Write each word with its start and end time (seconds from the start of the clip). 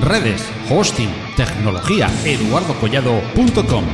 Redes, 0.00 0.52
hosting, 0.68 1.08
tecnología, 1.36 2.10
eduardocollado.com. 2.24 3.84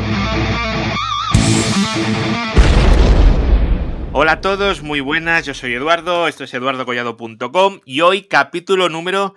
Hola 4.13 4.33
a 4.33 4.41
todos, 4.41 4.83
muy 4.83 5.01
buenas, 5.01 5.47
yo 5.47 5.55
soy 5.55 5.75
Eduardo, 5.75 6.27
esto 6.27 6.45
es 6.45 6.55
eduardocollado.com 6.55 7.80
y 7.84 8.00
hoy 8.00 8.22
capítulo 8.22 8.88
número 8.88 9.34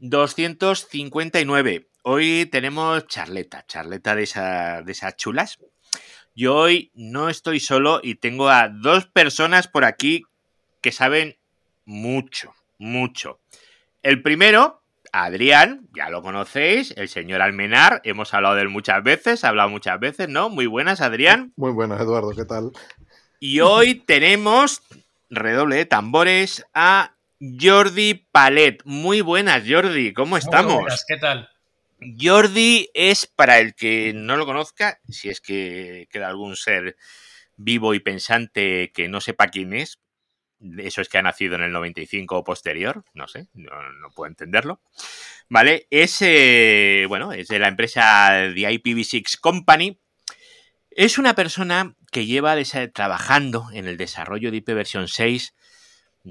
259. 0.00 1.88
Hoy 2.02 2.46
tenemos 2.50 3.06
charleta, 3.06 3.64
charleta 3.66 4.14
de, 4.14 4.24
esa, 4.24 4.82
de 4.82 4.92
esas 4.92 5.16
chulas. 5.16 5.58
Yo 6.34 6.56
hoy 6.56 6.90
no 6.94 7.30
estoy 7.30 7.58
solo 7.58 8.00
y 8.02 8.16
tengo 8.16 8.50
a 8.50 8.68
dos 8.68 9.06
personas 9.06 9.66
por 9.66 9.84
aquí 9.84 10.24
que 10.82 10.92
saben 10.92 11.37
mucho, 11.88 12.54
mucho. 12.78 13.40
El 14.02 14.22
primero, 14.22 14.82
Adrián, 15.10 15.88
ya 15.96 16.10
lo 16.10 16.22
conocéis, 16.22 16.92
el 16.98 17.08
señor 17.08 17.40
Almenar, 17.40 18.02
hemos 18.04 18.34
hablado 18.34 18.56
de 18.56 18.62
él 18.62 18.68
muchas 18.68 19.02
veces, 19.02 19.42
ha 19.42 19.48
hablado 19.48 19.70
muchas 19.70 19.98
veces, 19.98 20.28
¿no? 20.28 20.50
Muy 20.50 20.66
buenas, 20.66 21.00
Adrián. 21.00 21.54
Muy 21.56 21.72
buenas, 21.72 21.98
Eduardo, 21.98 22.32
¿qué 22.36 22.44
tal? 22.44 22.72
Y 23.40 23.60
hoy 23.60 23.94
tenemos, 23.94 24.82
redoble 25.30 25.76
de 25.76 25.86
tambores, 25.86 26.66
a 26.74 27.14
Jordi 27.40 28.26
Palet. 28.32 28.82
Muy 28.84 29.22
buenas, 29.22 29.64
Jordi, 29.66 30.12
¿cómo 30.12 30.36
estamos? 30.36 30.74
Muy 30.74 30.82
buenas, 30.82 31.04
¿qué 31.08 31.16
tal? 31.16 31.48
Jordi 32.20 32.90
es, 32.92 33.26
para 33.26 33.60
el 33.60 33.74
que 33.74 34.12
no 34.14 34.36
lo 34.36 34.44
conozca, 34.44 35.00
si 35.08 35.30
es 35.30 35.40
que 35.40 36.06
queda 36.10 36.28
algún 36.28 36.54
ser 36.54 36.96
vivo 37.56 37.94
y 37.94 38.00
pensante 38.00 38.92
que 38.92 39.08
no 39.08 39.22
sepa 39.22 39.48
quién 39.48 39.72
es, 39.72 39.98
eso 40.78 41.00
es 41.00 41.08
que 41.08 41.18
ha 41.18 41.22
nacido 41.22 41.54
en 41.54 41.62
el 41.62 41.72
95 41.72 42.38
o 42.38 42.44
posterior, 42.44 43.04
no 43.14 43.28
sé, 43.28 43.46
no, 43.54 43.70
puedo 44.14 44.28
entenderlo. 44.28 44.80
¿Vale? 45.48 45.86
Es, 45.90 46.18
eh, 46.20 47.06
bueno, 47.08 47.32
es 47.32 47.48
de 47.48 47.58
la 47.58 47.68
empresa 47.68 48.50
The 48.54 48.70
IPv6 48.70 49.40
Company. 49.40 49.98
Es 50.90 51.18
una 51.18 51.34
persona 51.34 51.94
que 52.10 52.26
lleva 52.26 52.56
trabajando 52.92 53.68
en 53.72 53.86
el 53.86 53.96
desarrollo 53.96 54.50
de 54.50 54.58
IP 54.58 54.68
versión 54.68 55.08
6 55.08 55.54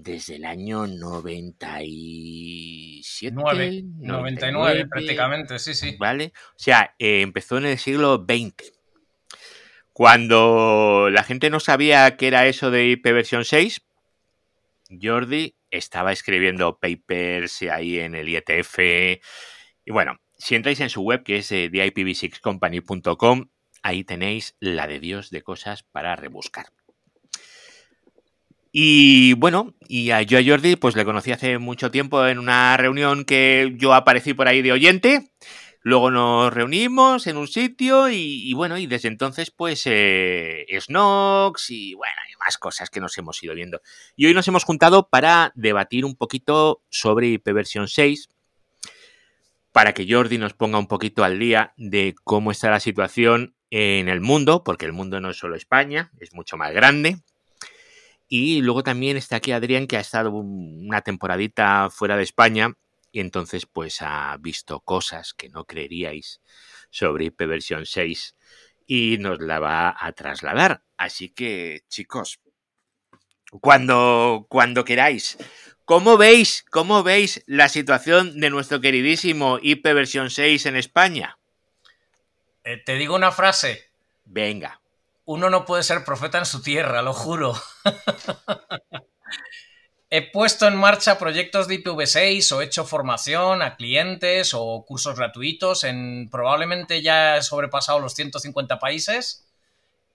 desde 0.04 0.36
el 0.36 0.46
año 0.46 0.86
97. 0.88 3.36
99, 3.36 4.86
prácticamente, 4.88 5.58
sí, 5.60 5.74
sí. 5.74 5.96
¿Vale? 5.98 6.34
O 6.50 6.60
sea, 6.60 6.94
eh, 7.00 7.22
empezó 7.22 7.58
en 7.58 7.66
el 7.66 7.80
siglo 7.80 8.24
XX. 8.28 8.74
Cuando 9.94 11.10
la 11.12 11.24
gente 11.24 11.50
no 11.50 11.60
sabía 11.60 12.16
qué 12.18 12.28
era 12.28 12.46
eso 12.46 12.70
de 12.70 12.90
IP 12.90 13.06
versión 13.06 13.46
6, 13.46 13.82
Jordi 15.02 15.56
estaba 15.70 16.12
escribiendo 16.12 16.80
papers 16.80 17.62
ahí 17.64 18.00
en 18.00 18.16
el 18.16 18.30
IETF. 18.30 18.80
Y 19.86 19.92
bueno, 19.92 20.20
si 20.38 20.56
entráis 20.56 20.80
en 20.80 20.90
su 20.90 21.02
web, 21.02 21.24
que 21.24 21.38
es 21.38 21.52
eh, 21.52 21.70
theipv6company.com, 21.72 23.50
ahí 23.84 24.04
tenéis 24.04 24.56
la 24.60 24.88
de 24.88 25.00
Dios 25.00 25.30
de 25.30 25.42
cosas 25.42 25.84
para 25.84 26.16
rebuscar. 26.16 26.68
Y 28.72 29.34
bueno, 29.34 29.74
y 29.88 30.08
yo 30.26 30.38
a 30.38 30.44
Jordi, 30.46 30.76
pues 30.76 30.96
le 30.96 31.06
conocí 31.06 31.32
hace 31.32 31.58
mucho 31.58 31.90
tiempo 31.90 32.28
en 32.28 32.38
una 32.38 32.78
reunión 32.78 33.26
que 33.26 33.74
yo 33.78 33.94
aparecí 33.94 34.34
por 34.34 34.48
ahí 34.48 34.62
de 34.62 34.72
oyente. 34.72 35.32
Luego 35.82 36.12
nos 36.12 36.54
reunimos 36.54 37.28
en 37.28 37.38
un 37.38 37.48
sitio 37.48 38.10
y, 38.10 38.54
bueno, 38.54 38.78
y 38.78 38.88
desde 38.88 39.08
entonces 39.08 39.52
pues 39.52 39.84
eh, 39.86 40.66
Snox 40.80 41.70
y 41.70 41.94
bueno, 41.94 42.14
más 42.40 42.58
cosas 42.58 42.90
que 42.90 43.00
nos 43.00 43.18
hemos 43.18 43.42
ido 43.44 43.54
viendo. 43.54 43.82
Y 44.16 44.26
hoy 44.26 44.34
nos 44.34 44.48
hemos 44.48 44.64
juntado 44.64 45.10
para 45.10 45.52
debatir 45.56 46.06
un 46.06 46.16
poquito 46.16 46.82
sobre 46.90 47.28
IP 47.28 47.52
versión 47.54 47.88
6, 47.88 48.30
para 49.72 49.94
que 49.94 50.08
Jordi 50.10 50.38
nos 50.38 50.54
ponga 50.54 50.80
un 50.80 50.88
poquito 50.88 51.24
al 51.24 51.40
día 51.40 51.74
de 51.78 52.16
cómo 52.24 52.52
está 52.52 52.70
la 52.70 52.80
situación 52.80 53.56
en 53.70 54.10
el 54.10 54.22
mundo, 54.22 54.64
porque 54.64 54.86
el 54.86 54.94
mundo 54.94 55.20
no 55.20 55.30
es 55.30 55.38
solo 55.38 55.56
España, 55.56 56.12
es 56.20 56.34
mucho 56.34 56.58
más 56.58 56.74
grande. 56.74 57.18
Y 58.28 58.62
luego 58.62 58.84
también 58.84 59.18
está 59.18 59.38
aquí 59.38 59.52
Adrián, 59.52 59.88
que 59.88 59.98
ha 59.98 60.02
estado 60.02 60.32
una 60.32 61.02
temporadita 61.02 61.90
fuera 61.90 62.18
de 62.18 62.24
España 62.24 62.74
y 63.12 63.20
entonces 63.20 63.66
pues 63.66 64.02
ha 64.02 64.36
visto 64.40 64.82
cosas 64.82 65.34
que 65.34 65.50
no 65.50 65.66
creeríais 65.66 66.42
sobre 66.90 67.26
IP 67.26 67.40
versión 67.48 67.86
6 67.86 68.36
y 68.86 69.18
nos 69.20 69.40
la 69.40 69.60
va 69.60 69.96
a 69.98 70.12
trasladar. 70.12 70.84
Así 70.98 71.30
que, 71.30 71.84
chicos, 71.90 72.40
cuando, 73.62 74.48
cuando 74.50 74.84
queráis, 74.84 75.38
¿cómo 75.86 76.18
veis, 76.18 76.66
cómo 76.70 77.04
veis 77.04 77.44
la 77.46 77.70
situación 77.70 78.40
de 78.40 78.50
nuestro 78.50 78.82
queridísimo 78.82 79.60
IP 79.62 79.84
versión 79.94 80.30
6 80.30 80.66
en 80.66 80.76
España? 80.76 81.38
Eh, 82.64 82.78
te 82.86 82.96
digo 82.96 83.16
una 83.16 83.32
frase. 83.32 83.90
Venga. 84.26 84.82
Uno 85.26 85.50
no 85.50 85.66
puede 85.66 85.84
ser 85.84 86.04
profeta 86.04 86.38
en 86.38 86.46
su 86.46 86.62
tierra, 86.62 87.02
lo 87.02 87.14
juro. 87.14 87.54
He 90.10 90.32
puesto 90.32 90.68
en 90.68 90.78
marcha 90.78 91.20
proyectos 91.20 91.68
de 91.68 91.84
IPv6 91.84 92.54
o 92.54 92.62
he 92.62 92.66
hecho 92.66 92.86
formación 92.86 93.62
a 93.62 93.76
clientes 93.76 94.54
o 94.54 94.86
cursos 94.88 95.18
gratuitos 95.18 95.84
en 95.84 96.30
probablemente 96.30 97.02
ya 97.02 97.36
he 97.36 97.42
sobrepasado 97.42 98.00
los 98.00 98.14
150 98.14 98.80
países. 98.80 99.47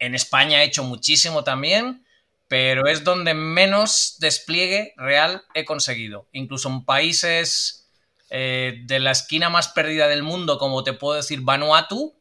En 0.03 0.17
España 0.17 0.61
he 0.61 0.67
hecho 0.67 0.83
muchísimo 0.83 1.45
también, 1.45 2.05
pero 2.49 2.89
es 2.89 3.05
donde 3.05 3.35
menos 3.35 4.17
despliegue 4.19 4.95
real 4.97 5.45
he 5.55 5.65
conseguido. 5.65 6.27
Incluso 6.33 6.69
en 6.69 6.85
países 6.85 7.89
eh, 8.29 8.81
de 8.83 8.99
la 8.99 9.13
esquina 9.13 9.49
más 9.49 9.69
perdida 9.69 10.09
del 10.09 10.25
mundo, 10.25 10.59
como 10.59 10.83
te 10.83 10.93
puedo 10.93 11.15
decir 11.15 11.43
Vanuatu, 11.43 12.17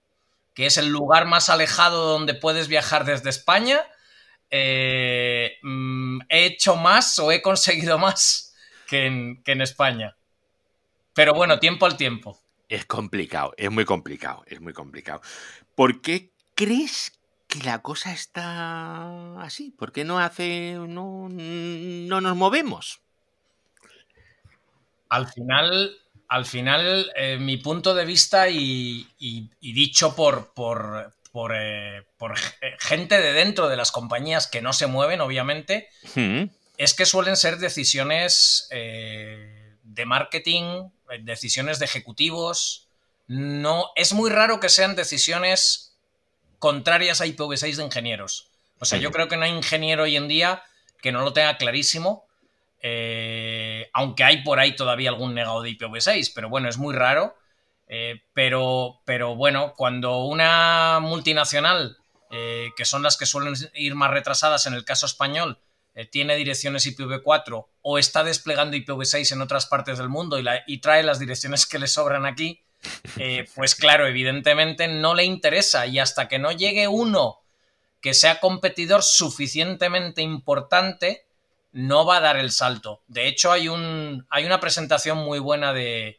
que 0.53 0.67
es 0.67 0.77
el 0.77 0.89
lugar 0.89 1.25
más 1.25 1.49
alejado 1.49 2.05
donde 2.05 2.35
puedes 2.35 2.67
viajar 2.67 3.03
desde 3.03 3.31
España, 3.31 3.81
eh, 4.51 5.57
mm, 5.63 6.19
he 6.29 6.45
hecho 6.45 6.75
más 6.75 7.17
o 7.17 7.31
he 7.31 7.41
conseguido 7.41 7.97
más 7.97 8.53
que 8.87 9.07
en, 9.07 9.61
España. 9.61 10.15
Pero 11.15 11.33
bueno, 11.33 11.57
tiempo 11.57 11.87
al 11.87 11.97
tiempo. 11.97 12.39
Es 12.69 12.85
complicado, 12.85 13.55
es 13.57 13.71
muy 13.71 13.85
complicado, 13.85 14.43
es 14.45 14.61
muy 14.61 14.73
complicado. 14.73 15.21
¿Por 15.73 15.99
qué 16.03 16.31
crees 16.53 17.11
que 17.51 17.63
la 17.63 17.79
cosa 17.79 18.13
está 18.13 19.41
así? 19.41 19.71
¿Por 19.77 19.91
qué 19.91 20.05
no 20.05 20.19
hace, 20.19 20.75
no, 20.75 21.27
no 21.29 22.21
nos 22.21 22.35
movemos? 22.37 23.01
Al 25.09 25.27
final, 25.27 25.97
al 26.29 26.45
final, 26.45 27.11
eh, 27.17 27.37
mi 27.37 27.57
punto 27.57 27.93
de 27.93 28.05
vista 28.05 28.47
y, 28.47 29.05
dicho 29.59 30.15
por, 30.15 30.53
por, 30.53 31.13
eh, 31.53 31.97
eh, 31.99 32.75
gente 32.79 33.19
de 33.19 33.33
dentro 33.33 33.67
de 33.67 33.75
las 33.75 33.91
compañías 33.91 34.47
que 34.47 34.61
no 34.61 34.71
se 34.71 34.87
mueven, 34.87 35.19
obviamente, 35.19 35.89
hmm. 36.15 36.43
es 36.77 36.93
que 36.93 37.05
suelen 37.05 37.35
ser 37.35 37.57
decisiones 37.57 38.69
de 38.71 40.05
marketing, 40.05 40.89
decisiones 41.23 41.79
de 41.79 41.85
ejecutivos. 41.85 42.87
No, 43.27 43.91
es 43.97 44.13
muy 44.13 44.29
raro 44.29 44.61
que 44.61 44.69
sean 44.69 44.95
decisiones 44.95 45.90
contrarias 46.61 47.19
a 47.19 47.25
IPv6 47.25 47.75
de 47.75 47.83
ingenieros. 47.83 48.47
O 48.79 48.85
sea, 48.85 48.97
yo 48.97 49.11
creo 49.11 49.27
que 49.27 49.35
no 49.35 49.43
hay 49.43 49.51
ingeniero 49.51 50.03
hoy 50.03 50.15
en 50.15 50.29
día 50.29 50.63
que 51.01 51.11
no 51.11 51.21
lo 51.21 51.33
tenga 51.33 51.57
clarísimo 51.57 52.25
eh, 52.83 53.89
aunque 53.93 54.23
hay 54.23 54.43
por 54.43 54.59
ahí 54.59 54.75
todavía 54.75 55.09
algún 55.09 55.35
negado 55.35 55.61
de 55.61 55.69
IPv6, 55.69 56.31
pero 56.33 56.49
bueno, 56.49 56.67
es 56.67 56.77
muy 56.77 56.95
raro. 56.95 57.35
Eh, 57.87 58.23
pero, 58.33 59.01
pero 59.05 59.35
bueno, 59.35 59.73
cuando 59.75 60.23
una 60.23 60.99
multinacional, 61.01 61.97
eh, 62.31 62.69
que 62.77 62.85
son 62.85 63.03
las 63.03 63.17
que 63.17 63.25
suelen 63.25 63.53
ir 63.75 63.95
más 63.95 64.11
retrasadas 64.11 64.65
en 64.65 64.73
el 64.73 64.85
caso 64.85 65.05
español, 65.05 65.59
tiene 66.09 66.37
direcciones 66.37 66.87
IPv4 66.87 67.67
o 67.81 67.97
está 67.97 68.23
desplegando 68.23 68.77
IPv6 68.77 69.33
en 69.33 69.41
otras 69.41 69.65
partes 69.65 69.97
del 69.97 70.07
mundo 70.07 70.39
y, 70.39 70.45
y 70.65 70.77
trae 70.77 71.03
las 71.03 71.19
direcciones 71.19 71.65
que 71.65 71.79
le 71.79 71.87
sobran 71.87 72.25
aquí, 72.25 72.61
pues 73.55 73.75
claro, 73.75 74.07
evidentemente 74.07 74.87
no 74.87 75.13
le 75.13 75.23
interesa 75.23 75.85
y 75.85 75.99
hasta 75.99 76.27
que 76.27 76.39
no 76.39 76.51
llegue 76.51 76.87
uno 76.87 77.41
que 78.01 78.13
sea 78.13 78.39
competidor 78.39 79.03
suficientemente 79.03 80.21
importante, 80.21 81.25
no 81.71 82.05
va 82.05 82.17
a 82.17 82.21
dar 82.21 82.37
el 82.37 82.51
salto. 82.51 83.01
De 83.07 83.27
hecho, 83.27 83.51
hay, 83.51 83.69
un, 83.69 84.25
hay 84.29 84.45
una 84.45 84.59
presentación 84.59 85.19
muy 85.19 85.39
buena 85.39 85.71
de, 85.71 86.17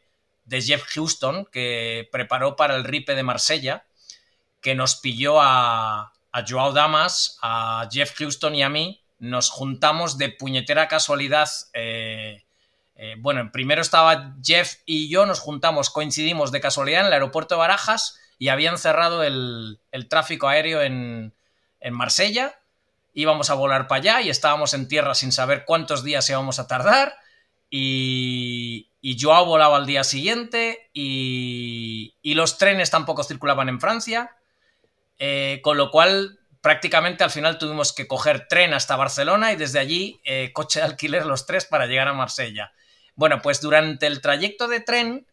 Jeff 0.49 0.83
Houston 0.93 1.45
que 1.51 2.07
preparó 2.11 2.55
para 2.55 2.75
el 2.75 2.83
RIPE 2.83 3.15
de 3.15 3.23
Marsella, 3.23 3.85
que 4.61 4.75
nos 4.75 4.95
pilló 4.95 5.41
a, 5.41 6.13
a 6.31 6.45
Joao 6.47 6.71
Damas, 6.71 7.37
a 7.41 7.87
Jeff 7.91 8.13
Houston 8.17 8.55
y 8.55 8.63
a 8.63 8.69
mí. 8.69 9.01
Nos 9.19 9.49
juntamos 9.49 10.17
de 10.17 10.29
puñetera 10.29 10.87
casualidad. 10.87 11.49
Eh, 11.73 12.42
eh, 12.95 13.15
bueno, 13.17 13.51
primero 13.51 13.81
estaba 13.81 14.35
Jeff 14.43 14.75
y 14.85 15.09
yo, 15.09 15.25
nos 15.25 15.39
juntamos, 15.39 15.89
coincidimos 15.89 16.51
de 16.51 16.61
casualidad 16.61 17.01
en 17.01 17.07
el 17.07 17.13
aeropuerto 17.13 17.55
de 17.55 17.59
Barajas 17.59 18.19
y 18.37 18.49
habían 18.49 18.77
cerrado 18.77 19.23
el, 19.23 19.79
tráfico 20.09 20.47
aéreo 20.47 20.81
en, 20.81 21.33
Marsella 21.91 22.55
íbamos 23.13 23.49
a 23.49 23.55
volar 23.55 23.87
para 23.87 23.99
allá 23.99 24.21
y 24.21 24.29
estábamos 24.29 24.73
en 24.73 24.87
tierra 24.87 25.15
sin 25.15 25.31
saber 25.31 25.65
cuántos 25.65 26.03
días 26.03 26.29
íbamos 26.29 26.59
a 26.59 26.67
tardar 26.67 27.15
y, 27.69 28.89
y 29.01 29.19
Joao 29.19 29.45
volaba 29.45 29.75
al 29.75 29.85
día 29.85 30.05
siguiente 30.05 30.89
y, 30.93 32.15
y 32.21 32.35
los 32.35 32.57
trenes 32.57 32.89
tampoco 32.89 33.23
circulaban 33.23 33.67
en 33.67 33.81
Francia, 33.81 34.37
eh, 35.19 35.59
con 35.61 35.75
lo 35.75 35.91
cual 35.91 36.39
prácticamente 36.61 37.25
al 37.25 37.29
final 37.29 37.57
tuvimos 37.57 37.91
que 37.91 38.07
coger 38.07 38.47
tren 38.47 38.73
hasta 38.73 38.95
Barcelona 38.95 39.51
y 39.51 39.57
desde 39.57 39.79
allí 39.79 40.21
eh, 40.23 40.51
coche 40.53 40.79
de 40.79 40.85
alquiler 40.85 41.25
los 41.25 41.45
tres 41.45 41.65
para 41.65 41.85
llegar 41.85 42.07
a 42.07 42.13
Marsella. 42.13 42.71
Bueno, 43.15 43.41
pues 43.41 43.61
durante 43.61 44.07
el 44.07 44.21
trayecto 44.21 44.67
de 44.67 44.79
tren, 44.79 45.27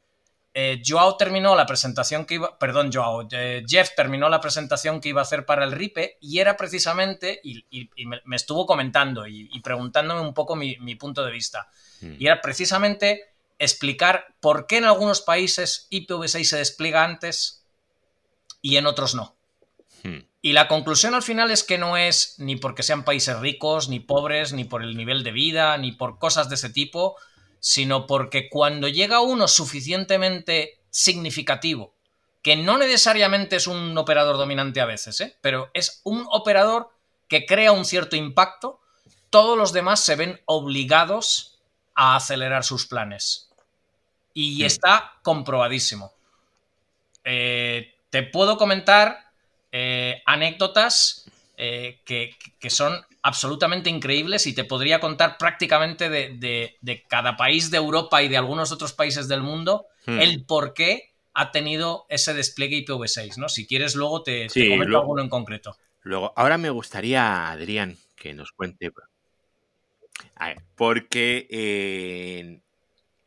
eh, 0.53 0.83
Joao 0.85 1.17
terminó 1.17 1.55
la 1.55 1.65
presentación 1.65 2.25
que 2.25 2.35
iba, 2.35 2.59
perdón, 2.59 2.91
Joao, 2.93 3.29
eh, 3.31 3.65
Jeff 3.69 3.91
terminó 3.95 4.29
la 4.29 4.41
presentación 4.41 5.01
que 5.01 5.11
iba 5.11 5.21
a 5.21 5.23
hacer 5.23 5.47
para 5.47 5.65
el 5.65 5.71
RIPE 5.71 6.19
y 6.21 6.41
era 6.41 6.57
precisamente, 6.57 7.41
y, 7.45 7.65
me, 8.07 8.37
estuvo 8.37 8.67
comentando 8.67 9.29
y, 9.29 9.61
preguntándome 9.61 10.21
un 10.21 10.35
poco 10.35 10.57
mi, 10.57 10.95
punto 10.97 11.25
de 11.25 11.31
vista, 11.31 11.69
hmm. 12.01 12.15
y 12.19 12.27
era 12.27 12.41
precisamente 12.41 13.29
explicar 13.61 14.35
por 14.41 14.67
qué 14.67 14.79
en 14.79 14.87
algunos 14.87 15.21
países 15.21 15.87
IPv6 15.91 16.45
se 16.45 16.57
despliega 16.57 17.05
antes 17.05 17.65
y 18.61 18.77
en 18.77 18.87
otros 18.87 19.15
no. 19.15 19.37
Hmm. 20.03 20.25
Y 20.43 20.53
la 20.55 20.67
conclusión 20.67 21.15
al 21.15 21.23
final 21.23 21.53
es 21.53 21.63
que 21.63 21.79
no 21.79 21.97
es 21.97 22.35
ni 22.39 22.57
porque 22.57 22.83
sean 22.83 23.05
países 23.05 23.39
ricos, 23.39 23.89
ni 23.89 24.01
pobres, 24.01 24.53
ni 24.53 24.65
por 24.65 24.83
el 24.83 24.97
nivel 24.97 25.23
de 25.23 25.31
vida, 25.31 25.77
ni 25.79 25.93
por 25.93 26.19
cosas 26.19 26.49
de 26.49 26.57
ese 26.57 26.71
tipo, 26.71 27.17
sino 27.61 28.07
porque 28.07 28.49
cuando 28.49 28.89
llega 28.89 29.21
uno 29.21 29.47
suficientemente 29.47 30.81
significativo, 30.91 31.95
que 32.43 32.57
no 32.57 32.79
necesariamente 32.79 33.57
es 33.57 33.67
un 33.67 33.97
operador 33.97 34.39
dominante 34.39 34.81
a 34.81 34.87
veces, 34.87 35.21
¿eh? 35.21 35.37
pero 35.41 35.71
es 35.75 36.01
un 36.05 36.27
operador 36.31 36.91
que 37.29 37.47
crea 37.47 37.73
un 37.73 37.85
cierto 37.85 38.17
impacto, 38.17 38.81
todos 39.29 39.57
los 39.57 39.73
demás 39.73 40.01
se 40.01 40.17
ven 40.17 40.41
obligados 40.47 41.61
a 41.95 42.17
acelerar 42.17 42.65
sus 42.65 42.87
planes. 42.87 43.51
Y 44.33 44.65
está 44.65 45.15
comprobadísimo. 45.23 46.13
Eh, 47.25 47.95
te 48.11 48.23
puedo 48.23 48.57
comentar 48.57 49.33
eh, 49.71 50.23
anécdotas 50.25 51.30
eh, 51.63 52.01
que, 52.07 52.71
son 52.71 52.95
absolutamente 53.21 53.91
increíbles 53.91 54.47
y 54.47 54.55
te 54.55 54.65
podría 54.65 54.99
contar 54.99 55.37
prácticamente 55.37 56.09
de, 56.09 57.05
cada 57.07 57.37
país 57.37 57.71
de 57.71 57.77
Europa 57.77 58.23
y 58.23 58.29
de 58.29 58.39
algunos 58.39 58.73
otros 58.73 58.95
países 58.95 59.29
del 59.29 59.43
mundo 59.43 59.85
hmm. 60.07 60.21
el 60.21 60.47
por 60.47 60.73
qué 60.73 61.13
ha 61.35 61.53
tenido 61.53 62.07
ese 62.09 62.33
despliegue 62.33 62.87
IPv6, 62.87 63.37
¿no? 63.37 63.51
Si 63.51 63.67
quieres 63.67 63.95
luego 63.95 64.23
te, 64.23 64.47
comento 64.49 64.99
alguno 64.99 65.21
en 65.21 65.29
concreto. 65.29 65.77
Luego, 66.01 66.33
ahora 66.35 66.57
me 66.57 66.71
gustaría, 66.71 67.51
Adrián, 67.51 67.99
que 68.17 68.33
nos 68.33 68.53
cuente. 68.53 68.91
porque 70.75 71.47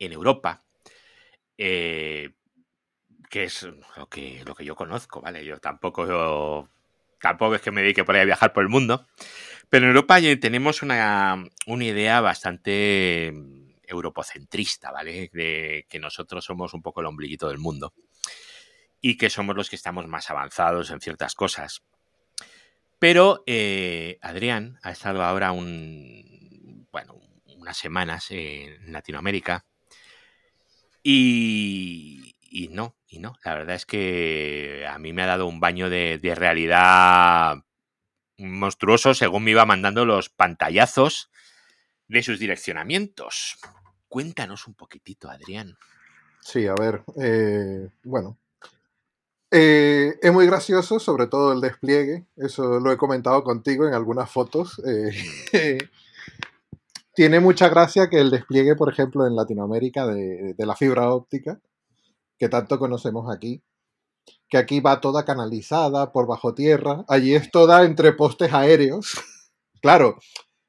en, 0.00 0.12
Europa 0.12 0.64
eh, 1.56 2.32
que 3.30 3.44
es 3.44 3.62
lo 3.96 4.08
que, 4.08 4.42
lo 4.44 4.56
que 4.56 4.64
yo 4.64 4.74
conozco, 4.74 5.20
¿vale? 5.20 5.44
Yo 5.44 5.58
tampoco, 5.58 6.68
tampoco 7.24 7.54
es 7.54 7.62
que 7.62 7.70
me 7.70 7.80
dedique 7.80 8.04
por 8.04 8.14
ahí 8.14 8.20
a 8.20 8.26
viajar 8.26 8.52
por 8.52 8.62
el 8.62 8.68
mundo, 8.68 9.06
pero 9.70 9.86
en 9.86 9.92
Europa 9.92 10.20
tenemos 10.38 10.82
una, 10.82 11.42
una 11.66 11.84
idea 11.84 12.20
bastante 12.20 13.32
europocentrista, 13.82 14.92
¿vale? 14.92 15.30
De 15.32 15.86
que 15.88 15.98
nosotros 15.98 16.44
somos 16.44 16.74
un 16.74 16.82
poco 16.82 17.00
el 17.00 17.06
ombliguito 17.06 17.48
del 17.48 17.56
mundo 17.56 17.94
y 19.00 19.16
que 19.16 19.30
somos 19.30 19.56
los 19.56 19.70
que 19.70 19.76
estamos 19.76 20.06
más 20.06 20.28
avanzados 20.28 20.90
en 20.90 21.00
ciertas 21.00 21.34
cosas. 21.34 21.82
Pero 22.98 23.42
eh, 23.46 24.18
Adrián 24.20 24.78
ha 24.82 24.90
estado 24.90 25.22
ahora 25.22 25.52
un, 25.52 26.86
bueno, 26.92 27.18
unas 27.56 27.78
semanas 27.78 28.26
en 28.32 28.92
Latinoamérica 28.92 29.64
y, 31.02 32.33
y 32.54 32.68
no, 32.68 32.94
y 33.08 33.18
no. 33.18 33.34
La 33.44 33.54
verdad 33.54 33.74
es 33.74 33.84
que 33.84 34.86
a 34.88 34.96
mí 35.00 35.12
me 35.12 35.24
ha 35.24 35.26
dado 35.26 35.48
un 35.48 35.58
baño 35.58 35.90
de, 35.90 36.20
realidad 36.36 37.56
monstruoso 38.38 39.12
según 39.12 39.42
me 39.42 39.50
iba 39.50 39.66
mandando 39.66 40.04
los 40.04 40.28
pantallazos 40.28 41.30
de 42.06 42.22
sus 42.22 42.38
direccionamientos. 42.38 43.58
Cuéntanos 44.06 44.68
un 44.68 44.74
poquitito, 44.74 45.28
Adrián. 45.28 45.74
Sí, 46.40 46.68
a 46.68 46.74
ver, 46.78 47.02
eh, 47.20 47.88
bueno. 48.04 48.38
Eh, 49.50 50.14
es 50.22 50.32
muy 50.32 50.46
gracioso, 50.46 51.00
sobre 51.00 51.26
todo 51.26 51.54
el 51.54 51.60
despliegue. 51.60 52.24
Eso 52.36 52.78
lo 52.78 52.92
he 52.92 52.96
comentado 52.96 53.42
contigo 53.42 53.84
en 53.88 53.94
algunas 53.94 54.30
fotos. 54.30 54.80
Eh, 54.86 55.10
tiene 57.14 57.40
mucha 57.40 57.68
gracia 57.68 58.08
que 58.08 58.20
el 58.20 58.30
despliegue, 58.30 58.76
por 58.76 58.92
ejemplo, 58.92 59.26
en 59.26 59.34
Latinoamérica 59.34 60.06
de 60.06 60.54
la 60.58 60.76
fibra 60.76 61.10
óptica 61.10 61.60
que 62.38 62.48
tanto 62.48 62.78
conocemos 62.78 63.34
aquí, 63.34 63.62
que 64.48 64.58
aquí 64.58 64.80
va 64.80 65.00
toda 65.00 65.24
canalizada 65.24 66.12
por 66.12 66.26
bajo 66.26 66.54
tierra, 66.54 67.04
allí 67.08 67.34
es 67.34 67.50
toda 67.50 67.84
entre 67.84 68.12
postes 68.12 68.52
aéreos. 68.52 69.12
claro, 69.82 70.18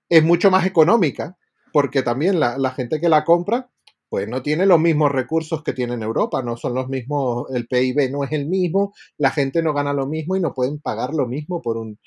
es 0.10 0.24
mucho 0.24 0.52
más 0.52 0.66
económica, 0.66 1.38
porque 1.74 2.04
también 2.04 2.40
la, 2.40 2.72
gente 2.72 3.02
que 3.02 3.10
la 3.10 3.24
compra, 3.26 3.70
pues 4.10 4.28
no 4.28 4.42
tiene 4.42 4.66
los 4.66 4.80
mismos 4.80 5.12
recursos 5.12 5.64
que 5.64 5.74
tiene 5.74 5.96
en 5.96 6.04
Europa, 6.04 6.42
no 6.42 6.58
son 6.58 6.74
los 6.74 6.88
mismos, 6.88 7.48
el 7.54 7.68
PIB 7.68 8.12
no 8.12 8.24
es 8.24 8.32
el 8.32 8.48
mismo, 8.48 8.94
la 9.18 9.32
gente 9.32 9.62
no 9.62 9.74
gana 9.74 9.94
lo 9.94 10.08
mismo 10.08 10.36
y 10.36 10.40
no 10.40 10.54
pueden 10.54 10.80
pagar 10.80 11.14
lo 11.14 11.28
mismo 11.28 11.62
por 11.62 11.78
un, 11.78 12.00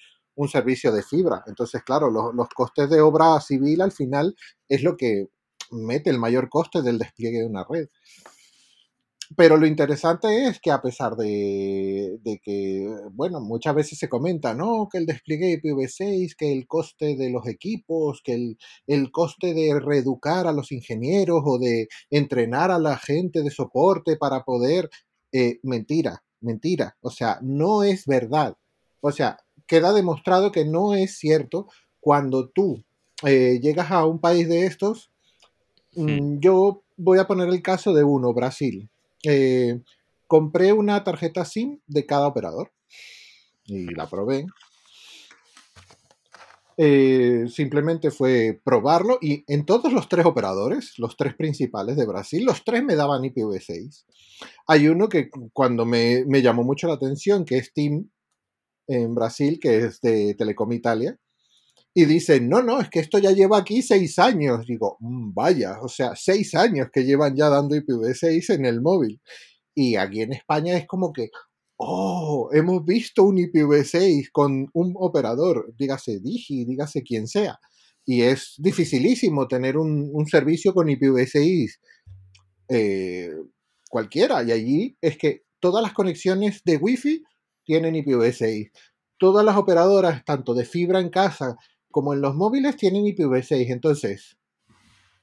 servicio 0.49 0.93
de 0.93 1.03
fibra. 1.03 1.43
Entonces, 1.49 1.83
claro, 1.83 2.11
los, 2.11 2.33
los 2.33 2.49
costes 2.51 2.89
de 2.89 3.01
obra 3.01 3.41
civil 3.41 3.81
al 3.81 3.91
final 3.91 4.37
es 4.69 4.85
lo 4.85 4.97
que 4.97 5.27
mete 5.73 6.11
el 6.11 6.19
mayor 6.19 6.49
coste 6.49 6.81
del 6.81 6.97
despliegue 6.97 7.41
de 7.41 7.47
una 7.47 7.65
red. 7.69 7.89
Pero 9.37 9.57
lo 9.57 9.67
interesante 9.67 10.47
es 10.47 10.61
que 10.61 10.71
a 10.71 10.81
pesar 10.81 11.15
de, 11.17 12.19
que, 12.43 12.89
bueno, 13.13 13.41
muchas 13.41 13.75
veces 13.75 13.99
se 13.99 14.09
comenta, 14.09 14.55
¿no? 14.55 14.89
Que 14.91 14.99
el 14.99 15.07
despliegue 15.07 15.61
IPv6, 15.61 16.35
que 16.37 16.53
el 16.53 16.67
coste 16.67 17.17
de 17.17 17.31
los 17.31 17.47
equipos, 17.47 18.23
que 18.23 18.57
el, 18.87 19.11
coste 19.13 19.53
de 19.53 19.79
reeducar 19.81 20.47
a 20.47 20.53
los 20.53 20.73
ingenieros 20.73 21.43
o 21.45 21.59
de 21.59 21.89
entrenar 22.11 22.71
a 22.71 22.79
la 22.79 22.97
gente 22.97 23.43
de 23.43 23.51
soporte 23.51 24.17
para 24.17 24.45
poder... 24.45 24.89
Eh, 25.31 25.59
mentira, 25.63 26.23
mentira. 26.41 26.97
O 27.03 27.11
sea, 27.11 27.39
no 27.43 27.83
es 27.83 28.07
verdad. 28.07 28.57
O 29.01 29.13
sea, 29.13 29.39
queda 29.67 29.93
demostrado 29.93 30.53
que 30.53 30.65
no 30.65 30.95
es 30.95 31.19
cierto 31.19 31.69
cuando 32.01 32.49
tú 32.49 32.83
eh, 33.27 33.61
llegas 33.63 33.91
a 33.91 34.07
un 34.07 34.21
país 34.21 34.49
de 34.49 34.65
estos. 34.65 35.11
Mm, 35.95 36.39
yo 36.39 36.83
voy 36.97 37.19
a 37.19 37.27
poner 37.27 37.49
el 37.49 37.61
caso 37.61 37.93
de 37.93 38.05
uno, 38.05 38.33
Brasil. 38.33 38.89
Eh, 39.25 39.81
compré 40.27 40.73
una 40.73 41.03
tarjeta 41.05 41.45
SIM 41.45 41.81
de 41.87 42.07
cada 42.07 42.27
operador 42.27 42.73
y 43.65 43.87
la 43.95 44.09
probé. 44.09 44.47
Eh, 46.81 47.47
simplemente 47.49 48.13
fue 48.13 48.61
probarlo 48.63 49.19
y 49.21 49.43
en 49.53 49.67
todos 49.67 49.93
los 49.93 50.09
tres 50.09 50.25
operadores, 50.25 50.97
los 50.99 51.17
tres 51.17 51.35
principales 51.35 51.97
de 51.97 52.07
Brasil, 52.07 52.45
los 52.45 52.63
tres 52.63 52.85
me 52.85 52.95
daban 52.95 53.23
IPv6. 53.23 54.05
Hay 54.69 54.87
uno 54.87 55.09
que 55.09 55.29
cuando 55.53 55.85
me, 55.85 56.25
me 56.27 56.41
llamó 56.41 56.63
mucho 56.63 56.87
la 56.87 56.95
atención, 56.95 57.45
que 57.45 57.59
es 57.59 57.73
TIM 57.73 58.09
en 58.87 59.15
Brasil, 59.15 59.59
que 59.61 59.79
es 59.79 60.01
de 60.01 60.35
Telecom 60.35 60.73
Italia, 60.73 61.19
y 61.99 62.05
dicen, 62.05 62.49
no, 62.49 62.63
no, 62.63 62.81
es 62.81 62.89
que 62.91 63.01
esto 63.01 63.19
ya 63.19 63.33
lleva 63.33 63.59
aquí 63.59 63.83
seis 63.83 64.21
años. 64.21 64.65
Digo, 64.69 64.99
mm, 65.01 65.35
vaya, 65.35 65.81
o 65.83 65.89
sea, 65.89 66.15
seis 66.15 66.55
años 66.55 66.91
que 66.93 67.03
llevan 67.03 67.35
ya 67.35 67.49
dando 67.49 67.75
IPv6 67.75 68.55
en 68.55 68.67
el 68.67 68.81
móvil. 68.81 69.21
Y 69.75 69.97
aquí 69.97 70.21
en 70.21 70.33
España 70.33 70.77
es 70.77 70.87
como 70.87 71.13
que, 71.13 71.31
oh, 71.77 72.51
hemos 72.53 72.85
visto 72.85 73.25
un 73.25 73.39
IPv6 73.39 74.29
con 74.31 74.69
un 74.75 74.95
operador, 74.97 75.75
dígase 75.77 76.21
Digi, 76.21 76.65
dígase 76.67 77.03
quien 77.03 77.27
sea. 77.27 77.59
Y 78.07 78.23
es 78.23 78.55
dificilísimo 78.59 79.49
tener 79.49 79.77
un, 79.77 80.25
servicio 80.29 80.73
con 80.75 80.87
IPv6 80.87 81.81
eh, 82.69 83.31
cualquiera. 83.91 84.45
Y 84.45 84.53
allí 84.53 84.97
es 85.01 85.19
que 85.19 85.43
todas 85.59 85.83
las 85.83 85.95
conexiones 85.95 86.63
de 86.65 86.77
Wi-Fi 86.77 87.25
tienen 87.65 87.97
IPv6. 87.97 88.71
Todas 89.19 89.45
las 89.45 89.57
operadoras, 89.57 90.25
tanto 90.25 90.55
de 90.55 90.65
fibra 90.65 91.01
en 91.01 91.09
casa 91.09 91.57
como 91.99 92.15
en 92.15 92.21
los 92.21 92.37
móviles 92.37 92.77
tienen 92.77 93.07
IPv6, 93.07 93.73
entonces, 93.73 94.39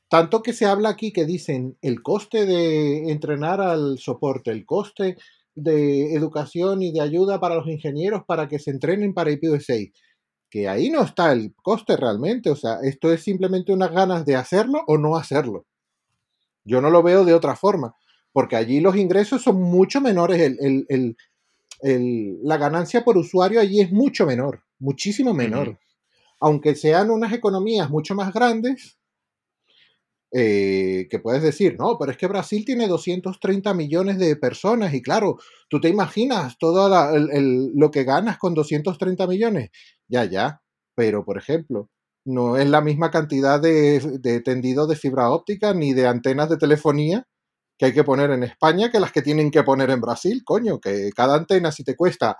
tanto 0.10 0.44
que 0.44 0.51
se 0.51 0.65
habla 0.65 0.89
aquí 0.89 1.13
que 1.13 1.24
dicen 1.24 1.77
el 1.82 2.03
coste 2.03 2.46
de 2.46 3.13
entrenar 3.13 3.62
al 3.62 3.98
soporte, 3.98 4.51
el 4.51 4.65
coste 4.65 5.15
de 5.55 6.13
educación 6.13 6.82
y 6.82 6.91
de 6.91 7.00
ayuda 7.00 7.39
para 7.39 7.55
los 7.55 7.70
ingenieros 7.70 8.25
para 8.27 8.50
que 8.50 8.60
se 8.60 8.72
entrenen 8.72 9.13
para 9.13 9.32
IPv6, 9.32 9.94
que 10.50 10.67
ahí 10.67 10.89
no 10.89 11.01
está 11.01 11.32
el 11.32 11.55
coste 11.63 11.96
realmente, 11.96 12.50
o 12.50 12.58
sea, 12.58 12.79
esto 12.84 13.13
es 13.13 13.24
simplemente 13.24 13.72
unas 13.72 13.94
ganas 13.94 14.25
de 14.25 14.36
hacerlo 14.36 14.84
o 14.86 14.98
no 14.98 15.15
hacerlo. 15.15 15.65
Yo 16.65 16.82
no 16.82 16.89
lo 16.89 17.03
veo 17.03 17.24
de 17.24 17.34
otra 17.34 17.55
forma, 17.55 17.96
porque 18.34 18.58
allí 18.58 18.82
los 18.82 18.98
ingresos 18.98 19.44
son 19.44 19.62
mucho 19.62 20.01
menores, 20.01 20.58
la 21.82 22.58
ganancia 22.58 23.05
por 23.05 23.17
usuario 23.17 23.62
allí 23.62 23.79
es 23.79 23.94
mucho 23.94 24.25
menor, 24.25 24.63
muchísimo 24.77 25.34
menor 25.34 25.79
aunque 26.39 26.75
sean 26.75 27.12
unas 27.12 27.34
economías 27.34 27.89
mucho 27.89 28.15
más 28.15 28.34
grandes, 28.34 28.98
eh, 30.32 31.08
que 31.10 31.20
puedes 31.20 31.42
decir, 31.42 31.77
no, 31.80 31.98
pero 31.98 32.12
es 32.12 32.18
que 32.18 32.27
Brasil 32.27 32.65
tiene 32.65 32.88
230 32.88 33.74
millones 33.74 34.18
de 34.18 34.36
personas 34.36 34.94
y 34.94 35.01
claro, 35.01 35.38
tú 35.70 35.80
te 35.80 35.88
imaginas 35.88 36.58
todo 36.58 36.89
lo 37.74 37.92
que 37.92 38.04
ganas 38.04 38.38
con 38.38 38.54
230 38.54 39.27
millones. 39.27 39.70
Ya, 40.10 40.25
ya, 40.25 40.62
pero 40.94 41.24
por 41.24 41.38
ejemplo, 41.38 41.89
no 42.25 42.58
es 42.58 42.68
la 42.70 42.82
misma 42.82 43.12
cantidad 43.12 43.62
de, 43.62 44.00
de 44.20 44.42
tendido 44.42 44.88
de 44.88 44.96
fibra 44.98 45.30
óptica 45.30 45.74
ni 45.74 45.94
de 45.94 46.08
antenas 46.08 46.50
de 46.50 46.58
telefonía 46.58 47.25
que 47.77 47.86
hay 47.86 47.94
que 47.94 48.04
poner 48.04 48.32
en 48.32 48.44
España 48.44 48.92
que 48.92 49.00
las 49.00 49.12
que 49.12 49.22
tienen 49.22 49.51
que 49.51 49.63
poner 49.63 49.89
en 49.89 50.01
Brasil, 50.01 50.44
coño, 50.46 50.80
que 50.80 51.12
cada 51.15 51.36
antena 51.36 51.72
si 51.72 51.84
te 51.84 51.96
cuesta, 51.96 52.38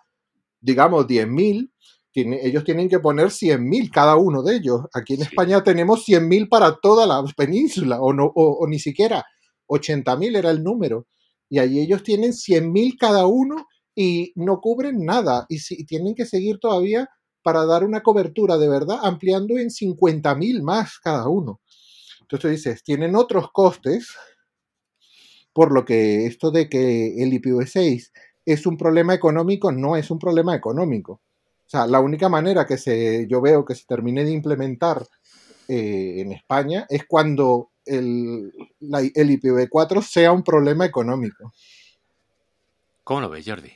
digamos, 0.62 1.08
10.000, 1.08 1.72
ellos 2.22 2.64
tienen 2.64 2.90
que 2.90 3.00
poner 3.00 3.28
100.000 3.28 3.92
cada 3.92 4.16
uno 4.16 4.42
de 4.42 4.56
ellos. 4.56 4.82
Aquí 4.94 5.16
en 5.16 5.24
España 5.24 5.64
tenemos 5.64 6.06
100.000 6.08 6.48
para 6.50 6.78
toda 6.82 7.06
la 7.06 7.24
península, 7.36 8.02
o, 8.02 8.14
no, 8.14 8.32
o, 8.34 8.66
ni 8.68 8.80
siquiera 8.80 9.26
80.000 9.68 10.38
era 10.38 10.52
el 10.52 10.64
número. 10.64 11.08
Y 11.50 11.60
allí 11.60 11.80
ellos 11.80 12.04
tienen 12.04 12.32
100.000 12.32 12.98
cada 12.98 13.28
uno 13.28 13.68
y 13.96 14.32
no 14.36 14.62
cubren 14.62 15.04
nada. 15.06 15.46
Y, 15.50 15.60
si, 15.60 15.86
tienen 15.86 16.16
que 16.16 16.26
seguir 16.26 16.60
todavía 16.60 17.10
para 17.44 17.66
dar 17.66 17.84
una 17.84 18.02
cobertura 18.02 18.58
de 18.58 18.70
verdad, 18.70 19.00
ampliando 19.04 19.58
en 19.58 19.70
50.000 19.70 20.62
más 20.64 21.00
cada 21.00 21.28
uno. 21.28 21.62
Entonces 22.22 22.52
dices, 22.52 22.84
tienen 22.84 23.16
otros 23.16 23.52
costes, 23.52 24.16
por 25.54 25.72
lo 25.72 25.86
que 25.86 26.26
esto 26.26 26.50
de 26.50 26.68
que 26.70 27.22
el 27.22 27.32
IPv6 27.34 28.12
es 28.46 28.66
un 28.66 28.78
problema 28.78 29.14
económico, 29.14 29.72
no 29.72 29.96
es 29.96 30.10
un 30.10 30.20
problema 30.20 30.56
económico. 30.56 31.22
O 31.66 31.70
sea, 31.70 31.88
la 31.88 32.00
única 32.00 32.30
manera 32.30 32.66
que 32.66 32.78
se, 32.78 33.28
yo 33.28 33.42
veo 33.42 33.66
que 33.66 33.76
se 33.76 33.86
termine 33.86 34.24
de 34.24 34.32
implementar 34.32 35.06
eh, 35.68 36.16
en 36.20 36.32
España 36.32 36.86
es 36.90 37.06
cuando 37.06 37.72
el, 37.86 38.52
el 38.80 39.30
IPv4 39.30 40.02
sea 40.04 40.32
un 40.32 40.44
problema 40.44 40.86
económico. 40.86 41.54
¿Cómo 43.04 43.22
lo 43.22 43.30
ves, 43.30 43.46
Jordi? 43.48 43.72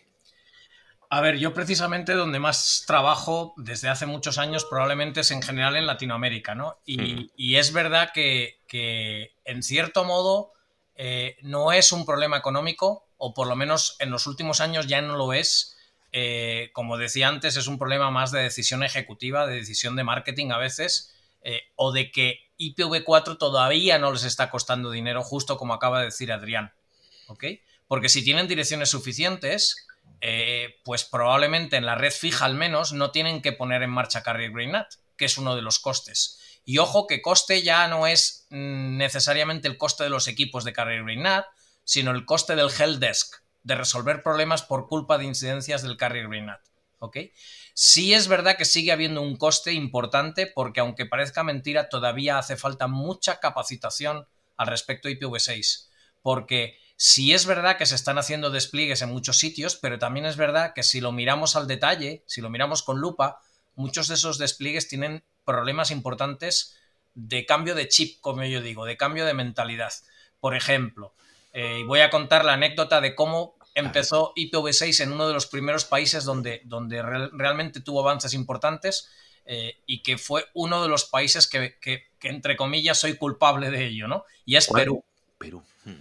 A 1.12 1.22
ver, 1.22 1.38
yo 1.40 1.56
precisamente 1.56 2.14
donde 2.14 2.38
más 2.38 2.84
trabajo 2.86 3.56
desde 3.58 3.90
hace 3.90 4.06
muchos 4.06 4.38
años 4.38 4.66
probablemente 4.66 5.22
es 5.22 5.32
en 5.32 5.42
general 5.42 5.76
en 5.76 5.88
Latinoamérica, 5.88 6.54
¿no? 6.54 6.78
Y, 6.86 7.56
es 7.56 7.74
verdad 7.74 8.12
que, 8.14 8.60
en 9.44 9.64
cierto 9.64 10.04
modo 10.04 10.52
eh, 10.96 11.38
no 11.42 11.72
es 11.72 11.92
un 11.92 12.06
problema 12.06 12.38
económico, 12.38 13.08
o 13.18 13.34
por 13.34 13.48
lo 13.48 13.56
menos 13.56 13.96
en 14.00 14.12
los 14.12 14.28
últimos 14.28 14.62
años 14.62 14.86
ya 14.86 15.02
no 15.02 15.18
lo 15.18 15.34
es, 15.34 15.79
eh, 16.12 16.70
como 16.74 16.98
decía 16.98 17.28
antes, 17.28 17.56
es 17.56 17.68
un 17.68 17.78
problema 17.78 18.12
más 18.12 18.32
de 18.32 18.42
decisión 18.42 18.84
ejecutiva, 18.84 19.48
de 19.48 19.56
decisión 19.56 19.96
de 19.96 20.04
marketing 20.04 20.52
a 20.52 20.58
veces, 20.58 21.14
eh, 21.42 21.62
o 21.76 21.92
de 21.92 22.12
que 22.12 22.40
IPv4 22.58 23.38
todavía 23.38 24.00
no 24.00 24.12
les 24.12 24.24
está 24.24 24.50
costando 24.50 24.92
dinero, 24.92 25.24
justo 25.24 25.58
como 25.58 25.74
acaba 25.74 26.00
de 26.00 26.06
decir 26.06 26.32
Adrián. 26.32 26.74
¿Ok? 27.28 27.46
Porque 27.88 28.10
si 28.10 28.24
tienen 28.24 28.48
direcciones 28.48 28.90
suficientes, 28.90 29.88
eh, 30.22 30.80
pues 30.84 31.06
probablemente 31.06 31.78
en 31.78 31.86
la 31.86 31.96
red 31.96 32.12
fija 32.12 32.46
al 32.46 32.56
menos 32.56 32.92
no 32.92 33.12
tienen 33.12 33.42
que 33.42 33.54
poner 33.54 33.84
en 33.84 33.90
marcha 33.90 34.24
Carrier 34.24 34.52
Green 34.52 34.72
NAT, 34.72 34.94
que 35.16 35.26
es 35.26 35.38
uno 35.38 35.56
de 35.56 35.62
los 35.62 35.80
costes. 35.80 36.40
Y 36.66 36.80
ojo 36.80 37.08
que 37.08 37.22
coste 37.22 37.64
ya 37.64 37.88
no 37.88 38.06
es 38.06 38.48
mm, 38.50 38.98
necesariamente 38.98 39.68
el 39.68 39.78
coste 39.78 40.04
de 40.04 40.10
los 40.10 40.28
equipos 40.28 40.64
de 40.64 40.74
Carrier 40.74 41.04
Green 41.04 41.24
NAT, 41.24 41.46
sino 41.84 42.12
el 42.12 42.26
coste 42.26 42.56
del 42.56 42.70
helpdesk, 42.70 43.42
de 43.70 43.76
resolver 43.76 44.24
problemas 44.24 44.64
por 44.64 44.88
culpa 44.88 45.20
de 45.20 45.26
incidencias 45.26 45.84
del 45.84 45.96
carrier 45.96 46.28
green 46.28 46.50
¿Ok? 46.98 47.18
Sí 47.76 48.16
es 48.16 48.28
verdad 48.28 48.58
que 48.58 48.66
sigue 48.66 48.92
habiendo 48.92 49.22
un 49.22 49.38
coste 49.38 49.74
importante 49.74 50.48
porque 50.48 50.80
aunque 50.80 51.06
parezca 51.06 51.44
mentira, 51.44 51.88
todavía 51.88 52.40
hace 52.40 52.58
falta 52.58 52.88
mucha 52.88 53.40
capacitación 53.40 54.28
al 54.58 54.68
respecto 54.68 55.08
de 55.08 55.20
IPv6. 55.20 55.88
Porque 56.24 56.80
sí 56.98 57.32
es 57.32 57.46
verdad 57.46 57.78
que 57.78 57.86
se 57.86 57.94
están 57.94 58.18
haciendo 58.18 58.50
despliegues 58.50 59.04
en 59.04 59.10
muchos 59.10 59.38
sitios, 59.38 59.76
pero 59.76 60.00
también 60.00 60.26
es 60.26 60.36
verdad 60.36 60.74
que 60.74 60.82
si 60.82 61.00
lo 61.00 61.12
miramos 61.12 61.56
al 61.56 61.68
detalle, 61.68 62.24
si 62.26 62.42
lo 62.42 62.50
miramos 62.50 62.82
con 62.82 63.00
lupa, 63.00 63.40
muchos 63.76 64.08
de 64.08 64.16
esos 64.16 64.40
despliegues 64.40 64.88
tienen 64.88 65.24
problemas 65.46 65.92
importantes 65.92 66.76
de 67.14 67.46
cambio 67.46 67.76
de 67.76 67.88
chip, 67.88 68.20
como 68.20 68.44
yo 68.44 68.62
digo, 68.62 68.86
de 68.86 68.98
cambio 68.98 69.28
de 69.28 69.36
mentalidad. 69.36 69.94
Por 70.40 70.56
ejemplo, 70.56 71.14
eh, 71.54 71.84
voy 71.86 72.00
a 72.02 72.10
contar 72.10 72.46
la 72.46 72.54
anécdota 72.54 73.00
de 73.02 73.16
cómo 73.16 73.59
empezó 73.80 74.34
IPv6 74.36 75.04
en 75.04 75.12
uno 75.12 75.28
de 75.28 75.34
los 75.34 75.48
primeros 75.48 75.86
países 75.86 76.24
donde, 76.24 76.62
donde 76.66 77.02
realmente 77.02 77.82
tuvo 77.82 78.02
avances 78.02 78.34
importantes 78.34 79.10
eh, 79.46 79.78
y 79.86 80.04
que 80.04 80.18
fue 80.18 80.46
uno 80.54 80.82
de 80.82 80.90
los 80.90 81.06
países 81.06 81.48
que, 81.48 81.78
entre 82.22 82.56
comillas, 82.56 83.00
soy 83.00 83.16
culpable 83.16 83.72
de 83.72 83.88
ello, 83.88 84.08
¿no? 84.08 84.26
Y 84.46 84.56
es 84.56 84.68
Perú. 84.68 85.04
Perú. 85.38 85.64
Hmm. 85.86 85.96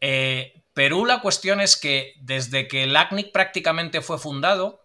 Eh, 0.00 0.62
Perú, 0.74 1.06
la 1.06 1.20
cuestión 1.20 1.60
es 1.60 1.76
que 1.76 2.14
desde 2.20 2.68
que 2.68 2.84
el 2.84 2.96
ACNIC 2.96 3.32
prácticamente 3.32 4.00
fue 4.00 4.18
fundado, 4.18 4.84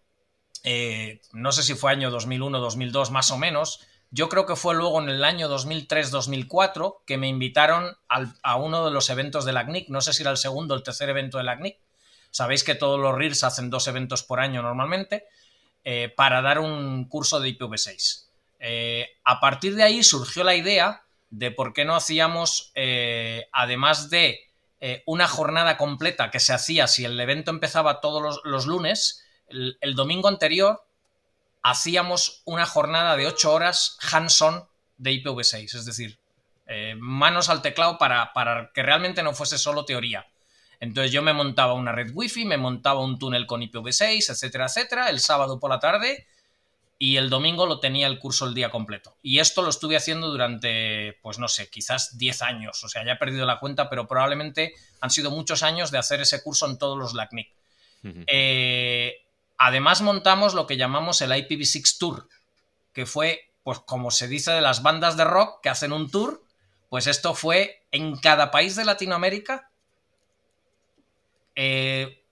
no 1.34 1.52
sé 1.52 1.62
si 1.62 1.76
fue 1.76 1.92
año 1.92 2.10
2001, 2.10 2.60
2002 2.60 3.12
más 3.12 3.32
o 3.32 3.38
menos, 3.38 3.86
yo 4.16 4.30
creo 4.30 4.46
que 4.46 4.56
fue 4.56 4.76
luego 4.76 5.02
en 5.02 5.10
el 5.10 5.24
año 5.24 5.50
2003-2004 5.50 6.98
que 7.08 7.18
me 7.18 7.28
invitaron 7.28 7.98
a 8.08 8.56
uno 8.58 8.86
de 8.86 8.92
los 8.92 9.10
eventos 9.10 9.44
del 9.44 9.58
ACNIC, 9.58 9.90
no 9.90 10.02
sé 10.02 10.14
si 10.14 10.22
era 10.22 10.30
el 10.30 10.38
segundo 10.38 10.76
o 10.76 10.78
el 10.78 10.84
tercer 10.84 11.10
evento 11.10 11.40
del 11.40 11.50
ACNIC. 11.50 11.80
Sabéis 12.34 12.64
que 12.64 12.74
todos 12.74 13.00
los 13.00 13.16
RIRS 13.16 13.44
hacen 13.44 13.70
dos 13.70 13.88
eventos 13.88 14.24
por 14.24 14.40
año 14.40 14.64
normalmente 14.64 15.28
eh, 15.84 16.12
para 16.18 16.42
dar 16.42 16.58
un 16.58 17.08
curso 17.08 17.40
de 17.40 17.50
IPv6. 17.50 18.26
Eh, 18.60 19.08
a 19.24 19.40
partir 19.40 19.76
de 19.76 19.84
ahí 19.84 20.04
surgió 20.04 20.44
la 20.44 20.56
idea 20.56 21.04
de 21.30 21.52
por 21.52 21.74
qué 21.74 21.86
no 21.86 21.96
hacíamos, 21.96 22.72
eh, 22.74 23.48
además 23.54 24.10
de 24.10 24.50
una 25.06 25.30
jornada 25.30 25.78
completa 25.78 26.30
que 26.30 26.42
se 26.42 26.52
hacía 26.52 26.88
si 26.88 27.06
el 27.06 27.18
evento 27.18 27.52
empezaba 27.52 28.02
todos 28.02 28.42
los, 28.44 28.66
lunes, 28.66 29.24
el 29.48 29.96
domingo 29.96 30.28
anterior 30.28 30.86
hacíamos 31.62 32.42
una 32.44 32.66
jornada 32.66 33.16
de 33.16 33.26
8 33.28 33.54
horas 33.54 33.98
hands-on 34.12 34.68
de 34.98 35.12
IPv6, 35.12 35.76
es 35.76 35.86
decir, 35.86 36.20
manos 36.98 37.48
al 37.48 37.62
teclado 37.62 37.98
para, 37.98 38.34
para, 38.34 38.74
que 38.74 38.84
realmente 38.84 39.24
no 39.24 39.34
fuese 39.34 39.58
solo 39.58 39.86
teoría. 39.86 40.28
Entonces 40.84 41.14
yo 41.14 41.22
me 41.22 41.32
montaba 41.32 41.74
una 41.74 41.94
red 41.94 42.12
wifi, 42.14 42.44
me 42.44 42.58
montaba 42.58 43.00
un 43.00 43.18
túnel 43.18 43.48
con 43.48 43.62
IPv6, 43.62 44.30
etcétera, 44.30 44.66
etcétera, 44.66 45.10
el 45.10 45.22
sábado 45.22 45.58
por 45.58 45.70
la 45.70 45.80
tarde 45.80 46.28
y 47.00 47.16
el 47.16 47.30
domingo 47.30 47.66
lo 47.66 47.80
tenía 47.80 48.08
el 48.08 48.20
curso 48.20 48.46
el 48.46 48.54
día 48.54 48.70
completo. 48.70 49.16
Y 49.24 49.40
esto 49.40 49.62
lo 49.62 49.70
estuve 49.70 49.96
haciendo 49.96 50.28
durante, 50.30 51.18
pues 51.22 51.40
no 51.40 51.48
sé, 51.48 51.70
quizás 51.70 52.18
10 52.18 52.42
años, 52.42 52.84
o 52.84 52.90
sea, 52.90 53.06
ya 53.06 53.14
he 53.14 53.16
perdido 53.16 53.46
la 53.46 53.60
cuenta, 53.60 53.90
pero 53.90 54.10
probablemente 54.10 54.74
han 55.00 55.10
sido 55.10 55.32
muchos 55.32 55.64
años 55.64 55.90
de 55.90 56.00
hacer 56.00 56.20
ese 56.20 56.44
curso 56.44 56.66
en 56.66 56.78
todos 56.78 56.98
los 56.98 57.14
LACNIC. 57.14 57.48
eh, 58.28 59.22
Además 59.58 60.02
montamos 60.02 60.54
lo 60.54 60.68
que 60.68 60.76
llamamos 60.76 61.22
el 61.22 61.32
IPv6 61.32 61.98
Tour, 61.98 62.28
que 62.92 63.06
fue, 63.06 63.50
pues 63.64 63.80
como 63.80 64.12
se 64.12 64.28
dice 64.28 64.52
de 64.52 64.60
las 64.60 64.84
bandas 64.84 65.16
de 65.16 65.24
rock 65.24 65.62
que 65.64 65.70
hacen 65.70 65.94
un 65.94 66.12
tour, 66.12 66.44
pues 66.90 67.08
esto 67.08 67.34
fue 67.34 67.86
en 67.92 68.18
cada 68.18 68.52
país 68.52 68.76
de 68.76 68.84
Latinoamérica. 68.84 69.70
Eh, 71.56 72.24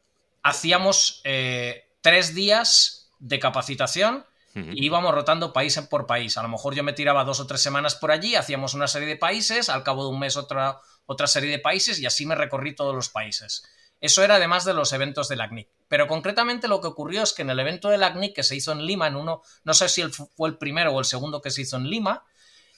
hacíamos 0.44 1.22
eh, 1.24 1.90
tres 2.02 2.34
días 2.34 3.12
de 3.20 3.40
capacitación 3.40 4.26
y 4.54 4.86
íbamos 4.86 5.14
rotando 5.14 5.54
país 5.54 5.80
por 5.90 6.06
país. 6.06 6.38
A 6.38 6.42
lo 6.42 6.50
mejor 6.50 6.76
yo 6.76 6.84
me 6.84 6.92
tiraba 6.92 7.24
dos 7.24 7.40
o 7.40 7.48
tres 7.48 7.62
semanas 7.62 7.96
por 7.96 8.12
allí, 8.12 8.36
hacíamos 8.36 8.74
una 8.74 8.88
serie 8.88 9.08
de 9.08 9.16
países, 9.16 9.70
al 9.70 9.84
cabo 9.84 10.04
de 10.04 10.10
un 10.10 10.20
mes 10.20 10.36
otra, 10.36 10.82
otra 11.06 11.28
serie 11.28 11.50
de 11.50 11.60
países 11.60 12.00
y 12.00 12.06
así 12.06 12.26
me 12.26 12.36
recorrí 12.36 12.76
todos 12.76 12.94
los 12.94 13.08
países. 13.08 13.64
Eso 14.02 14.24
era 14.24 14.36
además 14.36 14.66
de 14.66 14.74
los 14.74 14.92
eventos 14.94 15.30
del 15.30 15.42
ACNIC. 15.42 15.70
Pero 15.88 16.08
concretamente 16.08 16.68
lo 16.68 16.82
que 16.82 16.88
ocurrió 16.88 17.22
es 17.22 17.34
que 17.34 17.44
en 17.44 17.52
el 17.52 17.60
evento 17.60 17.90
del 17.90 18.04
ACNIC 18.04 18.36
que 18.36 18.44
se 18.44 18.56
hizo 18.56 18.72
en 18.72 18.86
Lima, 18.86 19.08
en 19.08 19.16
uno, 19.16 19.42
no 19.64 19.74
sé 19.74 19.88
si 19.88 20.04
fue 20.10 20.50
el 20.50 20.58
primero 20.58 20.92
o 20.92 21.00
el 21.00 21.06
segundo 21.06 21.42
que 21.42 21.52
se 21.52 21.62
hizo 21.62 21.78
en 21.78 21.90
Lima, 21.90 22.26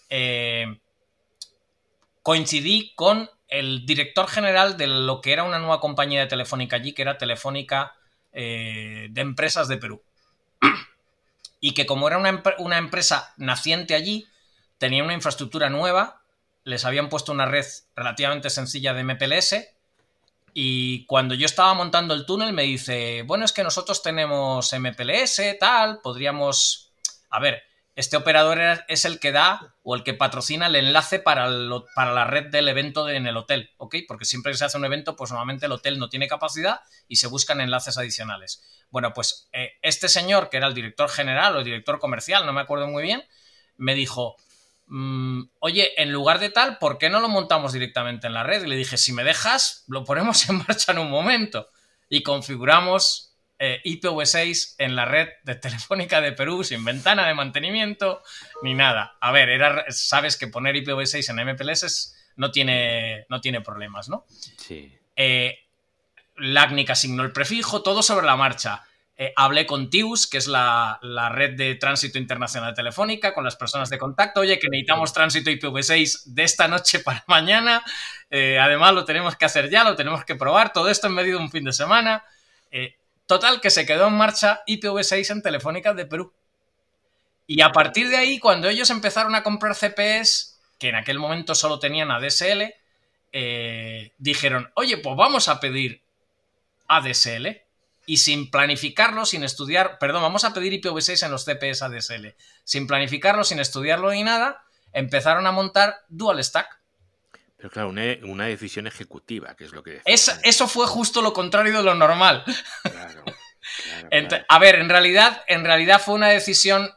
eh, 0.09 0.79
coincidí 2.21 2.93
con 2.95 3.29
el 3.53 3.85
director 3.85 4.27
general 4.27 4.77
de 4.77 4.87
lo 4.87 5.21
que 5.21 5.31
era 5.31 5.43
una 5.43 5.59
nueva 5.59 5.79
compañía 5.79 6.21
de 6.21 6.27
Telefónica 6.27 6.77
allí, 6.77 6.93
que 6.93 7.03
era 7.03 7.19
Telefónica 7.19 7.95
eh, 8.31 9.09
de 9.11 9.21
Empresas 9.21 9.67
de 9.67 9.77
Perú. 9.77 10.01
Y 11.59 11.75
que 11.75 11.85
como 11.85 12.07
era 12.07 12.17
una, 12.17 12.41
una 12.57 12.79
empresa 12.79 13.31
naciente 13.37 13.93
allí, 13.93 14.27
tenía 14.79 15.03
una 15.03 15.13
infraestructura 15.13 15.69
nueva, 15.69 16.23
les 16.63 16.83
habían 16.83 17.09
puesto 17.09 17.31
una 17.31 17.45
red 17.45 17.65
relativamente 17.95 18.49
sencilla 18.49 18.95
de 18.95 19.03
MPLS 19.03 19.55
y 20.55 21.05
cuando 21.05 21.35
yo 21.35 21.45
estaba 21.45 21.75
montando 21.75 22.15
el 22.15 22.25
túnel 22.25 22.53
me 22.53 22.63
dice, 22.63 23.21
bueno, 23.21 23.45
es 23.45 23.53
que 23.53 23.63
nosotros 23.63 24.01
tenemos 24.01 24.73
MPLS, 24.73 25.41
tal, 25.59 25.99
podríamos... 26.01 26.91
A 27.29 27.39
ver, 27.39 27.63
este 27.95 28.17
operador 28.17 28.59
es 28.87 29.05
el 29.05 29.19
que 29.19 29.31
da 29.31 29.75
o 29.83 29.95
el 29.95 30.03
que 30.03 30.15
patrocina 30.15 30.65
el 30.65 30.75
enlace 30.75 31.19
para, 31.19 31.47
la 31.47 32.25
red 32.25 32.49
del 32.49 32.67
evento 32.67 33.07
en 33.07 33.27
el 33.27 33.37
hotel, 33.37 33.71
¿ok? 33.77 33.97
Porque 34.07 34.25
siempre 34.25 34.51
que 34.51 34.57
se 34.57 34.65
hace 34.65 34.77
un 34.77 34.85
evento, 34.85 35.15
pues 35.15 35.29
normalmente 35.29 35.67
el 35.67 35.71
hotel 35.71 35.99
no 35.99 36.09
tiene 36.09 36.27
capacidad 36.27 36.81
y 37.07 37.17
se 37.17 37.27
buscan 37.27 37.61
enlaces 37.61 37.97
adicionales. 37.97 38.63
Bueno, 38.89 39.13
pues 39.13 39.47
eh, 39.53 39.73
este 39.83 40.09
señor, 40.09 40.49
que 40.49 40.57
era 40.57 40.67
el 40.67 40.73
director 40.73 41.07
general 41.07 41.55
o 41.55 41.59
el 41.59 41.65
director 41.65 41.99
comercial, 41.99 42.47
no 42.47 42.53
me 42.53 42.61
acuerdo 42.61 42.87
muy 42.87 43.03
bien, 43.03 43.23
me 43.77 43.93
dijo, 43.93 44.37
mm, 44.87 45.43
oye, 45.59 46.01
en 46.01 46.11
lugar 46.11 46.39
de 46.39 46.49
tal, 46.49 46.79
¿por 46.79 46.97
qué 46.97 47.11
no 47.11 47.19
lo 47.19 47.29
montamos 47.29 47.73
directamente 47.73 48.25
en 48.25 48.33
la 48.33 48.43
red? 48.43 48.63
Y 48.63 48.69
le 48.69 48.75
dije, 48.75 48.97
si 48.97 49.13
me 49.13 49.23
dejas, 49.23 49.83
lo 49.87 50.03
ponemos 50.03 50.47
en 50.49 50.57
marcha 50.57 50.93
en 50.93 50.97
un 50.97 51.11
momento. 51.11 51.69
Y 52.09 52.23
configuramos 52.23 53.32
eh, 53.65 53.81
IPv6 53.85 54.75
en 54.77 54.97
la 54.97 55.05
red 55.05 55.29
de 55.45 55.55
Telefónica 55.67 56.19
de 56.19 56.33
Perú 56.33 56.65
sin 56.65 56.83
ventana 56.83 57.25
de 57.25 57.33
mantenimiento 57.33 58.21
ni 58.61 58.73
nada. 58.73 59.15
A 59.21 59.31
ver, 59.31 59.47
era, 59.47 59.85
sabes 59.87 60.35
que 60.35 60.47
poner 60.47 60.75
IPv6 60.75 61.29
en 61.29 61.47
MPLS 61.47 62.13
no 62.35 62.51
tiene, 62.51 63.25
no 63.29 63.39
tiene 63.39 63.61
problemas, 63.61 64.09
¿no? 64.09 64.25
Sí. 64.57 64.91
Eh, 65.15 65.59
LACNIC 66.35 66.89
asignó 66.89 67.23
el 67.23 67.31
prefijo, 67.31 67.83
todo 67.83 68.03
sobre 68.03 68.25
la 68.25 68.35
marcha. 68.35 68.83
Eh, 69.15 69.31
hablé 69.37 69.65
con 69.65 69.89
TIUS, 69.89 70.27
que 70.27 70.39
es 70.39 70.47
la, 70.47 70.99
la, 71.01 71.29
red 71.29 71.55
de 71.55 71.75
tránsito 71.75 72.17
internacional 72.17 72.73
telefónica, 72.73 73.33
con 73.33 73.45
las 73.45 73.55
personas 73.55 73.89
de 73.89 73.97
contacto. 73.97 74.41
Oye, 74.41 74.59
que 74.59 74.67
necesitamos 74.67 75.13
tránsito 75.13 75.49
IPv6 75.49 76.23
de 76.25 76.43
esta 76.43 76.67
noche 76.67 76.99
para 76.99 77.23
mañana. 77.27 77.81
Eh, 78.29 78.59
además, 78.59 78.93
lo 78.93 79.05
tenemos 79.05 79.37
que 79.37 79.45
hacer 79.45 79.69
ya, 79.69 79.85
lo 79.85 79.95
tenemos 79.95 80.25
que 80.25 80.35
probar. 80.35 80.73
Todo 80.73 80.89
esto 80.89 81.07
en 81.07 81.13
medio 81.13 81.37
de 81.37 81.43
un 81.43 81.49
fin 81.49 81.63
de 81.63 81.71
semana. 81.71 82.25
Eh, 82.71 82.97
total, 83.33 83.61
que 83.61 83.69
se 83.69 83.85
quedó 83.85 84.07
en 84.07 84.13
marcha 84.13 84.61
IPv6 84.67 85.31
en 85.31 85.41
Telefónica 85.41 85.93
de 85.93 86.05
Perú. 86.05 86.33
Y 87.47 87.61
a 87.61 87.71
partir 87.71 88.09
de 88.09 88.17
ahí, 88.17 88.39
cuando 88.39 88.69
ellos 88.69 88.89
empezaron 88.89 89.35
a 89.35 89.43
comprar 89.43 89.75
CPS, 89.75 90.59
que 90.79 90.89
en 90.89 90.95
aquel 90.95 91.19
momento 91.19 91.55
solo 91.55 91.79
tenían 91.79 92.11
ADSL, 92.11 92.73
dijeron, 94.17 94.71
oye, 94.75 94.97
pues 94.97 95.15
vamos 95.15 95.47
a 95.47 95.59
pedir 95.59 96.01
ADSL 96.87 97.61
y 98.05 98.17
sin 98.17 98.51
planificarlo, 98.51 99.25
sin 99.25 99.43
estudiar, 99.43 99.97
perdón, 99.97 100.21
vamos 100.21 100.43
a 100.43 100.53
pedir 100.53 100.73
IPv6 100.73 101.25
en 101.25 101.31
los 101.31 101.45
CPS 101.45 101.81
ADSL, 101.81 102.35
sin 102.63 102.85
planificarlo, 102.85 103.43
sin 103.43 103.59
estudiarlo 103.59 104.11
ni 104.11 104.23
nada, 104.23 104.63
empezaron 104.91 105.47
a 105.47 105.51
montar 105.51 106.03
Dual 106.09 106.43
Stack. 106.43 106.82
Pero 107.63 107.71
claro, 107.71 107.89
una, 107.91 108.03
una 108.23 108.47
decisión 108.47 108.87
ejecutiva, 108.87 109.55
que 109.55 109.63
es 109.63 109.71
lo 109.71 109.81
que... 109.81 110.01
Es, 110.03 110.37
eso 110.43 110.67
fue 110.67 110.85
justo 110.85 111.21
lo 111.21 111.31
contrario 111.31 111.77
de 111.77 111.83
lo 111.83 111.95
normal. 111.95 112.43
Claro, 112.43 113.23
claro, 113.23 114.09
claro. 114.09 114.45
A 114.49 114.59
ver, 114.59 114.75
en 114.75 114.89
realidad, 114.89 115.41
en 115.47 115.63
realidad 115.63 116.01
fue 116.03 116.15
una 116.15 116.27
decisión... 116.27 116.91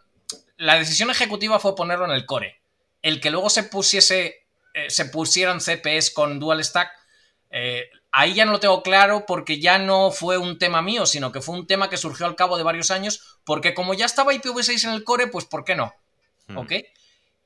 La 0.56 0.76
decisión 0.76 1.08
ejecutiva 1.08 1.60
fue 1.60 1.76
ponerlo 1.76 2.04
en 2.06 2.10
el 2.10 2.26
core. 2.26 2.60
El 3.00 3.20
que 3.20 3.30
luego 3.30 3.48
se 3.48 3.62
pusiese, 3.62 4.44
eh, 4.74 4.90
se 4.90 5.04
pusieran 5.04 5.60
CPS 5.60 6.10
con 6.10 6.40
Dual 6.40 6.64
Stack, 6.64 6.90
eh, 7.50 7.88
ahí 8.10 8.34
ya 8.34 8.44
no 8.44 8.50
lo 8.50 8.58
tengo 8.58 8.82
claro 8.82 9.24
porque 9.24 9.60
ya 9.60 9.78
no 9.78 10.10
fue 10.10 10.36
un 10.36 10.58
tema 10.58 10.82
mío, 10.82 11.06
sino 11.06 11.30
que 11.30 11.42
fue 11.42 11.54
un 11.54 11.68
tema 11.68 11.88
que 11.88 11.96
surgió 11.96 12.26
al 12.26 12.34
cabo 12.34 12.56
de 12.56 12.64
varios 12.64 12.90
años, 12.90 13.38
porque 13.44 13.72
como 13.72 13.94
ya 13.94 14.06
estaba 14.06 14.34
IPv6 14.34 14.88
en 14.88 14.94
el 14.94 15.04
core, 15.04 15.28
pues 15.28 15.44
¿por 15.44 15.64
qué 15.64 15.76
no? 15.76 15.94
Hmm. 16.48 16.56
¿Ok? 16.56 16.72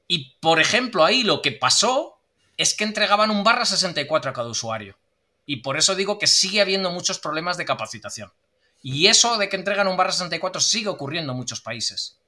Y 0.09 0.39
por 0.41 0.59
ejemplo, 0.59 1.05
ahí 1.05 1.23
lo 1.23 1.43
que 1.43 1.53
pasó 1.53 2.20
es 2.61 2.75
que 2.75 2.85
entregaban 2.85 3.31
un 3.31 3.43
barra 3.43 3.64
64 3.64 4.31
a 4.31 4.35
cada 4.35 4.50
usuario. 4.50 4.99
Y 5.47 5.62
por 5.62 5.79
eso 5.79 5.95
digo 5.95 6.19
que 6.19 6.26
sigue 6.26 6.61
habiendo 6.61 6.90
muchos 6.90 7.19
problemas 7.19 7.57
de 7.57 7.64
capacitación. 7.64 8.31
Y 8.83 9.07
eso 9.07 9.38
de 9.38 9.49
que 9.49 9.57
entregan 9.57 9.88
un 9.88 9.97
barra 9.97 10.12
64 10.12 10.61
sigue 10.61 10.88
ocurriendo 10.88 11.33
en 11.33 11.38
muchos 11.38 11.62
países. 11.62 12.19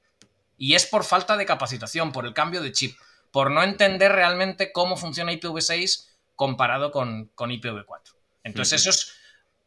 Y 0.56 0.74
es 0.74 0.86
por 0.86 1.04
falta 1.04 1.36
de 1.36 1.44
capacitación, 1.44 2.12
por 2.12 2.24
el 2.24 2.32
cambio 2.32 2.62
de 2.62 2.72
chip, 2.72 2.96
por 3.30 3.50
no 3.50 3.62
entender 3.62 4.10
realmente 4.10 4.72
cómo 4.72 4.96
funciona 4.96 5.32
IPv6 5.32 6.06
comparado 6.34 6.92
con, 6.92 7.26
con 7.34 7.50
IPv4. 7.50 8.14
Entonces, 8.42 8.80
eso 8.80 8.88
es 8.88 9.12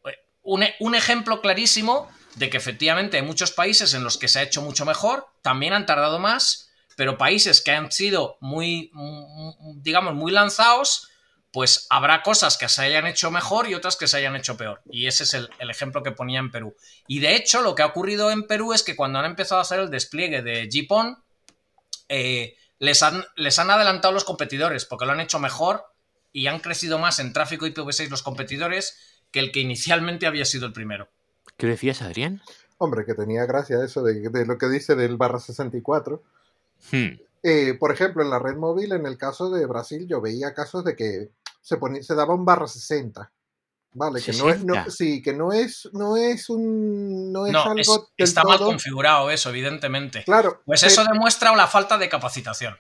eh, 0.06 0.18
un, 0.42 0.66
un, 0.80 0.96
ejemplo 0.96 1.42
clarísimo 1.42 2.10
de 2.36 2.50
que 2.50 2.58
efectivamente 2.58 3.18
hay 3.18 3.24
muchos 3.24 3.52
países 3.52 3.94
en 3.94 4.04
los 4.04 4.18
que 4.18 4.28
se 4.28 4.40
ha 4.40 4.44
hecho 4.44 4.64
mucho 4.64 4.84
mejor, 4.84 5.28
también 5.44 5.74
han 5.74 5.86
tardado 5.86 6.18
más, 6.18 6.72
pero 6.96 7.18
países 7.18 7.62
que 7.62 7.72
han 7.72 7.92
sido 7.92 8.38
muy, 8.42 8.92
digamos, 9.76 10.14
muy 10.16 10.32
lanzados, 10.32 11.10
pues 11.52 11.88
habrá 11.90 12.22
cosas 12.22 12.58
que 12.58 12.68
se 12.68 12.82
hayan 12.82 13.08
hecho 13.08 13.32
mejor 13.32 13.70
y 13.70 13.76
otras 13.76 13.96
que 13.96 14.08
se 14.08 14.18
hayan 14.18 14.36
hecho 14.36 14.58
peor. 14.58 14.82
Y 14.90 15.08
ese 15.08 15.24
es 15.24 15.34
el, 15.34 15.50
el, 15.60 15.70
ejemplo 15.70 16.04
que 16.04 16.12
ponía 16.12 16.40
en 16.40 16.52
Perú. 16.52 16.76
Y 17.08 17.20
de 17.20 17.36
hecho, 17.36 17.62
lo 17.62 17.76
que 17.76 17.82
ha 17.82 17.86
ocurrido 17.86 18.30
en 18.30 18.46
Perú 18.46 18.74
es 18.74 18.84
que 18.84 18.96
cuando 18.96 19.20
han 19.20 19.26
empezado 19.26 19.60
a 19.60 19.62
hacer 19.62 19.80
el 19.80 19.90
despliegue 19.90 20.42
de 20.42 20.68
GPON, 20.68 21.18
eh, 22.10 22.58
les, 22.80 23.04
han, 23.04 23.24
les 23.36 23.58
han 23.60 23.70
adelantado 23.72 24.14
los 24.14 24.26
competidores 24.26 24.86
porque 24.86 25.06
lo 25.06 25.14
han 25.14 25.22
hecho 25.22 25.40
mejor 25.40 25.86
y 26.32 26.48
han 26.48 26.60
crecido 26.60 27.00
más 27.00 27.20
en 27.20 27.32
tráfico 27.32 27.66
IPv6 27.66 28.10
los 28.10 28.22
competidores 28.22 28.98
que 29.32 29.40
el 29.40 29.52
que 29.52 29.62
inicialmente 29.62 30.28
había 30.28 30.46
sido 30.46 30.66
el 30.66 30.74
primero. 30.74 31.08
¿Qué 31.58 31.68
decías, 31.68 32.02
Adrián? 32.02 32.42
Hombre, 32.78 33.06
que 33.06 33.14
tenía 33.14 33.46
gracia 33.46 33.84
eso 33.84 34.04
de, 34.04 34.30
de 34.30 34.46
lo 34.46 34.58
que 34.58 34.68
dice 34.68 34.96
del 34.96 35.16
barra 35.16 35.40
64. 35.40 36.22
Hmm. 36.92 37.20
Eh, 37.44 37.76
por 37.80 37.92
ejemplo, 37.92 38.24
en 38.24 38.30
la 38.30 38.40
red 38.40 38.56
móvil, 38.56 38.92
en 38.92 39.06
el 39.06 39.18
caso 39.18 39.50
de 39.50 39.66
Brasil, 39.66 40.08
yo 40.08 40.20
veía 40.22 40.54
casos 40.54 40.84
de 40.84 40.96
que 40.96 41.30
se, 41.62 41.78
ponía, 41.78 42.02
se 42.02 42.16
daba 42.16 42.34
un 42.34 42.46
barra 42.46 42.68
60. 42.68 43.32
Vale, 43.98 44.22
que 44.22 44.34
no 44.34 44.50
es, 44.50 44.66
no, 44.66 44.90
sí, 44.90 45.22
que 45.22 45.34
no 45.34 45.54
es, 45.54 45.88
no 45.94 46.18
es 46.18 46.50
un, 46.50 47.32
no 47.32 47.46
es 47.46 47.54
no, 47.54 47.64
algo 47.64 47.80
es, 47.80 47.88
del 47.88 48.28
está 48.28 48.42
todo, 48.42 48.52
mal 48.52 48.60
configurado 48.60 49.30
eso, 49.32 49.50
evidentemente. 49.50 50.24
Claro, 50.26 50.62
Pues 50.66 50.82
pero- 50.82 50.92
eso 50.92 51.06
demuestra 51.06 51.56
la 51.56 51.68
falta 51.68 51.98
de 51.98 52.10
capacitación. 52.10 52.76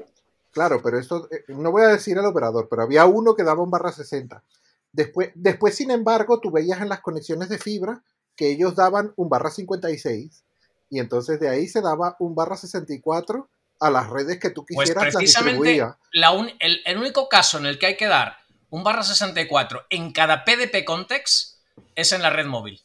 Claro, 0.51 0.81
pero 0.83 0.99
esto, 0.99 1.27
eh, 1.31 1.43
no 1.49 1.71
voy 1.71 1.83
a 1.83 1.87
decir 1.89 2.17
el 2.17 2.25
operador, 2.25 2.67
pero 2.69 2.81
había 2.81 3.05
uno 3.05 3.35
que 3.35 3.43
daba 3.43 3.61
un 3.63 3.71
barra 3.71 3.91
60. 3.91 4.43
Después, 4.91 5.31
después, 5.35 5.75
sin 5.75 5.91
embargo, 5.91 6.39
tú 6.39 6.51
veías 6.51 6.81
en 6.81 6.89
las 6.89 7.01
conexiones 7.01 7.49
de 7.49 7.59
fibra 7.59 8.03
que 8.35 8.49
ellos 8.51 8.75
daban 8.75 9.13
un 9.15 9.29
barra 9.29 9.51
56 9.51 10.43
y 10.89 10.99
entonces 10.99 11.39
de 11.39 11.49
ahí 11.49 11.67
se 11.67 11.81
daba 11.81 12.15
un 12.19 12.35
barra 12.35 12.57
64 12.57 13.49
a 13.79 13.89
las 13.89 14.09
redes 14.09 14.39
que 14.39 14.49
tú 14.49 14.65
Pues 14.65 14.89
quisieras 14.89 15.13
precisamente 15.13 15.83
la 16.13 16.31
un- 16.31 16.51
el, 16.59 16.81
el 16.85 16.97
único 16.97 17.27
caso 17.29 17.57
en 17.57 17.65
el 17.65 17.77
que 17.79 17.87
hay 17.87 17.97
que 17.97 18.07
dar 18.07 18.37
un 18.69 18.83
barra 18.83 19.03
64 19.03 19.85
en 19.89 20.11
cada 20.11 20.43
PDP 20.45 20.85
context 20.85 21.57
es 21.95 22.11
en 22.11 22.21
la 22.21 22.29
red 22.29 22.45
móvil. 22.45 22.81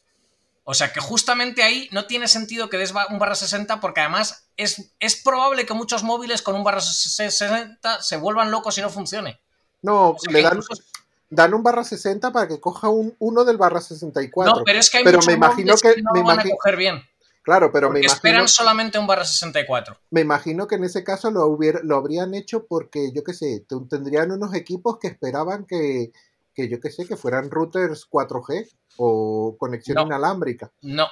O 0.64 0.74
sea 0.74 0.92
que 0.92 1.00
justamente 1.00 1.62
ahí 1.62 1.88
no 1.90 2.06
tiene 2.06 2.28
sentido 2.28 2.68
que 2.68 2.78
des 2.78 2.92
un 3.08 3.18
barra 3.18 3.34
60 3.34 3.80
porque 3.80 4.00
además 4.00 4.46
es, 4.56 4.92
es 5.00 5.16
probable 5.16 5.66
que 5.66 5.74
muchos 5.74 6.02
móviles 6.04 6.42
con 6.42 6.54
un 6.54 6.62
barra 6.64 6.80
60 6.80 8.02
se 8.02 8.16
vuelvan 8.16 8.50
locos 8.50 8.76
y 8.78 8.82
no 8.82 8.90
funcione. 8.90 9.40
No, 9.82 10.10
O 10.10 10.18
sea, 10.18 10.32
le 10.32 10.42
dan, 10.42 10.58
incluso- 10.58 10.82
dan 11.30 11.54
un 11.54 11.62
barra 11.62 11.82
60 11.84 12.30
para 12.32 12.46
que 12.46 12.60
coja 12.60 12.88
un, 12.88 13.16
uno 13.18 13.44
del 13.44 13.56
barra 13.56 13.80
64. 13.80 14.54
no, 14.58 14.64
pero 14.64 14.78
es 14.78 14.90
que 14.90 14.98
hay 14.98 15.04
pero 15.04 15.18
muchos 15.18 15.26
me 15.28 15.32
imagino 15.34 15.72
móviles 15.74 15.82
que, 15.82 15.94
que- 15.94 16.02
no 16.02 16.12
me 16.12 16.20
lo 16.20 16.26
van 16.26 16.40
a 16.40 16.42
coger 16.50 16.76
bien. 16.76 17.02
Claro, 17.42 17.70
pero 17.72 17.88
me 17.88 17.94
Porque 17.94 18.06
imagino, 18.06 18.14
esperan 18.16 18.48
solamente 18.48 18.98
un 18.98 19.06
barra 19.06 19.24
64. 19.24 19.98
me 20.10 20.20
imagino 20.20 20.66
que 20.66 20.74
en 20.74 20.84
ese 20.84 21.02
caso 21.02 21.30
lo, 21.30 21.46
hubiera, 21.46 21.80
lo 21.82 21.96
habrían 21.96 22.34
hecho 22.34 22.66
porque, 22.66 23.12
yo 23.14 23.24
qué 23.24 23.32
sé, 23.32 23.64
te- 23.68 23.76
tendrían 23.88 24.30
unos 24.30 24.54
equipos 24.54 24.98
que 25.00 25.08
esperaban 25.08 25.64
que, 25.66 26.12
que 26.54 26.68
yo 26.68 26.80
qué 26.80 26.90
sé, 26.90 27.06
que 27.08 27.16
fueran 27.16 27.50
routers 27.50 28.06
4G 28.10 28.68
o 28.98 29.56
conexión 29.58 29.94
No. 29.96 30.02
inalámbrica. 30.02 30.70
No. 30.82 31.08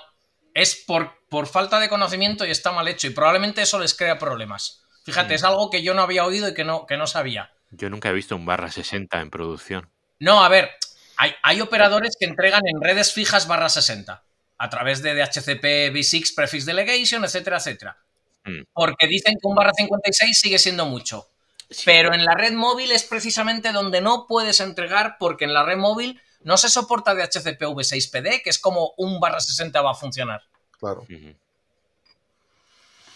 Es 0.52 0.76
por, 0.86 1.10
por 1.30 1.46
falta 1.46 1.80
de 1.80 1.88
conocimiento 1.88 2.44
y 2.44 2.50
está 2.50 2.72
mal 2.72 2.88
hecho. 2.88 3.06
Y 3.06 3.10
probablemente 3.10 3.62
eso 3.62 3.78
les 3.78 3.94
crea 3.94 4.18
problemas. 4.18 4.82
Fíjate, 5.04 5.32
Mm. 5.32 5.36
es 5.36 5.44
algo 5.44 5.70
que 5.70 5.82
yo 5.82 5.94
no 5.94 6.02
había 6.02 6.26
oído 6.26 6.48
y 6.48 6.54
que 6.54 6.64
no, 6.64 6.84
que 6.84 6.96
no 6.98 7.06
sabía. 7.06 7.50
Yo 7.70 7.88
nunca 7.88 8.10
he 8.10 8.12
visto 8.12 8.36
un 8.36 8.44
barra 8.44 8.70
60 8.70 9.20
en 9.20 9.30
producción. 9.30 9.90
No, 10.18 10.44
a 10.44 10.48
ver, 10.48 10.68
hay, 11.16 11.32
hay 11.42 11.60
operadores 11.62 12.16
que 12.18 12.26
entregan 12.26 12.62
en 12.66 12.80
redes 12.82 13.12
fijas 13.14 13.46
barra 13.48 13.68
60 13.70 14.24
a 14.58 14.68
través 14.68 15.02
de 15.02 15.14
DHCP, 15.14 15.92
V6, 15.94 16.34
Prefix 16.34 16.66
Delegation, 16.66 17.24
etcétera, 17.24 17.58
etcétera. 17.58 17.96
Mm. 18.44 18.62
Porque 18.72 19.06
dicen 19.06 19.34
que 19.34 19.46
un 19.46 19.54
barra 19.54 19.72
56 19.74 20.38
sigue 20.38 20.58
siendo 20.58 20.86
mucho. 20.86 21.28
Sí. 21.70 21.82
Pero 21.84 22.14
en 22.14 22.24
la 22.24 22.34
red 22.34 22.52
móvil 22.52 22.90
es 22.92 23.04
precisamente 23.04 23.72
donde 23.72 24.00
no 24.00 24.26
puedes 24.26 24.60
entregar 24.60 25.16
porque 25.18 25.44
en 25.44 25.54
la 25.54 25.64
red 25.64 25.76
móvil 25.76 26.20
no 26.40 26.56
se 26.56 26.68
soporta 26.68 27.14
DHCP 27.14 27.60
V6PD, 27.62 28.42
que 28.42 28.50
es 28.50 28.58
como 28.58 28.94
un 28.96 29.20
barra 29.20 29.40
60 29.40 29.80
va 29.82 29.92
a 29.92 29.94
funcionar. 29.94 30.42
Claro. 30.78 31.06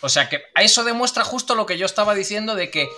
O 0.01 0.09
sea 0.09 0.29
que 0.29 0.43
a 0.55 0.63
eso 0.63 0.85
demuestra 0.85 1.25
justo 1.25 1.55
lo 1.55 1.65
que 1.65 1.79
yo 1.79 1.87
estaba 1.87 2.15
diciendo 2.15 2.55
de 2.55 2.71
que 2.71 2.89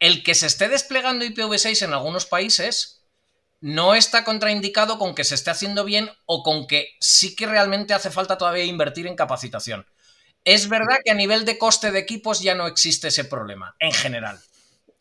el 0.00 0.24
que 0.24 0.34
se 0.34 0.46
esté 0.46 0.68
desplegando 0.68 1.24
IPv6 1.24 1.84
en 1.84 1.92
algunos 1.92 2.26
países 2.26 3.01
no 3.62 3.94
está 3.94 4.24
contraindicado 4.24 4.98
con 4.98 5.14
que 5.14 5.24
se 5.24 5.34
esté 5.36 5.50
haciendo 5.50 5.84
bien 5.84 6.10
o 6.26 6.42
con 6.42 6.66
que 6.66 6.88
sí 7.00 7.34
que 7.34 7.46
realmente 7.46 7.94
hace 7.94 8.10
falta 8.10 8.36
todavía 8.36 8.64
invertir 8.64 9.06
en 9.06 9.16
capacitación. 9.16 9.86
Es 10.44 10.68
verdad 10.68 10.98
que 11.04 11.12
a 11.12 11.14
nivel 11.14 11.44
de 11.44 11.56
coste 11.56 11.90
de 11.92 12.00
equipos 12.00 12.40
ya 12.42 12.54
no 12.56 12.66
existe 12.66 13.08
ese 13.08 13.24
problema, 13.24 13.74
en 13.78 13.92
general. 13.92 14.38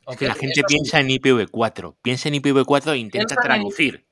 Es 0.07 0.15
que 0.17 0.27
la 0.27 0.35
gente 0.35 0.61
piensa 0.67 0.99
en 0.99 1.09
IPv4. 1.09 1.95
Piensa 2.01 2.29
en 2.29 2.35
IPv4 2.35 2.93
e 2.93 2.97
intenta 2.97 3.27
Piensa 3.35 3.35
en- 3.35 3.41
traducir. 3.61 4.05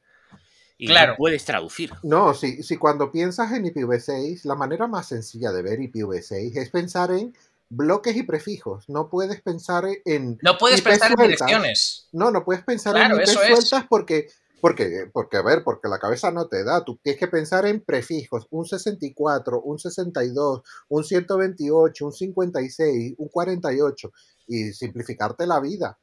Y 0.81 0.87
Claro. 0.87 1.11
no 1.11 1.17
puedes 1.17 1.43
traducir. 1.45 1.91
No, 2.03 2.33
si, 2.33 2.63
si 2.63 2.77
cuando 2.77 3.11
piensas 3.11 3.51
en 3.51 3.65
IPv6, 3.65 4.45
la 4.45 4.55
manera 4.55 4.87
más 4.87 5.09
sencilla 5.09 5.51
de 5.51 5.61
ver 5.61 5.77
IPv6 5.79 6.55
es 6.57 6.69
pensar 6.69 7.11
en 7.11 7.35
bloques 7.69 8.15
y 8.15 8.23
prefijos. 8.23 8.85
No 8.89 9.09
puedes 9.09 9.41
pensar 9.41 9.85
en... 10.05 10.37
No 10.41 10.57
puedes 10.57 10.81
pensar 10.81 11.11
en 11.11 11.17
direcciones. 11.17 12.07
No, 12.11 12.31
no 12.31 12.43
puedes 12.43 12.63
pensar 12.63 12.93
Claro, 12.95 13.15
en 13.15 13.21
eso 13.21 13.41
es. 13.43 13.71
porque 13.89 14.27
Porque, 14.61 15.05
porque, 15.13 15.37
a 15.37 15.41
ver, 15.41 15.63
porque 15.63 15.87
la 15.87 15.99
cabeza 15.99 16.31
no 16.31 16.47
te 16.47 16.63
da. 16.65 16.83
Tú 16.83 16.99
tienes 17.01 17.17
que 17.19 17.27
pensar 17.27 17.65
en 17.65 17.79
prefijos. 17.81 18.45
Un 18.49 18.65
64, 18.65 19.61
un 19.61 19.79
62, 19.79 20.61
un 20.89 21.03
128, 21.05 22.05
un 22.05 22.11
56, 22.11 23.13
un 23.17 23.27
48. 23.29 24.11
Y 24.47 24.73
simplificarte 24.73 25.45
la 25.47 25.59
vida. 25.61 25.97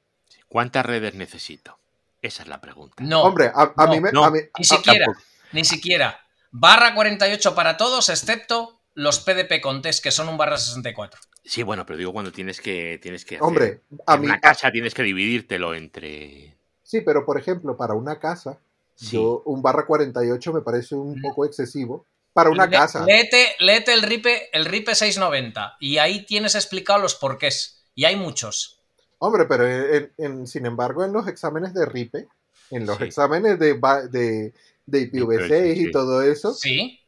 ¿Cuántas 0.48 0.86
redes 0.86 1.14
necesito? 1.14 1.78
Esa 2.22 2.44
es 2.44 2.48
la 2.48 2.60
pregunta. 2.60 2.94
No. 3.04 3.24
Hombre, 3.24 3.50
a, 3.54 3.72
a 3.76 3.86
no, 3.86 3.92
mí 3.92 4.00
me... 4.00 4.12
no. 4.12 4.24
a 4.24 4.30
mí- 4.30 4.38
Ni 4.58 4.64
a- 4.64 4.64
siquiera. 4.64 5.04
tampoco. 5.04 5.26
Ni 5.52 5.64
siquiera. 5.64 6.20
Barra 6.50 6.94
48 6.94 7.54
para 7.54 7.76
todos, 7.76 8.08
excepto 8.08 8.80
los 8.94 9.20
PDP 9.20 9.60
Contest, 9.60 10.02
que 10.02 10.10
son 10.10 10.28
un 10.30 10.38
barra 10.38 10.56
64. 10.56 11.20
Sí, 11.46 11.62
bueno, 11.62 11.86
pero 11.86 11.96
digo 11.96 12.12
cuando 12.12 12.32
tienes 12.32 12.60
que 12.60 12.98
tienes 13.00 13.24
que 13.24 13.36
hacer- 13.36 13.42
Hombre, 13.46 13.80
a 14.06 14.14
en 14.14 14.20
mí... 14.20 14.26
una 14.26 14.40
casa 14.40 14.70
tienes 14.72 14.94
que 14.94 15.02
dividírtelo 15.02 15.74
entre 15.74 16.54
Sí, 16.82 17.00
pero 17.00 17.24
por 17.24 17.38
ejemplo, 17.38 17.76
para 17.76 17.94
una 17.94 18.18
casa, 18.18 18.58
Sí. 18.94 19.16
yo 19.16 19.42
un 19.44 19.60
barra 19.62 19.86
48 19.86 20.52
me 20.52 20.60
parece 20.62 20.94
un 20.94 21.20
poco 21.20 21.44
excesivo. 21.44 22.04
Para 22.32 22.50
una 22.50 22.66
Le- 22.66 22.72
casa. 22.76 23.04
Léete, 23.04 23.46
léete 23.60 23.92
el 23.92 24.02
RIPE, 24.02 24.50
el 24.52 24.64
RIPE 24.66 24.94
690 24.94 25.76
y 25.80 25.98
ahí 25.98 26.24
tienes 26.26 26.54
explicado 26.54 26.98
los 27.00 27.14
porqués. 27.14 27.82
Y 27.94 28.04
hay 28.04 28.16
muchos. 28.16 28.78
Hombre, 29.18 29.46
pero 29.46 29.66
en- 29.66 30.12
en- 30.18 30.46
sin 30.46 30.66
embargo, 30.66 31.04
en 31.04 31.12
los 31.12 31.26
exámenes 31.28 31.72
de 31.74 31.86
RIPE, 31.86 32.26
en 32.70 32.86
los 32.86 32.98
Sí. 32.98 33.04
exámenes 33.04 33.58
de, 33.58 33.72
ba- 33.74 34.06
de, 34.06 34.52
de 34.86 35.00
IPv6 35.10 35.74
sí. 35.74 35.88
y 35.88 35.90
todo 35.90 36.22
eso, 36.22 36.52
Sí. 36.54 37.00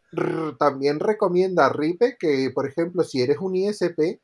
también 0.58 0.98
recomienda 1.00 1.68
RIPE 1.68 2.16
que, 2.18 2.50
por 2.54 2.66
ejemplo, 2.66 3.04
si 3.04 3.20
eres 3.20 3.36
un 3.38 3.54
ISP, 3.56 4.18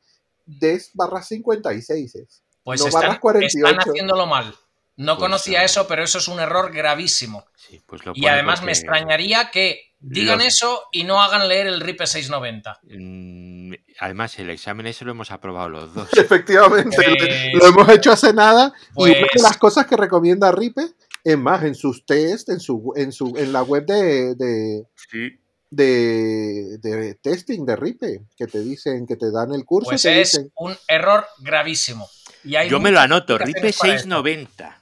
des 0.45 0.91
barras 0.93 1.27
56. 1.27 2.43
Pues 2.63 2.81
No 2.81 2.87
están, 2.87 3.01
barras 3.01 3.19
48. 3.19 3.67
están 3.67 3.89
haciéndolo 3.89 4.25
mal. 4.25 4.53
No 4.97 5.17
Pues 5.17 5.25
conocía 5.25 5.59
no. 5.59 5.65
eso, 5.65 5.87
pero 5.87 6.03
eso 6.03 6.19
es 6.19 6.27
un 6.29 6.39
error 6.39 6.71
gravísimo. 6.73 7.45
Sí, 7.55 7.81
pues 7.85 8.05
lo 8.05 8.13
Y 8.15 8.27
además 8.27 8.63
me 8.63 8.71
extrañaría 8.71 9.51
que 9.51 9.93
digan 9.99 10.37
los- 10.37 10.47
eso 10.47 10.83
y 10.91 11.03
no 11.03 11.21
hagan 11.21 11.47
leer 11.49 11.67
el 11.67 11.81
RIPE 11.81 12.07
690. 12.07 12.79
mm, 12.83 13.55
Además, 13.99 14.37
el 14.39 14.49
examen 14.49 14.87
ese 14.87 15.05
lo 15.05 15.11
hemos 15.11 15.31
aprobado 15.31 15.69
los 15.69 15.93
dos. 15.93 16.09
Efectivamente, 16.17 16.95
Pues- 16.95 17.53
lo 17.53 17.65
hemos 17.67 17.89
hecho 17.89 18.11
hace 18.11 18.33
nada. 18.33 18.73
y 18.97 19.03
una 19.03 19.13
de 19.13 19.27
Pues- 19.31 19.41
las 19.43 19.57
cosas 19.57 19.85
que 19.85 19.95
recomienda 19.97 20.51
RIPE, 20.51 20.87
es 21.23 21.37
más, 21.37 21.63
en 21.63 21.75
sus 21.75 22.05
test, 22.05 22.49
en, 22.49 22.59
su, 22.59 22.93
en, 22.95 23.11
su, 23.11 23.33
en 23.37 23.51
la 23.51 23.63
web 23.63 23.85
de, 23.85 24.35
de, 24.35 24.85
Sí. 25.11 25.39
De, 25.75 26.77
de 26.79 27.15
testing 27.15 27.65
de 27.65 27.75
RIPE, 27.75 28.21
que 28.37 28.47
te 28.47 28.59
dicen, 28.59 29.05
que 29.05 29.15
te 29.15 29.31
dan 29.31 29.53
el 29.53 29.65
curso, 29.65 29.89
Pues 29.89 30.01
te 30.03 30.21
es 30.21 30.31
dicen, 30.31 30.51
un 30.55 30.77
error 30.87 31.25
gravísimo. 31.39 32.09
Y 32.43 32.55
hay 32.55 32.69
Yo 32.69 32.79
me 32.79 32.91
lo 32.91 32.99
anoto, 32.99 33.37
RIPE 33.37 33.59
para 33.59 33.67
esto. 33.69 33.85
690. 33.85 34.81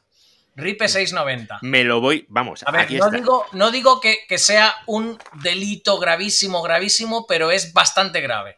RIPE 0.56 0.88
690. 0.88 1.60
Me 1.64 1.84
lo 1.84 2.00
voy, 2.00 2.26
vamos, 2.30 2.64
A 2.66 2.72
ver, 2.72 2.82
aquí 2.82 2.98
no 2.98 3.06
está. 3.06 3.18
digo, 3.18 3.46
no 3.54 3.72
digo 3.72 4.00
que, 4.00 4.20
que 4.28 4.38
sea 4.38 4.76
un 4.86 5.18
delito 5.42 5.98
gravísimo, 5.98 6.62
gravísimo, 6.62 7.26
pero 7.28 7.50
es 7.52 7.74
bastante 7.74 8.22
grave. 8.22 8.58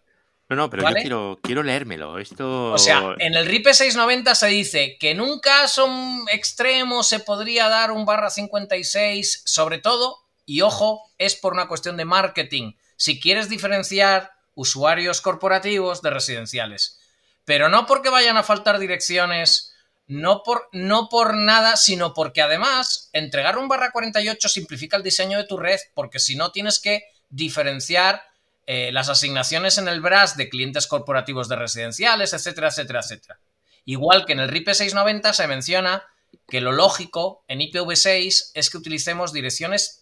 No, 0.49 0.55
no, 0.57 0.69
pero 0.69 0.83
¿Vale? 0.83 0.99
yo 0.99 1.01
quiero, 1.01 1.39
quiero 1.41 1.63
leérmelo. 1.63 2.19
Esto. 2.19 2.73
O 2.73 2.77
sea, 2.77 3.15
en 3.17 3.33
el 3.35 3.45
RIPE 3.45 3.73
690 3.73 4.35
se 4.35 4.47
dice 4.47 4.97
que 4.99 5.11
en 5.11 5.21
un 5.21 5.39
caso 5.39 5.87
extremo 6.31 7.01
se 7.01 7.19
podría 7.19 7.69
dar 7.69 7.91
un 7.91 8.05
barra 8.05 8.29
56, 8.29 9.41
sobre 9.45 9.79
todo, 9.79 10.24
y 10.45 10.61
ojo, 10.61 11.09
es 11.17 11.35
por 11.35 11.53
una 11.53 11.67
cuestión 11.67 11.97
de 11.97 12.05
marketing. 12.05 12.73
Si 12.97 13.19
quieres 13.19 13.49
diferenciar 13.49 14.35
usuarios 14.55 15.21
corporativos 15.21 16.01
de 16.01 16.09
residenciales. 16.09 16.99
Pero 17.43 17.69
no 17.69 17.85
porque 17.85 18.09
vayan 18.09 18.37
a 18.37 18.43
faltar 18.43 18.79
direcciones, 18.79 19.75
no 20.07 20.43
por, 20.43 20.69
no 20.71 21.09
por 21.09 21.35
nada, 21.35 21.77
sino 21.77 22.13
porque 22.13 22.41
además 22.41 23.09
entregar 23.13 23.57
un 23.57 23.67
barra 23.67 23.91
48 23.91 24.49
simplifica 24.49 24.97
el 24.97 25.03
diseño 25.03 25.37
de 25.37 25.43
tu 25.43 25.57
red, 25.57 25.79
porque 25.93 26.19
si 26.19 26.35
no 26.35 26.51
tienes 26.51 26.79
que 26.79 27.03
diferenciar 27.29 28.23
eh, 28.65 28.91
las 28.91 29.09
asignaciones 29.09 29.77
en 29.77 29.87
el 29.87 30.01
BRAS 30.01 30.37
de 30.37 30.49
clientes 30.49 30.87
corporativos 30.87 31.47
de 31.49 31.55
residenciales, 31.55 32.33
etcétera, 32.33 32.69
etcétera, 32.69 33.01
etcétera. 33.01 33.39
Igual 33.83 34.25
que 34.25 34.33
en 34.33 34.39
el 34.39 34.49
RIPE 34.49 34.73
690 34.73 35.33
se 35.33 35.47
menciona 35.47 36.03
que 36.47 36.61
lo 36.61 36.71
lógico 36.71 37.43
en 37.47 37.59
IPv6 37.59 38.51
es 38.53 38.69
que 38.69 38.77
utilicemos 38.77 39.33
direcciones, 39.33 39.97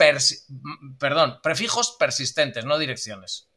perdón, 1.00 1.40
prefijos 1.42 1.96
persistentes, 2.00 2.66
no 2.66 2.78
direcciones. 2.78 3.48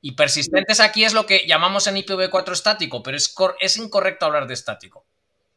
Y 0.00 0.12
persistentes 0.12 0.80
aquí 0.80 1.04
es 1.04 1.14
lo 1.14 1.26
que 1.26 1.46
llamamos 1.46 1.86
en 1.86 1.96
IPv4 1.96 2.52
estático, 2.52 3.02
pero 3.02 3.16
es, 3.16 3.34
es 3.60 3.76
incorrecto 3.76 4.26
hablar 4.26 4.46
de 4.46 4.54
estático. 4.54 5.06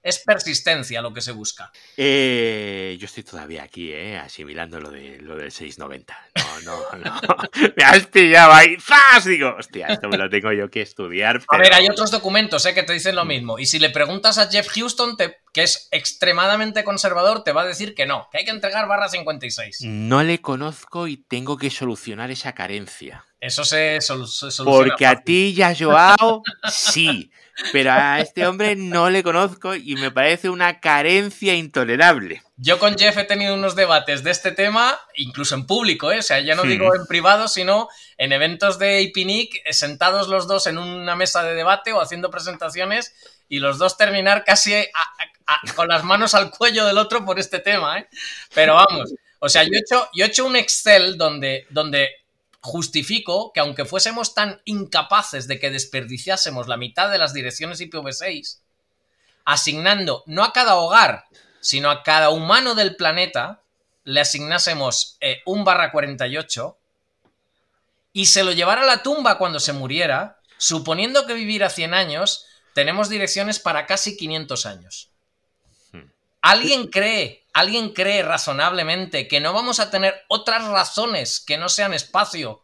Es 0.01 0.19
persistencia 0.19 1.01
lo 1.01 1.13
que 1.13 1.19
se 1.19 1.33
busca. 1.33 1.73
Eh, 1.97 2.95
yo 3.01 3.05
estoy 3.05 3.23
todavía 3.23 3.63
aquí, 3.63 3.91
eh, 3.91 4.17
asimilando 4.17 4.79
lo, 4.79 4.91
de, 4.91 5.17
lo 5.19 5.35
del 5.35 5.51
690. 5.51 6.17
No, 6.37 6.61
no, 6.61 6.97
no. 7.03 7.21
me 7.75 7.83
has 7.83 8.07
pillado 8.07 8.53
ahí. 8.53 8.77
¡Zas! 8.79 9.25
Digo, 9.25 9.53
hostia, 9.59 9.87
esto 9.87 10.07
me 10.07 10.17
lo 10.17 10.29
tengo 10.29 10.53
yo 10.53 10.69
que 10.69 10.81
estudiar. 10.81 11.41
A 11.49 11.57
ver, 11.57 11.73
hay 11.73 11.89
otros 11.89 12.11
documentos 12.11 12.65
eh, 12.65 12.73
que 12.73 12.83
te 12.83 12.93
dicen 12.93 13.13
lo 13.13 13.25
mismo. 13.25 13.59
Y 13.59 13.65
si 13.65 13.77
le 13.77 13.89
preguntas 13.89 14.37
a 14.37 14.47
Jeff 14.49 14.69
Houston, 14.69 15.17
te- 15.17 15.38
que 15.53 15.63
es 15.63 15.87
extremadamente 15.91 16.83
conservador, 16.83 17.43
te 17.43 17.51
va 17.51 17.61
a 17.63 17.65
decir 17.65 17.95
que 17.95 18.05
no, 18.05 18.27
que 18.31 18.39
hay 18.39 18.45
que 18.45 18.51
entregar 18.51 18.87
barra 18.87 19.09
56. 19.09 19.79
No 19.83 20.23
le 20.23 20.41
conozco 20.41 21.07
y 21.07 21.17
tengo 21.17 21.57
que 21.57 21.69
solucionar 21.69 22.29
esa 22.31 22.53
carencia. 22.53 23.25
Eso 23.39 23.63
se, 23.63 23.99
solu- 23.99 24.27
se 24.27 24.51
soluciona. 24.51 24.89
Porque 24.89 25.05
a 25.05 25.21
ti 25.21 25.53
y 25.55 25.61
a 25.61 25.73
Joao, 25.73 26.43
sí. 26.69 27.31
Pero 27.73 27.91
a 27.91 28.19
este 28.21 28.47
hombre 28.47 28.75
no 28.77 29.09
le 29.09 29.21
conozco 29.21 29.75
y 29.75 29.95
me 29.95 30.11
parece 30.11 30.49
una 30.49 30.79
carencia 30.79 31.53
intolerable. 31.55 32.41
Yo 32.55 32.79
con 32.79 32.97
Jeff 32.97 33.17
he 33.17 33.23
tenido 33.25 33.53
unos 33.53 33.75
debates 33.75 34.23
de 34.23 34.31
este 34.31 34.51
tema, 34.51 34.97
incluso 35.15 35.55
en 35.55 35.65
público, 35.65 36.11
¿eh? 36.11 36.19
o 36.19 36.21
sea, 36.21 36.39
ya 36.39 36.55
no 36.55 36.63
digo 36.63 36.93
en 36.95 37.05
privado, 37.05 37.47
sino 37.49 37.89
en 38.17 38.31
eventos 38.31 38.79
de 38.79 39.01
IPNIC, 39.01 39.61
eh, 39.65 39.73
sentados 39.73 40.27
los 40.29 40.47
dos 40.47 40.67
en 40.67 40.77
una 40.77 41.15
mesa 41.17 41.43
de 41.43 41.53
debate 41.53 41.91
o 41.91 42.01
haciendo 42.01 42.29
presentaciones 42.29 43.13
y 43.49 43.59
los 43.59 43.77
dos 43.77 43.97
terminar 43.97 44.43
casi 44.45 44.75
a- 44.75 44.79
a- 44.79 45.38
con 45.75 45.87
las 45.87 46.03
manos 46.03 46.33
al 46.35 46.51
cuello 46.51 46.85
del 46.85 46.97
otro 46.97 47.25
por 47.25 47.39
este 47.39 47.59
tema. 47.59 47.99
¿eh? 47.99 48.07
Pero 48.53 48.75
vamos, 48.75 49.13
o 49.39 49.49
sea, 49.49 49.63
yo 49.63 49.71
he 49.73 49.79
hecho, 49.79 50.09
yo 50.13 50.25
he 50.25 50.27
hecho 50.27 50.45
un 50.45 50.55
Excel 50.55 51.17
donde, 51.17 51.65
donde 51.69 52.09
justifico 52.61 53.51
que 53.53 53.61
aunque 53.61 53.85
fuésemos 53.85 54.33
tan 54.33 54.61
incapaces 54.65 55.47
de 55.47 55.59
que 55.59 55.71
desperdiciásemos 55.71 56.67
la 56.67 56.77
mitad 56.77 57.09
de 57.09 57.17
las 57.17 57.33
direcciones 57.33 57.79
IPv6, 57.79 58.59
asignando 59.45 60.23
no 60.25 60.43
a 60.43 60.53
cada 60.53 60.75
hogar, 60.75 61.25
sino 61.61 61.89
a 61.89 62.03
cada 62.03 62.29
humano 62.29 62.75
del 62.75 62.95
planeta, 62.95 63.61
le 64.03 64.19
asignásemos 64.19 65.17
eh, 65.21 65.41
un 65.45 65.63
barra 65.63 65.91
48 65.91 66.77
y 68.11 68.25
se 68.25 68.43
lo 68.43 68.51
llevara 68.51 68.81
a 68.81 68.85
la 68.85 69.03
tumba 69.03 69.37
cuando 69.37 69.59
se 69.59 69.73
muriera, 69.73 70.39
suponiendo 70.57 71.25
que 71.25 71.33
viviera 71.33 71.69
100 71.69 71.93
años, 71.93 72.45
tenemos 72.73 73.07
direcciones 73.07 73.59
para 73.59 73.85
casi 73.85 74.17
500 74.17 74.65
años. 74.65 75.09
¿Alguien 76.41 76.87
cree, 76.87 77.43
alguien 77.53 77.89
cree 77.93 78.23
razonablemente 78.23 79.27
que 79.27 79.39
no 79.41 79.53
vamos 79.53 79.79
a 79.79 79.91
tener 79.91 80.15
otras 80.27 80.65
razones 80.67 81.39
que 81.39 81.57
no 81.57 81.67
sean 81.69 81.93
espacio 81.93 82.61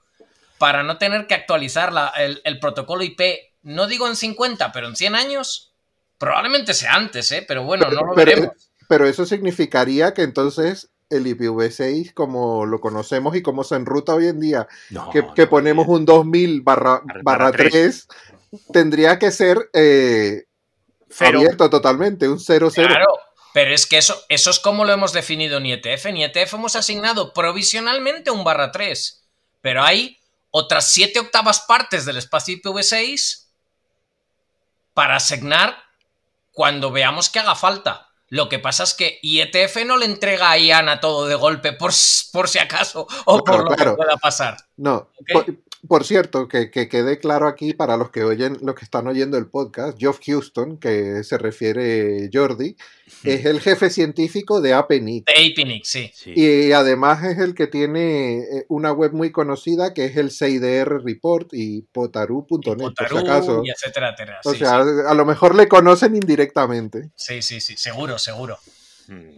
para 0.57 0.83
no 0.83 0.97
tener 0.97 1.27
que 1.27 1.33
actualizar 1.33 1.91
la- 1.91 2.13
el, 2.17 2.41
el 2.45 2.59
protocolo 2.59 3.03
IP, 3.03 3.19
no 3.63 3.87
digo 3.87 4.07
en 4.07 4.15
50, 4.15 4.71
pero 4.71 4.87
en 4.87 4.95
100 4.95 5.15
años? 5.15 5.73
Probablemente 6.17 6.73
sea 6.73 6.93
antes, 6.93 7.29
¿eh? 7.33 7.43
pero 7.47 7.63
bueno, 7.63 7.89
no 7.89 8.01
lo 8.05 8.13
Pero- 8.15 8.31
veremos. 8.31 8.55
pero 8.87 9.05
eso 9.07 9.25
significaría 9.25 10.13
que 10.13 10.21
entonces 10.21 10.89
el 11.09 11.27
IPv6, 11.27 12.13
como 12.13 12.65
lo 12.65 12.79
conocemos 12.79 13.35
y 13.35 13.41
como 13.41 13.63
se 13.65 13.75
enruta 13.75 14.15
hoy 14.15 14.27
en 14.27 14.39
día, 14.39 14.67
No, 14.89 15.09
que, 15.11 15.21
no, 15.21 15.33
que 15.33 15.45
ponemos 15.47 15.87
un 15.89 16.05
2000 16.05 16.61
barra, 16.61 17.01
Barra 17.03 17.21
barra 17.23 17.51
tres. 17.51 17.71
3, 17.71 18.07
tendría 18.71 19.19
que 19.19 19.31
ser 19.31 19.69
eh, 19.73 20.45
abierto 21.19 21.69
totalmente, 21.69 22.27
un 22.29 22.39
00. 22.39 22.71
Claro, 22.71 23.05
pero 23.55 23.73
es 23.73 23.85
que 23.85 23.97
eso, 23.97 24.21
eso 24.27 24.49
es 24.49 24.59
como 24.59 24.83
lo 24.83 24.91
hemos 24.91 25.13
definido 25.13 25.59
en 25.59 25.67
IETF. 25.67 26.07
En 26.07 26.17
IETF 26.17 26.55
hemos 26.55 26.75
asignado 26.75 27.31
provisionalmente 27.31 28.29
un 28.29 28.43
barra 28.43 28.73
3, 28.73 29.23
pero 29.61 29.81
hay 29.81 30.19
otras 30.51 30.91
7 30.91 31.17
octavas 31.21 31.61
partes 31.61 32.03
del 32.03 32.17
espacio 32.17 32.53
IPv6 32.57 33.45
para 34.93 35.15
asignar 35.15 35.77
cuando 36.51 36.91
veamos 36.91 37.29
que 37.29 37.39
haga 37.39 37.55
falta. 37.55 38.09
Lo 38.27 38.49
que 38.49 38.59
pasa 38.59 38.83
es 38.83 38.93
que 38.93 39.19
IETF 39.21 39.85
no 39.85 39.95
le 39.95 40.05
entrega 40.05 40.51
a 40.51 40.57
IANA 40.57 40.99
todo 40.99 41.25
de 41.25 41.35
golpe 41.35 41.71
por, 41.71 41.93
por 42.33 42.49
si 42.49 42.59
acaso 42.59 43.07
o 43.23 43.41
por 43.41 43.63
lo 43.63 43.73
claro. 43.73 43.91
que 43.91 44.03
pueda 44.03 44.17
pasar. 44.17 44.57
No, 44.75 45.11
por, 45.31 45.45
por 45.87 46.03
cierto, 46.05 46.47
que, 46.47 46.69
que 46.71 46.87
quede 46.89 47.19
claro 47.19 47.47
aquí 47.47 47.73
para 47.73 47.97
los 47.97 48.09
que 48.11 48.23
oyen, 48.23 48.57
los 48.61 48.75
que 48.75 48.85
están 48.85 49.07
oyendo 49.07 49.37
el 49.37 49.47
podcast, 49.47 49.97
Geoff 49.99 50.19
Houston, 50.25 50.77
que 50.77 51.23
se 51.23 51.37
refiere 51.37 52.29
Jordi, 52.33 52.75
es 53.23 53.45
el 53.45 53.61
jefe 53.61 53.89
científico 53.89 54.61
de 54.61 54.73
APNIC. 54.73 55.25
De 55.25 55.33
APNIC, 55.51 55.83
sí. 55.85 56.11
Sí. 56.13 56.33
Y 56.35 56.71
además 56.71 57.23
es 57.23 57.37
el 57.39 57.53
que 57.55 57.67
tiene 57.67 58.37
eh, 58.39 58.65
una 58.69 58.91
web 58.91 59.13
muy 59.13 59.31
conocida 59.31 59.93
que 59.93 60.05
es 60.05 60.17
el 60.17 60.31
CIDR 60.31 61.03
Report 61.03 61.49
y 61.53 61.81
potaru.net, 61.91 62.93
por 62.95 63.09
si 63.09 63.17
acaso. 63.17 63.61
y 63.63 63.69
etcétera, 63.69 64.09
etcétera. 64.11 64.39
O 64.43 64.51
Sí, 64.53 64.59
sea, 64.59 64.77
a 64.77 65.13
lo 65.13 65.25
mejor 65.25 65.55
le 65.55 65.67
conocen 65.67 66.15
indirectamente. 66.15 67.11
sí, 67.15 67.41
sí, 67.41 67.61
sí, 67.61 67.75
seguro, 67.77 68.17
seguro. 68.17 68.57
Mm. 69.07 69.37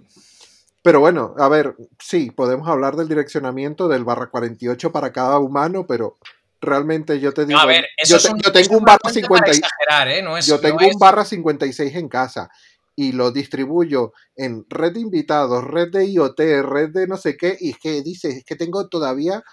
Pero 0.84 1.02
bueno, 1.02 1.36
a 1.38 1.50
ver, 1.50 1.76
sí, 2.00 2.32
podemos 2.32 2.70
hablar 2.70 2.96
del 2.96 3.10
direccionamiento 3.10 3.90
del 3.90 4.06
barra 4.06 4.28
48 4.30 4.92
para 4.94 5.12
cada 5.12 5.38
humano, 5.38 5.86
pero 5.86 6.16
realmente 6.62 7.20
yo 7.20 7.34
te 7.34 7.46
digo, 7.46 7.60
a 7.60 7.66
ver, 7.66 7.88
yo, 8.04 8.18
un- 8.32 8.40
tengo 8.42 8.78
un 8.78 8.84
barra 8.84 9.00
fuente 9.04 9.20
50 9.22 9.46
para 9.46 9.54
y- 9.54 9.58
exagerar, 9.60 10.08
¿eh? 10.10 10.22
No 10.22 10.38
es- 10.38 10.46
yo 10.46 10.56
no 10.56 10.62
tengo 10.62 10.80
es- 10.82 10.94
un 10.94 11.00
barra 11.00 11.26
56 11.26 11.96
en 11.96 12.10
casa 12.10 12.50
y 12.96 13.12
lo 13.12 13.32
distribuyo 13.32 14.14
en 14.36 14.66
red 14.70 14.94
de 14.94 15.00
invitados, 15.02 15.64
red 15.64 15.90
de 15.92 16.06
IoT, 16.06 16.40
red 16.64 16.90
de 16.90 17.08
no 17.08 17.18
sé 17.18 17.38
qué, 17.38 17.56
y 17.60 17.72
es 17.72 17.78
que 17.78 18.02
dice, 18.02 18.30
es 18.30 18.44
que 18.44 18.56
tengo 18.56 18.88
todavía, 18.90 19.44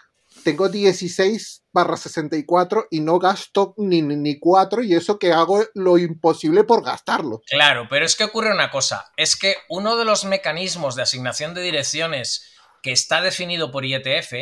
tengo 0.43 0.69
16 0.69 1.63
barra 1.73 1.97
64 1.97 2.87
y 2.91 3.01
no 3.01 3.19
gasto 3.19 3.75
ni, 3.77 4.03
ni, 4.03 4.17
ni 4.17 4.39
4 4.39 4.83
y 4.83 4.95
eso 4.95 5.19
que 5.19 5.33
hago 5.33 5.63
lo 5.75 5.99
imposible 5.99 6.65
por 6.65 6.83
gastarlo. 6.85 7.43
Claro, 7.47 7.87
pero 7.91 8.05
es 8.07 8.17
que 8.17 8.25
ocurre 8.25 8.51
una 8.53 8.71
cosa, 8.71 9.13
es 9.17 9.37
que 9.37 9.57
uno 9.69 9.97
de 9.97 10.05
los 10.05 10.25
mecanismos 10.25 10.97
de 10.97 11.03
asignación 11.03 11.55
de 11.55 11.63
direcciones 11.63 12.51
que 12.83 12.93
está 12.93 13.21
definido 13.21 13.71
por 13.71 13.85
IETF 13.85 14.33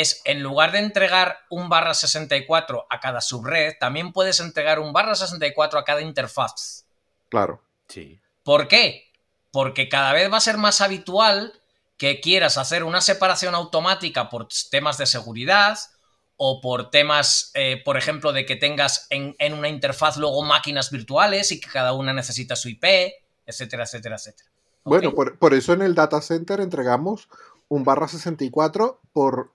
es 0.00 0.22
en 0.24 0.42
lugar 0.42 0.72
de 0.72 0.80
entregar 0.80 1.38
un 1.50 1.68
barra 1.68 1.94
64 1.94 2.86
a 2.90 2.98
cada 2.98 3.20
subred, 3.20 3.74
también 3.78 4.12
puedes 4.12 4.40
entregar 4.40 4.80
un 4.80 4.92
barra 4.92 5.14
64 5.14 5.78
a 5.78 5.84
cada 5.84 6.00
interfaz. 6.00 6.84
Claro. 7.28 7.62
Sí. 7.86 8.20
¿Por 8.42 8.66
qué? 8.66 9.04
Porque 9.52 9.88
cada 9.88 10.12
vez 10.12 10.32
va 10.32 10.38
a 10.38 10.40
ser 10.40 10.58
más 10.58 10.80
habitual 10.80 11.52
que 11.96 12.20
quieras 12.20 12.58
hacer 12.58 12.82
una 12.82 13.00
separación 13.00 13.54
automática 13.54 14.30
por 14.30 14.48
temas 14.68 14.98
de 14.98 15.06
seguridad 15.06 15.78
o 16.36 16.60
por 16.60 16.90
temas, 16.90 17.52
eh, 17.54 17.80
por 17.84 17.96
ejemplo, 17.96 18.32
de 18.32 18.44
que 18.46 18.56
tengas 18.56 19.06
en, 19.10 19.36
en 19.38 19.54
una 19.54 19.68
interfaz 19.68 20.16
luego 20.16 20.42
máquinas 20.42 20.90
virtuales 20.90 21.52
y 21.52 21.60
que 21.60 21.70
cada 21.70 21.92
una 21.92 22.12
necesita 22.12 22.56
su 22.56 22.68
IP, 22.68 22.84
etcétera, 23.46 23.84
etcétera, 23.84 24.16
etcétera. 24.16 24.50
Bueno, 24.82 25.14
por, 25.14 25.38
por 25.38 25.54
eso 25.54 25.72
en 25.72 25.82
el 25.82 25.94
data 25.94 26.20
center 26.20 26.60
entregamos 26.60 27.28
un 27.68 27.84
barra 27.84 28.08
64 28.08 29.00
por, 29.12 29.53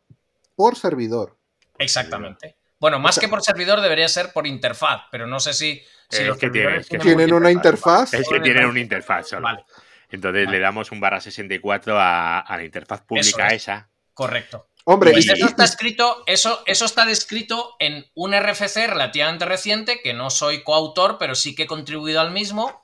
por 0.60 0.76
servidor. 0.76 1.38
Exactamente. 1.78 2.58
Bueno, 2.82 3.00
más 3.00 3.12
O 3.12 3.14
sea- 3.14 3.22
que 3.22 3.30
por 3.30 3.42
servidor 3.42 3.80
debería 3.80 4.10
ser 4.10 4.34
por 4.34 4.46
interfaz, 4.46 5.04
pero 5.10 5.26
no 5.26 5.40
sé 5.40 5.54
si, 5.54 5.82
si 6.10 6.26
los 6.26 6.36
que 6.38 6.48
servidores 6.48 6.52
tiene- 6.52 6.82
es 6.82 6.90
que 6.90 6.98
Tienen 7.16 7.34
una 7.34 7.50
interfaz. 7.50 8.14
Es 8.14 8.28
que 8.28 8.42
tienen 8.42 8.66
una 8.66 8.80
interfaz 8.82 9.30
solo. 9.30 9.44
Vale, 9.44 9.64
Entonces 10.12 10.46
Vale. 10.48 10.58
le 10.58 10.62
damos 10.64 10.92
un 10.92 11.00
barra 11.00 11.22
64 11.22 11.98
a, 11.98 12.40
a 12.40 12.58
la 12.58 12.64
interfaz 12.66 13.02
pública 13.04 13.48
es. 13.48 13.64
esa. 13.64 13.90
correcto. 14.14 14.68
Hombre, 14.84 15.12
Pues 15.12 15.28
y- 15.28 15.32
eso 15.32 15.46
y- 15.46 15.50
está 15.50 15.64
escrito, 15.64 16.24
eso, 16.26 16.62
eso 16.66 16.84
está 16.84 17.06
descrito 17.06 17.76
en 17.80 18.06
un 18.16 18.34
RFC 18.34 18.86
relativamente 18.88 19.46
reciente, 19.46 20.02
que 20.02 20.14
no 20.14 20.30
soy 20.30 20.62
coautor, 20.64 21.18
pero 21.20 21.36
sí 21.36 21.56
que 21.56 21.64
he 21.64 21.68
contribuido 21.68 22.20
al 22.20 22.32
mismo, 22.32 22.84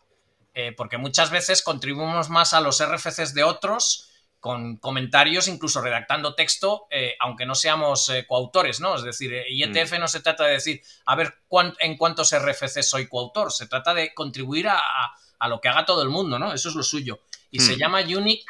eh, 0.54 0.72
porque 0.78 0.98
muchas 0.98 1.32
veces 1.32 1.62
contribuimos 1.62 2.30
más 2.30 2.54
a 2.54 2.62
los 2.62 2.80
RFCs 2.80 3.34
de 3.34 3.44
otros 3.44 4.12
con 4.46 4.78
comentarios, 4.78 5.48
incluso 5.48 5.82
redactando 5.82 6.36
texto, 6.36 6.86
eh, 6.92 7.16
aunque 7.20 7.48
no 7.48 7.56
seamos 7.56 8.10
eh, 8.10 8.28
coautores, 8.28 8.80
¿no? 8.80 8.96
Es 8.96 9.02
decir, 9.02 9.34
eh, 9.34 9.46
IETF 9.50 9.98
no 9.98 10.08
se 10.08 10.20
trata 10.20 10.44
de 10.46 10.52
decir, 10.54 10.84
a 11.08 11.16
ver 11.16 11.34
cuán- 11.48 11.74
en 11.80 11.98
cuántos 11.98 12.32
RFCs 12.32 12.88
soy 12.88 13.08
coautor, 13.08 13.52
se 13.52 13.66
trata 13.66 13.96
de 13.96 14.14
contribuir 14.14 14.68
a, 14.68 14.78
a- 14.78 15.16
a 15.40 15.48
lo 15.48 15.60
que 15.60 15.68
haga 15.68 15.84
todo 15.84 16.04
el 16.04 16.10
mundo, 16.10 16.38
¿no? 16.38 16.54
Eso 16.54 16.70
es 16.70 16.76
lo 16.76 16.84
suyo. 16.84 17.22
Y 17.50 17.60
se 17.60 17.74
Hmm. 17.74 17.80
llama 17.80 18.02
Unique 18.02 18.46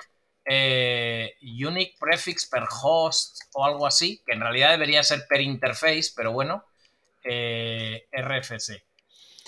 eh, 0.47 1.33
Unique 1.41 1.95
Prefix 1.97 2.45
per 2.45 2.63
Host 2.83 3.37
o 3.53 3.63
algo 3.65 3.87
así, 3.87 4.21
que 4.25 4.33
en 4.33 4.41
realidad 4.41 4.71
debería 4.71 5.01
ser 5.01 5.25
per 5.29 5.39
interface, 5.39 6.11
pero 6.13 6.33
bueno, 6.33 6.65
RFC. 7.23 8.83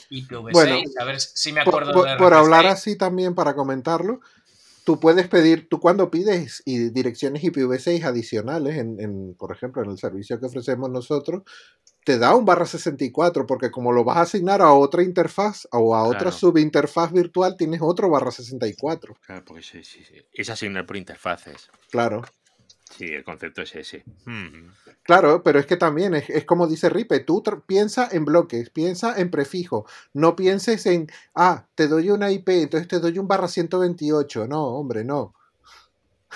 IPv6, 0.10 0.54
Bueno, 0.54 0.80
a 1.00 1.04
ver 1.04 1.20
si 1.20 1.52
me 1.52 1.64
por, 1.66 1.84
acuerdo 1.84 1.92
por- 1.94 2.06
de 2.08 2.16
por 2.18 2.34
RFC. 2.34 2.38
hablar 2.40 2.66
así 2.68 2.98
también, 2.98 3.36
para 3.36 3.54
comentarlo, 3.54 4.22
tú 4.88 5.02
puedes 5.02 5.28
pedir, 5.28 5.68
tú 5.68 5.82
cuando 5.82 6.10
pides 6.10 6.64
y 6.64 6.92
direcciones 6.92 7.44
IPv6 7.44 8.06
adicionales, 8.06 8.78
en, 8.78 9.02
en, 9.02 9.34
por 9.34 9.52
ejemplo, 9.52 9.84
en 9.84 9.90
el 9.90 9.98
servicio 9.98 10.40
que 10.40 10.46
ofrecemos 10.46 10.90
nosotros, 10.90 11.44
te 12.06 12.18
da 12.18 12.34
un 12.34 12.46
barra 12.46 12.66
64, 12.66 13.46
porque 13.46 13.70
como 13.70 13.92
lo 13.92 14.06
vas 14.06 14.16
a 14.16 14.22
asignar 14.22 14.62
a 14.62 14.72
otra 14.72 15.04
interfaz 15.04 15.68
o 15.74 15.94
a 15.94 16.04
otra 16.06 16.20
Claro. 16.20 16.38
subinterfaz 16.38 17.12
virtual, 17.12 17.58
tienes 17.58 17.82
otro 17.84 18.10
barra 18.10 18.32
64. 18.32 19.18
Claro, 19.26 19.44
porque 19.44 19.62
sí, 19.62 19.84
sí, 19.84 20.06
sí. 20.06 20.24
Es 20.32 20.50
asignar 20.50 20.86
por 20.86 20.96
interfaces. 20.96 21.68
Claro. 21.92 22.22
Sí, 22.96 23.06
el 23.06 23.24
concepto 23.24 23.62
es 23.62 23.76
ese. 23.76 24.04
Mm. 24.26 24.70
Claro, 25.04 25.42
pero 25.44 25.60
es 25.60 25.66
que 25.66 25.78
también 25.78 26.14
es, 26.16 26.30
es 26.30 26.46
como 26.46 26.68
dice 26.68 26.90
Ripe, 26.90 27.20
tú 27.22 27.44
piensa 27.66 28.10
en 28.12 28.26
bloques, 28.26 28.70
piensa 28.70 29.18
en 29.20 29.30
prefijo, 29.32 29.86
no 30.14 30.36
pienses 30.36 30.86
en, 30.86 31.10
ah, 31.36 31.66
te 31.76 31.88
doy 31.88 32.10
una 32.10 32.32
IP, 32.32 32.50
entonces 32.50 32.88
te 32.88 33.00
doy 33.00 33.18
un 33.20 33.28
barra 33.28 33.48
128, 33.48 34.48
no, 34.48 34.64
hombre, 34.64 35.04
no. 35.04 35.34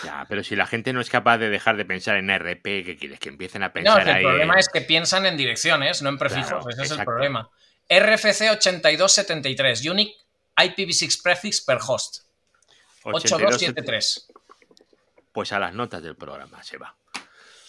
Ya, 0.04 0.26
pero 0.30 0.44
si 0.44 0.56
la 0.56 0.66
gente 0.68 0.94
no 0.94 1.02
es 1.02 1.10
capaz 1.10 1.38
de 1.38 1.50
dejar 1.50 1.76
de 1.78 1.86
pensar 1.86 2.16
en 2.18 2.30
RP, 2.30 2.84
¿qué 2.86 2.98
quieres? 2.98 3.20
Que 3.20 3.30
empiecen 3.30 3.62
a 3.64 3.68
No, 3.68 3.74
pensar 3.74 4.00
es 4.00 4.06
que 4.06 4.10
el 4.12 4.18
ahí 4.18 4.24
problema 4.24 4.54
en- 4.54 4.60
es 4.60 4.70
que 4.70 4.82
piensan 4.82 5.26
en 5.26 5.36
direcciones, 5.38 6.02
no 6.02 6.10
en 6.10 6.18
prefijos. 6.18 6.48
Claro, 6.50 6.70
Ese 6.70 6.82
es 6.84 6.92
el 6.92 7.04
problema. 7.06 7.50
RFC 7.90 8.50
8273, 8.52 9.86
Unique 9.86 10.16
IPv6 10.56 11.22
Prefix 11.22 11.62
per 11.62 11.80
Host. 11.86 12.24
82, 13.04 13.56
8273. 13.56 14.28
Pues 15.32 15.52
a 15.52 15.60
las 15.60 15.74
notas 15.74 16.02
del 16.04 16.15
programa 16.15 16.62
se 16.63 16.78
va. 16.78 16.96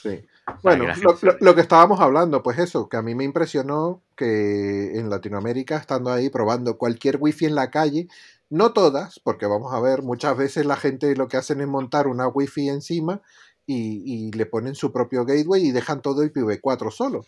Sí. 0.02 0.26
Bueno, 0.64 0.86
lo, 1.40 1.54
que 1.54 1.60
estábamos 1.60 2.00
hablando, 2.00 2.42
pues 2.42 2.58
eso, 2.58 2.88
que 2.88 2.96
a 2.96 3.02
mí 3.02 3.14
me 3.14 3.22
impresionó 3.22 4.02
que 4.16 4.98
en 4.98 5.08
Latinoamérica, 5.08 5.76
estando 5.76 6.10
ahí 6.10 6.28
probando 6.28 6.76
cualquier 6.76 7.18
wifi 7.20 7.46
en 7.46 7.54
la 7.54 7.70
calle, 7.70 8.08
no 8.50 8.72
todas, 8.72 9.20
porque 9.20 9.46
vamos 9.46 9.72
a 9.72 9.80
ver, 9.80 10.02
muchas 10.02 10.36
veces 10.36 10.66
la 10.66 10.76
gente 10.76 11.14
lo 11.14 11.28
que 11.28 11.36
hacen 11.36 11.60
es 11.60 11.68
montar 11.68 12.08
una 12.08 12.26
wifi 12.26 12.68
encima 12.68 13.22
y, 13.64 14.02
y 14.04 14.32
le 14.32 14.46
ponen 14.46 14.74
su 14.74 14.92
propio 14.92 15.24
gateway 15.24 15.66
y 15.68 15.70
dejan 15.70 16.02
todo 16.02 16.24
IPv4 16.24 16.90
solo. 16.90 17.24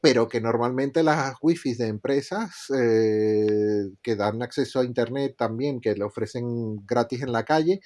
Pero 0.00 0.28
que 0.28 0.40
normalmente 0.40 1.02
las 1.02 1.34
wifi 1.42 1.74
de 1.74 1.88
empresas 1.88 2.70
eh, 2.74 3.90
que 4.00 4.16
dan 4.16 4.42
acceso 4.42 4.80
a 4.80 4.84
internet 4.84 5.34
también, 5.36 5.80
que 5.80 5.94
le 5.94 6.04
ofrecen 6.04 6.86
gratis 6.86 7.22
en 7.22 7.32
la 7.32 7.44
calle, 7.44 7.80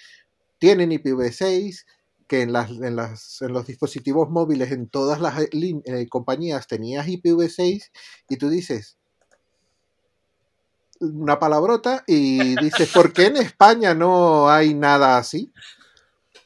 tienen 0.62 0.92
IPv6, 0.92 1.84
que 2.28 2.42
en, 2.42 2.52
las, 2.52 2.70
en, 2.70 2.94
las, 2.94 3.42
en 3.42 3.52
los 3.52 3.66
dispositivos 3.66 4.30
móviles, 4.30 4.70
en 4.70 4.88
todas 4.88 5.20
las 5.20 5.40
eh, 5.40 5.50
eh, 5.50 6.06
compañías 6.08 6.68
tenías 6.68 7.08
IPv6 7.08 7.90
y 8.28 8.36
tú 8.36 8.48
dices 8.48 8.96
una 11.00 11.40
palabrota 11.40 12.04
y 12.06 12.54
dices, 12.62 12.92
¿por 12.92 13.12
qué 13.12 13.26
en 13.26 13.38
España 13.38 13.92
no 13.92 14.48
hay 14.48 14.72
nada 14.72 15.18
así? 15.18 15.52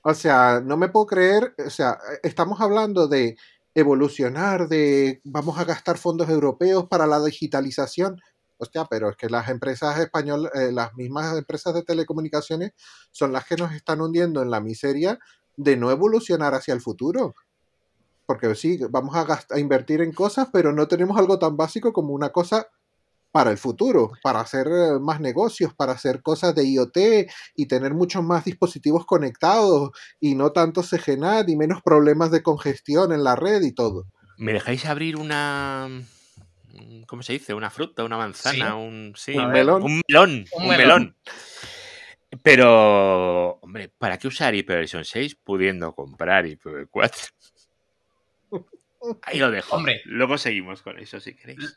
O 0.01 0.15
sea, 0.15 0.63
no 0.65 0.79
me 0.79 0.89
puedo 0.89 1.05
creer, 1.05 1.55
o 1.59 1.69
sea, 1.69 1.99
estamos 2.23 2.63
hablando 2.63 3.09
de 3.09 3.37
evolucionar, 3.75 4.67
de 4.67 5.21
vamos 5.25 5.59
a 5.59 5.65
gastar 5.65 5.99
fondos 5.99 6.31
europeos 6.31 6.87
para 6.89 7.07
la 7.07 7.23
digitalización. 7.23 8.19
Hostia, 8.59 8.87
pero 8.89 9.11
es 9.11 9.17
que 9.17 9.29
las 9.29 9.49
empresas 9.49 9.99
españolas, 9.99 10.51
eh, 10.55 10.73
las 10.73 10.95
mismas 10.95 11.37
empresas 11.37 11.75
de 11.75 11.83
telecomunicaciones 11.83 12.73
son 13.11 13.33
las 13.33 13.45
que 13.47 13.57
nos 13.57 13.73
están 13.73 14.01
hundiendo 14.01 14.41
en 14.43 14.51
la 14.51 14.61
miseria 14.61 15.19
de 15.57 15.77
no 15.77 15.91
evolucionar 15.91 16.55
hacia 16.55 16.73
el 16.75 16.81
futuro. 16.81 17.35
Porque 18.27 18.55
sí, 18.55 18.79
vamos 18.91 19.15
a, 19.15 19.25
gast- 19.27 19.53
a 19.55 19.59
invertir 19.59 20.01
en 20.01 20.13
cosas, 20.13 20.49
pero 20.53 20.73
no 20.73 20.89
tenemos 20.89 21.17
algo 21.19 21.39
tan 21.39 21.57
básico 21.57 21.93
como 21.93 22.13
una 22.13 22.31
cosa 22.31 22.67
para 23.31 23.51
el 23.51 23.59
futuro, 23.59 24.13
para 24.23 24.41
hacer 24.41 24.67
eh, 24.67 24.99
más 24.99 25.21
negocios, 25.21 25.75
para 25.75 25.93
hacer 25.93 26.23
cosas 26.23 26.55
de 26.55 26.65
IoT 26.65 26.97
y 27.55 27.67
tener 27.67 27.93
muchos 27.93 28.25
más 28.25 28.45
dispositivos 28.47 29.05
conectados 29.05 29.91
y 30.19 30.35
no 30.35 30.53
tanto 30.53 30.83
CGNAT 30.83 31.49
y 31.51 31.57
menos 31.57 31.83
problemas 31.83 32.31
de 32.31 32.43
congestión 32.43 33.13
en 33.13 33.23
la 33.23 33.37
red 33.37 33.61
y 33.63 33.73
todo. 33.73 34.07
¿Me 34.39 34.55
dejáis 34.55 34.87
abrir 34.87 35.17
una. 35.17 35.89
¿Cómo 37.07 37.23
se 37.23 37.35
dice? 37.35 37.55
¿Una 37.55 37.71
fruta? 37.71 38.05
¿Una 38.05 38.17
manzana? 38.17 38.67
Sí. 38.69 38.73
Un, 38.73 39.13
sí, 39.17 39.33
Un 39.37 39.45
un 39.45 39.53
melón. 39.53 39.83
Un 39.83 40.03
melón. 40.09 40.45
Un 40.53 40.69
melón. 40.69 41.17
Pero, 42.43 43.53
hombre, 43.63 43.89
¿para 43.89 44.19
qué 44.19 44.29
usar 44.29 44.55
IPv 44.55 44.87
6 45.05 45.37
pudiendo 45.37 45.95
comprar 45.95 46.45
IPv4? 46.45 47.31
Ahí 49.23 49.39
lo 49.39 49.51
dejo. 49.51 49.77
Hombre. 49.77 50.03
Luego 50.05 50.37
seguimos 50.37 50.83
con 50.83 50.99
eso 50.99 51.21
si 51.21 51.35
queréis. 51.35 51.77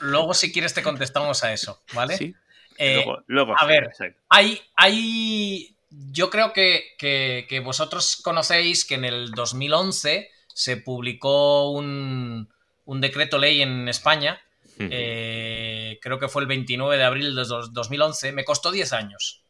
Luego, 0.00 0.34
si 0.34 0.52
quieres, 0.52 0.74
te 0.74 0.82
contestamos 0.82 1.44
a 1.44 1.52
eso, 1.52 1.82
¿vale? 1.94 2.16
Sí. 2.16 2.34
Eh, 2.78 2.96
luego, 2.96 3.22
luego 3.26 3.54
a 3.54 3.60
sí, 3.60 3.66
ver. 3.66 3.90
Hay, 4.28 4.60
hay, 4.74 5.76
yo 5.90 6.28
creo 6.28 6.52
que, 6.52 6.94
que- 6.98 7.46
que 7.48 7.60
vosotros 7.60 8.16
conocéis 8.16 8.84
que 8.84 8.96
en 8.96 9.04
el 9.04 9.30
2011 9.30 10.30
se 10.48 10.76
publicó 10.78 11.70
un, 11.70 12.52
un 12.86 13.00
decreto 13.00 13.36
ley 13.38 13.60
en 13.62 13.88
España, 13.88 14.40
eh, 14.78 15.98
creo 16.02 16.18
que 16.18 16.28
fue 16.28 16.42
el 16.42 16.48
29 16.48 16.96
de 16.96 17.04
abril 17.04 17.34
de 17.34 17.44
dos- 17.44 17.72
2011, 17.72 18.32
me 18.32 18.44
costó 18.44 18.70
10 18.70 18.92
años. 18.92 19.42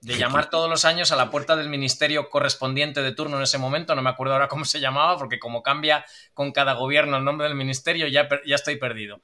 De 0.00 0.12
llamar 0.16 0.48
todos 0.50 0.70
los 0.70 0.84
años 0.84 1.10
a 1.10 1.16
la 1.16 1.28
puerta 1.28 1.56
del 1.56 1.68
ministerio 1.68 2.30
correspondiente 2.30 3.02
de 3.02 3.10
turno 3.12 3.36
en 3.38 3.42
ese 3.42 3.58
momento, 3.58 3.96
no 3.96 4.02
me 4.02 4.10
acuerdo 4.10 4.34
ahora 4.34 4.46
cómo 4.46 4.64
se 4.64 4.78
llamaba, 4.78 5.18
porque 5.18 5.40
como 5.40 5.62
cambia 5.64 6.04
con 6.34 6.52
cada 6.52 6.74
gobierno 6.74 7.16
el 7.16 7.24
nombre 7.24 7.48
del 7.48 7.56
ministerio, 7.56 8.06
ya 8.06 8.28
estoy 8.46 8.76
perdido. 8.76 9.20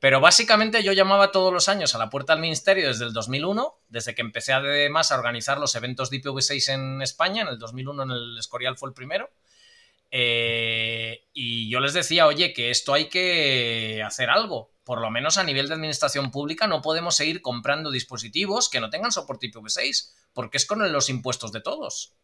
Pero 0.00 0.20
básicamente 0.20 0.82
yo 0.84 0.92
llamaba 0.92 1.32
todos 1.32 1.52
los 1.52 1.68
años 1.68 1.94
a 1.94 1.98
la 1.98 2.08
puerta 2.10 2.34
del 2.34 2.42
ministerio 2.42 2.86
desde 2.88 3.06
el 3.06 3.12
2001, 3.12 3.78
desde 3.88 4.14
que 4.14 4.20
empecé 4.22 4.52
además 4.52 5.10
a 5.10 5.16
organizar 5.16 5.58
los 5.58 5.74
eventos 5.74 6.10
de 6.10 6.18
IPv6 6.18 6.68
en 6.68 7.02
España, 7.02 7.42
en 7.42 7.48
el 7.48 7.58
2001 7.58 8.02
en 8.04 8.10
el 8.12 8.38
Escorial 8.38 8.76
fue 8.76 8.90
el 8.90 8.94
primero. 8.94 9.30
Eh, 10.10 11.26
y 11.32 11.70
yo 11.70 11.80
les 11.80 11.92
decía, 11.92 12.26
oye, 12.26 12.52
que 12.52 12.70
esto 12.70 12.94
hay 12.94 13.08
que 13.08 14.02
hacer 14.04 14.30
algo. 14.30 14.72
Por 14.84 15.00
lo 15.00 15.10
menos 15.10 15.36
a 15.36 15.44
nivel 15.44 15.68
de 15.68 15.74
administración 15.74 16.30
pública 16.30 16.66
no 16.66 16.80
podemos 16.80 17.16
seguir 17.16 17.42
comprando 17.42 17.90
dispositivos 17.90 18.68
que 18.70 18.80
no 18.80 18.90
tengan 18.90 19.12
soporte 19.12 19.50
IPv6, 19.50 20.12
porque 20.32 20.56
es 20.56 20.66
con 20.66 20.90
los 20.90 21.10
impuestos 21.10 21.52
de 21.52 21.60
todos. 21.60 22.14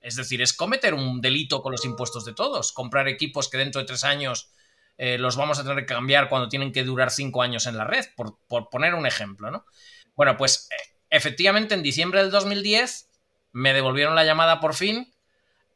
Es 0.00 0.16
decir, 0.16 0.42
es 0.42 0.52
cometer 0.52 0.94
un 0.94 1.20
delito 1.20 1.62
con 1.62 1.72
los 1.72 1.84
impuestos 1.84 2.24
de 2.24 2.34
todos. 2.34 2.72
Comprar 2.72 3.08
equipos 3.08 3.48
que 3.48 3.56
dentro 3.56 3.80
de 3.80 3.86
tres 3.86 4.04
años 4.04 4.50
eh, 4.98 5.18
los 5.18 5.36
vamos 5.36 5.58
a 5.58 5.62
tener 5.62 5.78
que 5.78 5.94
cambiar 5.94 6.28
cuando 6.28 6.48
tienen 6.48 6.72
que 6.72 6.84
durar 6.84 7.10
cinco 7.10 7.42
años 7.42 7.66
en 7.66 7.76
la 7.76 7.84
red, 7.84 8.04
por, 8.14 8.38
poner 8.68 8.94
un 8.94 9.06
ejemplo, 9.06 9.50
¿no? 9.50 9.64
Bueno, 10.14 10.36
pues 10.36 10.68
eh, 10.70 10.92
efectivamente 11.10 11.74
en 11.74 11.82
diciembre 11.82 12.20
del 12.20 12.30
2010 12.30 13.08
me 13.52 13.72
devolvieron 13.72 14.14
la 14.14 14.24
llamada 14.24 14.60
por 14.60 14.74
fin 14.74 15.13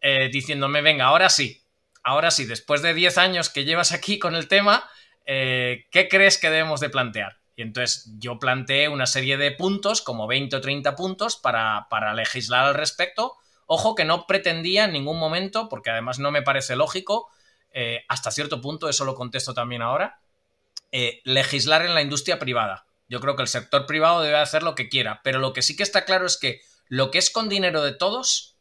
eh, 0.00 0.28
diciéndome, 0.32 0.82
venga, 0.82 1.06
ahora 1.06 1.28
sí, 1.28 1.64
ahora 2.02 2.30
sí, 2.30 2.44
después 2.44 2.82
de 2.82 2.94
10 2.94 3.18
años 3.18 3.50
que 3.50 3.64
llevas 3.64 3.92
aquí 3.92 4.18
con 4.18 4.34
el 4.34 4.48
tema, 4.48 4.88
eh, 5.26 5.86
¿qué 5.90 6.08
crees 6.08 6.38
que 6.38 6.50
debemos 6.50 6.80
de 6.80 6.90
plantear? 6.90 7.38
Y 7.56 7.62
entonces 7.62 8.12
yo 8.18 8.38
planteé 8.38 8.88
una 8.88 9.06
serie 9.06 9.36
de 9.36 9.50
puntos, 9.50 10.00
como 10.00 10.26
20 10.26 10.56
o 10.56 10.60
30 10.60 10.94
puntos, 10.94 11.36
para, 11.36 12.14
legislar 12.14 12.66
al 12.66 12.74
respecto. 12.74 13.34
Ojo 13.66 13.94
que 13.96 14.04
no 14.04 14.26
pretendía 14.26 14.84
en 14.84 14.92
ningún 14.92 15.18
momento, 15.18 15.68
porque 15.68 15.90
además 15.90 16.20
no 16.20 16.30
me 16.30 16.42
parece 16.42 16.76
lógico, 16.76 17.28
eh, 17.72 18.04
hasta 18.08 18.30
cierto 18.30 18.60
punto, 18.60 18.88
eso 18.88 19.04
lo 19.04 19.14
contesto 19.14 19.54
también 19.54 19.82
ahora, 19.82 20.20
legislar 21.24 21.84
en 21.84 21.94
la 21.94 22.00
industria 22.00 22.38
privada. 22.38 22.86
Yo 23.08 23.20
creo 23.20 23.36
que 23.36 23.42
el 23.42 23.48
sector 23.48 23.86
privado 23.86 24.22
debe 24.22 24.36
hacer 24.36 24.62
lo 24.62 24.74
que 24.74 24.88
quiera, 24.88 25.20
pero 25.24 25.38
lo 25.38 25.52
que 25.52 25.62
sí 25.62 25.76
que 25.76 25.82
está 25.82 26.04
claro 26.04 26.26
es 26.26 26.38
que 26.38 26.60
lo 26.88 27.10
que 27.10 27.18
es 27.18 27.30
con 27.30 27.48
dinero 27.48 27.82
de 27.82 27.92
todos, 27.92 28.57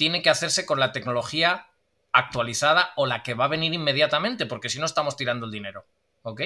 tiene 0.00 0.22
que 0.22 0.30
hacerse 0.30 0.64
con 0.64 0.80
la 0.80 0.92
tecnología 0.92 1.66
actualizada 2.10 2.94
o 2.96 3.04
la 3.04 3.22
que 3.22 3.34
va 3.34 3.44
a 3.44 3.48
venir 3.48 3.74
inmediatamente, 3.74 4.46
porque 4.46 4.70
si 4.70 4.78
no 4.78 4.86
estamos 4.86 5.14
tirando 5.14 5.44
el 5.44 5.52
dinero. 5.52 5.84
¿Ok? 6.22 6.40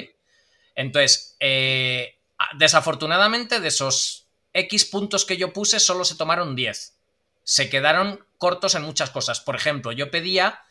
Entonces, 0.74 1.36
eh, 1.38 2.18
desafortunadamente 2.58 3.60
de 3.60 3.68
esos 3.68 4.26
X 4.54 4.86
puntos 4.86 5.24
que 5.24 5.36
yo 5.36 5.52
puse, 5.52 5.78
solo 5.78 6.04
se 6.04 6.16
tomaron 6.16 6.56
10. 6.56 6.98
Se 7.44 7.70
quedaron 7.70 8.26
cortos 8.38 8.74
en 8.74 8.82
muchas 8.82 9.10
cosas. 9.10 9.38
Por 9.38 9.54
ejemplo, 9.54 9.92
yo 9.92 10.10
pedía, 10.10 10.64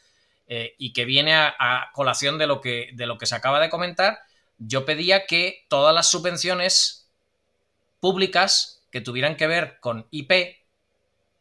eh, 0.48 0.76
y 0.78 0.92
que 0.92 1.06
viene 1.06 1.36
a, 1.36 1.56
a, 1.58 1.90
colación 1.94 2.38
de 2.38 2.48
lo, 2.48 2.60
que, 2.60 2.90
de 2.96 3.06
lo 3.06 3.18
que 3.18 3.28
se 3.28 3.36
acaba 3.36 3.62
de 3.62 3.70
comentar, 3.70 4.20
yo 4.58 4.84
pedía 4.84 5.26
que 5.26 5.64
todas 5.70 5.96
las 5.96 6.12
subvenciones 6.12 7.10
públicas 8.02 8.84
que 8.92 9.00
tuvieran 9.00 9.38
que 9.38 9.48
ver 9.48 9.80
con 9.80 10.06
IP 10.12 10.63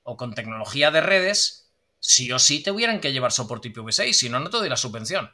o 0.03 0.17
con 0.17 0.35
tecnología 0.35 0.91
de 0.91 1.01
redes, 1.01 1.73
sí 1.99 2.31
o 2.33 2.38
sí 2.38 2.62
tuvieran 2.62 3.01
que 3.01 3.12
llevar 3.12 3.33
soporte 3.33 3.73
IPv6, 3.73 4.12
si 4.12 4.29
no, 4.29 4.41
no 4.41 4.51
te 4.51 4.57
doy 4.57 4.69
la 4.69 4.77
subvención. 4.77 5.33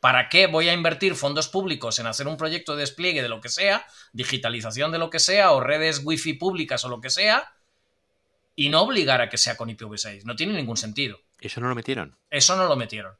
¿Para 0.00 0.28
qué 0.28 0.46
voy 0.46 0.68
a 0.68 0.74
invertir 0.74 1.14
fondos 1.14 1.48
públicos 1.48 1.98
en 1.98 2.06
hacer 2.06 2.28
un 2.28 2.36
proyecto 2.36 2.76
de 2.76 2.80
despliegue 2.80 3.22
de 3.22 3.28
lo 3.28 3.40
que 3.40 3.48
sea, 3.48 3.86
digitalización 4.12 4.92
de 4.92 4.98
lo 4.98 5.08
que 5.08 5.18
sea, 5.18 5.52
o 5.52 5.60
redes 5.60 6.02
wifi 6.04 6.34
públicas 6.34 6.84
o 6.84 6.90
lo 6.90 7.00
que 7.00 7.08
sea, 7.08 7.54
y 8.54 8.68
no 8.68 8.82
obligar 8.82 9.22
a 9.22 9.30
que 9.30 9.38
sea 9.38 9.56
con 9.56 9.70
IPv6? 9.70 10.24
No 10.24 10.36
tiene 10.36 10.52
ningún 10.52 10.76
sentido. 10.76 11.20
¿Eso 11.40 11.60
no 11.60 11.68
lo 11.68 11.74
metieron? 11.74 12.18
Eso 12.30 12.54
no 12.56 12.66
lo 12.66 12.76
metieron. 12.76 13.16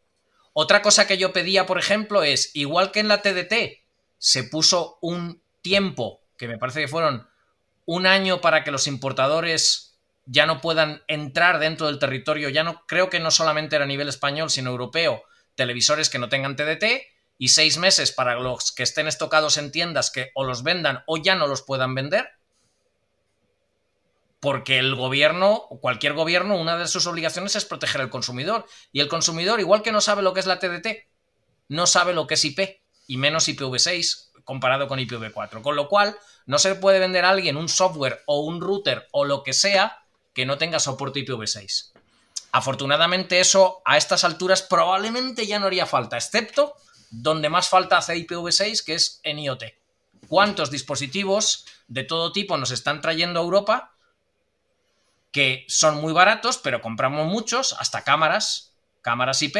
Otra 0.52 0.82
cosa 0.82 1.06
que 1.06 1.16
yo 1.16 1.32
pedía, 1.32 1.66
por 1.66 1.78
ejemplo, 1.78 2.22
es, 2.22 2.54
igual 2.54 2.92
que 2.92 3.00
en 3.00 3.08
la 3.08 3.22
TDT 3.22 3.82
se 4.18 4.44
puso 4.44 4.98
un 5.00 5.42
tiempo, 5.62 6.22
que 6.36 6.48
me 6.48 6.58
parece 6.58 6.80
que 6.80 6.88
fueron 6.88 7.26
un 7.86 8.06
año 8.06 8.40
para 8.40 8.62
que 8.62 8.70
los 8.70 8.86
importadores 8.86 9.93
ya 10.26 10.46
no 10.46 10.60
puedan 10.60 11.02
entrar 11.08 11.58
dentro 11.58 11.86
del 11.86 11.98
territorio, 11.98 12.48
ya 12.48 12.64
no 12.64 12.84
creo 12.86 13.10
que 13.10 13.20
no 13.20 13.30
solamente 13.30 13.76
era 13.76 13.84
a 13.84 13.88
nivel 13.88 14.08
español, 14.08 14.50
sino 14.50 14.70
europeo, 14.70 15.22
televisores 15.54 16.10
que 16.10 16.18
no 16.18 16.28
tengan 16.28 16.56
TDT 16.56 16.84
y 17.38 17.48
seis 17.48 17.78
meses 17.78 18.12
para 18.12 18.36
los 18.36 18.72
que 18.72 18.82
estén 18.82 19.06
estocados 19.06 19.56
en 19.56 19.72
tiendas 19.72 20.10
que 20.10 20.30
o 20.34 20.44
los 20.44 20.62
vendan 20.62 21.02
o 21.06 21.16
ya 21.16 21.34
no 21.34 21.46
los 21.46 21.62
puedan 21.62 21.94
vender. 21.94 22.28
Porque 24.40 24.78
el 24.78 24.94
gobierno, 24.94 25.68
cualquier 25.80 26.12
gobierno, 26.12 26.56
una 26.56 26.76
de 26.76 26.86
sus 26.86 27.06
obligaciones 27.06 27.56
es 27.56 27.64
proteger 27.64 28.02
al 28.02 28.10
consumidor. 28.10 28.66
Y 28.92 29.00
el 29.00 29.08
consumidor, 29.08 29.58
igual 29.58 29.82
que 29.82 29.90
no 29.90 30.02
sabe 30.02 30.22
lo 30.22 30.34
que 30.34 30.40
es 30.40 30.46
la 30.46 30.58
TDT, 30.58 31.08
no 31.68 31.86
sabe 31.86 32.12
lo 32.12 32.26
que 32.26 32.34
es 32.34 32.44
IP, 32.44 32.82
y 33.06 33.16
menos 33.16 33.48
IPv6 33.48 34.32
comparado 34.44 34.86
con 34.86 34.98
IPv4. 34.98 35.62
Con 35.62 35.76
lo 35.76 35.88
cual, 35.88 36.16
no 36.46 36.58
se 36.58 36.74
puede 36.74 36.98
vender 36.98 37.24
a 37.24 37.30
alguien 37.30 37.56
un 37.56 37.70
software 37.70 38.22
o 38.26 38.40
un 38.40 38.60
router 38.60 39.08
o 39.12 39.24
lo 39.24 39.42
que 39.42 39.54
sea 39.54 40.03
que 40.34 40.44
no 40.46 40.58
tenga 40.58 40.80
soporte 40.80 41.20
IPv6. 41.20 41.92
Afortunadamente 42.52 43.40
eso 43.40 43.82
a 43.84 43.96
estas 43.96 44.24
alturas 44.24 44.62
probablemente 44.62 45.46
ya 45.46 45.58
no 45.58 45.66
haría 45.66 45.86
falta, 45.86 46.16
excepto 46.16 46.74
donde 47.10 47.48
más 47.48 47.68
falta 47.68 47.98
hace 47.98 48.16
IPv6, 48.16 48.84
que 48.84 48.94
es 48.94 49.20
en 49.22 49.38
IoT. 49.38 49.64
¿Cuántos 50.28 50.70
dispositivos 50.70 51.66
de 51.86 52.04
todo 52.04 52.32
tipo 52.32 52.56
nos 52.56 52.70
están 52.70 53.00
trayendo 53.00 53.40
a 53.40 53.42
Europa 53.42 53.94
que 55.30 55.64
son 55.68 56.00
muy 56.00 56.12
baratos, 56.12 56.58
pero 56.58 56.80
compramos 56.80 57.26
muchos, 57.26 57.74
hasta 57.80 58.04
cámaras, 58.04 58.72
cámaras 59.02 59.42
IP, 59.42 59.56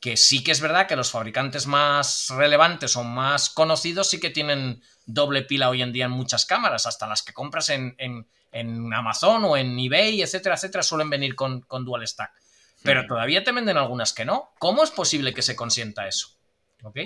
que 0.00 0.16
sí 0.16 0.42
que 0.42 0.50
es 0.50 0.62
verdad 0.62 0.86
que 0.86 0.96
los 0.96 1.10
fabricantes 1.10 1.66
más 1.66 2.28
relevantes 2.30 2.96
o 2.96 3.04
más 3.04 3.50
conocidos 3.50 4.08
sí 4.08 4.18
que 4.18 4.30
tienen 4.30 4.82
doble 5.04 5.42
pila 5.42 5.68
hoy 5.68 5.82
en 5.82 5.92
día 5.92 6.06
en 6.06 6.10
muchas 6.10 6.46
cámaras, 6.46 6.86
hasta 6.86 7.06
las 7.06 7.22
que 7.22 7.34
compras 7.34 7.68
en, 7.68 7.94
en 7.98 8.26
Amazon 8.92 9.44
o 9.44 9.56
en 9.56 9.78
eBay, 9.78 10.22
etcétera, 10.22 10.54
etcétera, 10.54 10.82
suelen 10.82 11.10
venir 11.10 11.34
con, 11.34 11.62
con 11.62 11.84
Dual 11.84 12.06
Stack. 12.06 12.30
Pero 12.82 13.02
mm. 13.02 13.06
todavía 13.06 13.42
te 13.42 13.52
venden 13.52 13.76
algunas 13.76 14.12
que 14.12 14.24
no. 14.24 14.50
¿Cómo 14.58 14.84
es 14.84 14.90
posible 14.90 15.34
que 15.34 15.42
se 15.42 15.56
consienta 15.56 16.06
eso? 16.06 16.28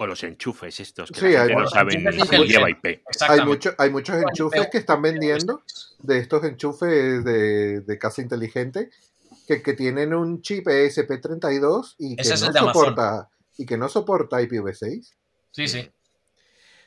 O 0.00 0.06
los 0.06 0.24
enchufes 0.24 0.80
estos 0.80 1.12
que 1.12 1.20
sí, 1.20 1.36
hay 1.36 1.54
no 1.54 1.68
saben 1.68 2.04
lleva 2.48 2.68
IP. 2.68 2.84
Hay, 3.28 3.40
hay 3.78 3.90
muchos 3.90 4.16
enchufes 4.16 4.66
que 4.70 4.78
están 4.78 5.00
vendiendo 5.00 5.62
de 6.00 6.18
estos 6.18 6.42
enchufes 6.42 7.24
de, 7.24 7.98
casa 8.00 8.20
inteligente 8.20 8.90
que, 9.46 9.62
que, 9.62 9.74
tienen 9.74 10.14
un 10.14 10.42
chip 10.42 10.66
ESP32 10.66 11.94
y 11.98 12.16
que, 12.16 12.28
no 12.28 12.36
soporta, 12.36 13.30
y 13.56 13.66
que 13.66 13.76
no 13.76 13.88
soporta 13.88 14.42
IPv6. 14.42 15.12
Sí, 15.52 15.68
sí. 15.68 15.88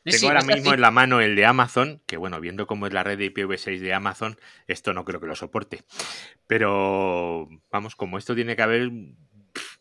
Tengo 0.04 0.28
ahora 0.28 0.42
mismo 0.42 0.74
en 0.74 0.82
la 0.82 0.92
mano 0.92 1.22
el 1.22 1.36
de 1.36 1.46
Amazon, 1.46 2.02
que 2.06 2.18
bueno, 2.18 2.40
viendo 2.40 2.68
cómo 2.68 2.88
es 2.88 2.94
la 2.94 3.04
red 3.04 3.18
de 3.18 3.34
IPv6 3.34 3.80
de 3.80 3.94
Amazon, 3.94 4.40
esto 4.68 4.94
no 4.94 5.06
creo 5.06 5.20
que 5.20 5.28
lo 5.28 5.36
soporte. 5.36 5.84
Pero 6.48 7.48
vamos, 7.72 7.96
como 7.96 8.18
esto 8.18 8.34
tiene 8.36 8.56
que 8.56 8.62
haber 8.62 8.92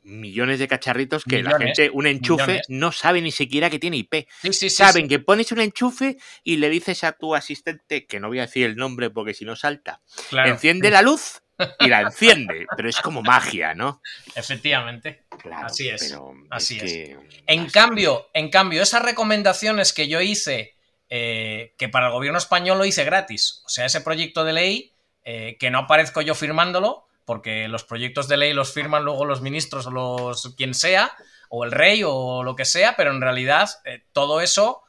millones 0.02 0.59
de 0.59 0.68
cacharritos 0.68 1.24
que 1.24 1.42
la 1.42 1.59
gente, 1.59 1.90
un 1.92 2.06
enchufe, 2.06 2.62
no 2.68 2.92
sabe 2.92 3.20
ni 3.22 3.30
siquiera 3.30 3.70
que 3.70 3.78
tiene 3.78 3.98
IP. 3.98 4.28
Saben 4.52 5.09
que 5.09 5.18
pones 5.18 5.52
un 5.52 5.61
enchufe 5.61 6.16
y 6.42 6.56
le 6.56 6.68
dices 6.68 7.04
a 7.04 7.12
tu 7.12 7.35
asistente, 7.35 8.06
que 8.06 8.20
no 8.20 8.28
voy 8.28 8.38
a 8.38 8.42
decir 8.42 8.66
el 8.66 8.76
nombre 8.76 9.11
porque 9.11 9.35
si 9.35 9.44
no 9.44 9.56
salta, 9.56 10.02
enciende 10.44 10.90
la 10.90 11.02
luz 11.02 11.42
y 11.81 11.88
la 11.88 12.03
enciende, 12.03 12.66
pero 12.77 12.88
es 12.88 13.01
como 13.01 13.23
magia, 13.23 13.75
¿no? 13.75 14.01
Efectivamente. 14.35 15.25
así 15.53 15.88
es. 15.88 16.16
así 16.51 16.79
es. 16.81 17.16
En 17.46 17.68
cambio, 17.68 18.29
en 18.35 18.51
cambio, 18.51 18.83
esas 18.83 19.03
recomendaciones 19.03 19.92
que 19.92 20.09
yo 20.09 20.20
hice, 20.20 20.77
eh, 21.09 21.75
que 21.79 21.88
para 21.88 22.07
el 22.07 22.12
gobierno 22.12 22.38
español 22.38 22.79
lo 22.79 22.85
hice 22.85 23.05
gratis, 23.05 23.62
o 23.64 23.68
sea, 23.68 23.87
ese 23.87 24.01
proyecto 24.01 24.44
de 24.44 24.53
ley, 24.53 24.92
eh, 25.25 25.57
que 25.59 25.70
no 25.70 25.81
aparezco 25.81 26.23
yo 26.23 26.35
firmándolo, 26.35 27.07
porque 27.25 27.68
los 27.68 27.85
proyectos 27.85 28.27
de 28.29 28.37
ley 28.37 28.53
los 28.53 28.73
firman 28.73 29.05
luego 29.05 29.25
los 29.25 29.42
ministros 29.42 29.87
o 29.87 29.90
los 29.90 30.55
quien 30.57 30.75
sea, 30.75 31.12
o 31.49 31.64
el 31.64 31.73
rey 31.73 32.03
o 32.05 32.42
lo 32.42 32.57
que 32.57 32.64
sea, 32.64 32.94
pero 32.96 33.11
en 33.11 33.20
realidad 33.20 33.68
eh, 33.85 34.03
todo 34.12 34.40
eso 34.40 34.83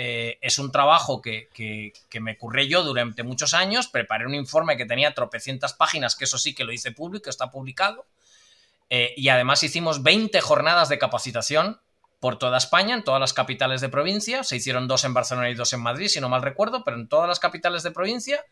eh, 0.00 0.38
es 0.42 0.60
un 0.60 0.70
trabajo 0.70 1.20
que, 1.20 1.48
me 2.20 2.32
ocurrió 2.34 2.64
yo 2.64 2.84
durante 2.84 3.24
muchos 3.24 3.52
años. 3.52 3.88
Preparé 3.88 4.26
un 4.26 4.34
informe 4.36 4.76
que 4.76 4.86
tenía 4.86 5.12
tropecientas 5.12 5.74
páginas, 5.74 6.14
que 6.14 6.22
eso 6.22 6.38
sí 6.38 6.54
que 6.54 6.62
lo 6.62 6.70
hice 6.70 6.92
público, 6.92 7.28
está 7.28 7.50
publicado. 7.50 8.06
Eh, 8.90 9.12
y 9.16 9.28
además 9.28 9.60
hicimos 9.64 10.04
20 10.04 10.40
jornadas 10.40 10.88
de 10.88 11.00
capacitación 11.00 11.80
por 12.20 12.38
toda 12.38 12.58
España, 12.58 12.94
en 12.94 13.02
todas 13.02 13.20
las 13.20 13.32
capitales 13.32 13.80
de 13.80 13.88
provincia. 13.88 14.44
Se 14.44 14.54
hicieron 14.54 14.86
dos 14.86 15.02
en 15.02 15.14
Barcelona 15.14 15.50
y 15.50 15.54
dos 15.54 15.72
en 15.72 15.80
Madrid, 15.80 16.06
si 16.06 16.20
no 16.20 16.28
mal 16.28 16.42
recuerdo, 16.42 16.84
pero 16.84 16.96
en 16.96 17.08
todas 17.08 17.26
las 17.26 17.40
capitales 17.40 17.82
de 17.82 17.90
provincia 17.90 18.44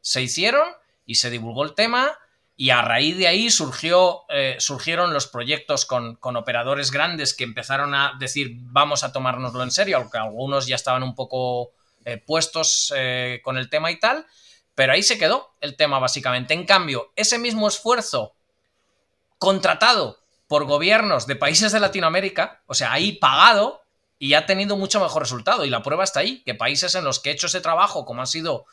se 0.00 0.20
hicieron 0.20 0.66
y 1.06 1.14
se 1.14 1.30
divulgó 1.30 1.62
el 1.62 1.76
tema 1.76 2.18
y 2.60 2.70
a 2.70 2.82
raíz 2.82 3.16
de 3.16 3.28
ahí 3.28 3.50
surgió, 3.50 4.24
eh, 4.28 4.56
surgieron 4.58 5.14
los 5.14 5.28
proyectos 5.28 5.86
con, 5.86 6.18
operadores 6.20 6.90
grandes 6.90 7.32
que 7.32 7.44
empezaron 7.44 7.94
a 7.94 8.14
decir 8.18 8.50
vamos 8.62 9.04
a 9.04 9.12
tomárnoslo 9.12 9.62
en 9.62 9.70
serio, 9.70 9.96
aunque 9.96 10.18
algunos 10.18 10.66
ya 10.66 10.74
estaban 10.74 11.04
un 11.04 11.14
poco 11.14 11.70
eh, 12.04 12.16
puestos 12.18 12.92
eh, 12.96 13.40
con 13.44 13.58
el 13.58 13.70
tema 13.70 13.92
y 13.92 14.00
tal, 14.00 14.26
pero 14.74 14.92
ahí 14.92 15.04
se 15.04 15.18
quedó 15.18 15.54
el 15.60 15.76
tema 15.76 16.00
básicamente. 16.00 16.52
En 16.52 16.66
cambio, 16.66 17.12
ese 17.14 17.38
mismo 17.38 17.68
esfuerzo 17.68 18.34
contratado 19.38 20.18
por 20.48 20.64
gobiernos 20.64 21.28
de 21.28 21.36
países 21.36 21.70
de 21.70 21.78
Latinoamérica, 21.78 22.62
o 22.66 22.74
sea, 22.74 22.92
ahí 22.92 23.12
pagado, 23.12 23.82
y 24.18 24.34
ha 24.34 24.46
tenido 24.46 24.76
mucho 24.76 24.98
mejor 24.98 25.22
resultado. 25.22 25.64
Y 25.64 25.70
la 25.70 25.84
prueba 25.84 26.02
está 26.02 26.20
ahí, 26.20 26.42
que 26.42 26.56
países 26.56 26.96
en 26.96 27.04
los 27.04 27.20
que 27.20 27.30
he 27.30 27.34
hecho 27.34 27.46
ese 27.46 27.60
trabajo, 27.60 28.04
como 28.04 28.20
han 28.20 28.26
sido 28.26 28.66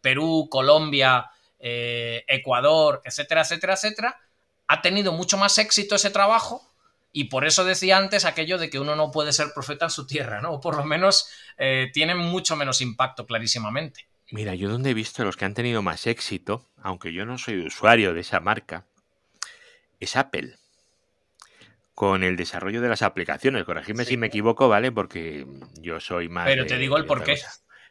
Perú, 0.00 0.48
Colombia, 0.48 1.28
eh, 1.66 2.26
Ecuador, 2.28 3.00
etcétera, 3.06 3.40
etcétera, 3.40 3.72
etcétera, 3.72 4.20
ha 4.66 4.82
tenido 4.82 5.12
mucho 5.12 5.38
más 5.38 5.56
éxito 5.56 5.94
ese 5.94 6.10
trabajo 6.10 6.70
y 7.10 7.24
por 7.24 7.46
eso 7.46 7.64
decía 7.64 7.96
antes 7.96 8.26
aquello 8.26 8.58
de 8.58 8.68
que 8.68 8.78
uno 8.78 8.96
no 8.96 9.10
puede 9.10 9.32
ser 9.32 9.54
profeta 9.54 9.86
en 9.86 9.90
su 9.90 10.06
tierra, 10.06 10.42
¿no? 10.42 10.52
O 10.52 10.60
por 10.60 10.76
lo 10.76 10.84
menos 10.84 11.26
eh, 11.56 11.90
tiene 11.94 12.14
mucho 12.14 12.54
menos 12.54 12.82
impacto 12.82 13.24
clarísimamente. 13.24 14.06
Mira, 14.30 14.54
yo 14.54 14.68
donde 14.68 14.90
he 14.90 14.94
visto 14.94 15.24
los 15.24 15.38
que 15.38 15.46
han 15.46 15.54
tenido 15.54 15.80
más 15.80 16.06
éxito, 16.06 16.68
aunque 16.82 17.14
yo 17.14 17.24
no 17.24 17.38
soy 17.38 17.64
usuario 17.64 18.12
de 18.12 18.20
esa 18.20 18.40
marca, 18.40 18.84
es 20.00 20.16
Apple. 20.16 20.56
Con 21.94 22.24
el 22.24 22.36
desarrollo 22.36 22.82
de 22.82 22.88
las 22.90 23.00
aplicaciones. 23.00 23.64
Corregidme 23.64 24.04
si 24.04 24.18
me 24.18 24.26
equivoco, 24.26 24.68
¿vale? 24.68 24.92
Porque 24.92 25.46
yo 25.80 26.00
soy 26.00 26.28
más. 26.28 26.44
Pero 26.44 26.66
te 26.66 26.76
digo 26.76 26.98
el 26.98 27.06
por 27.06 27.24
qué. 27.24 27.38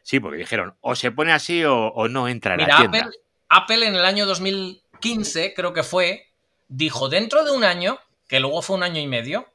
Sí, 0.02 0.20
porque 0.20 0.36
dijeron, 0.38 0.76
o 0.80 0.94
se 0.94 1.10
pone 1.10 1.32
así 1.32 1.64
o, 1.64 2.06
no 2.08 2.28
entra 2.28 2.54
en 2.54 2.60
la 2.60 2.76
tienda. 2.76 2.98
Apple, 2.98 3.23
Apple 3.54 3.86
en 3.86 3.94
el 3.94 4.04
año 4.04 4.26
2015, 4.26 5.54
creo 5.54 5.72
que 5.72 5.84
fue, 5.84 6.26
dijo 6.66 7.08
dentro 7.08 7.44
de 7.44 7.52
un 7.52 7.62
año, 7.62 8.00
que 8.26 8.40
luego 8.40 8.62
fue 8.62 8.74
un 8.74 8.82
año 8.82 9.00
y 9.00 9.06
medio, 9.06 9.48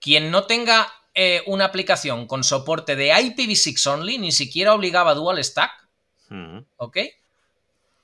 quien 0.00 0.32
no 0.32 0.44
tenga 0.46 0.92
eh, 1.14 1.44
una 1.46 1.66
aplicación 1.66 2.26
con 2.26 2.42
soporte 2.42 2.96
de 2.96 3.12
IPv6 3.12 3.86
only, 3.86 4.18
ni 4.18 4.32
siquiera 4.32 4.74
obligaba 4.74 5.14
Dual 5.14 5.42
Stack, 5.42 5.70
mm. 6.30 6.58
¿ok? 6.78 6.98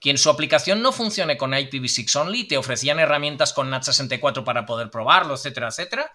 Quien 0.00 0.18
su 0.18 0.30
aplicación 0.30 0.82
no 0.82 0.92
funcione 0.92 1.36
con 1.36 1.50
IPv6 1.50 2.20
only, 2.20 2.44
te 2.44 2.57
ofrecían 2.57 3.00
herramientas 3.00 3.53
con 3.53 3.72
NAT64 3.72 4.44
para 4.44 4.66
poder 4.66 4.88
probarlo, 4.88 5.34
etcétera, 5.34 5.68
etcétera, 5.68 6.12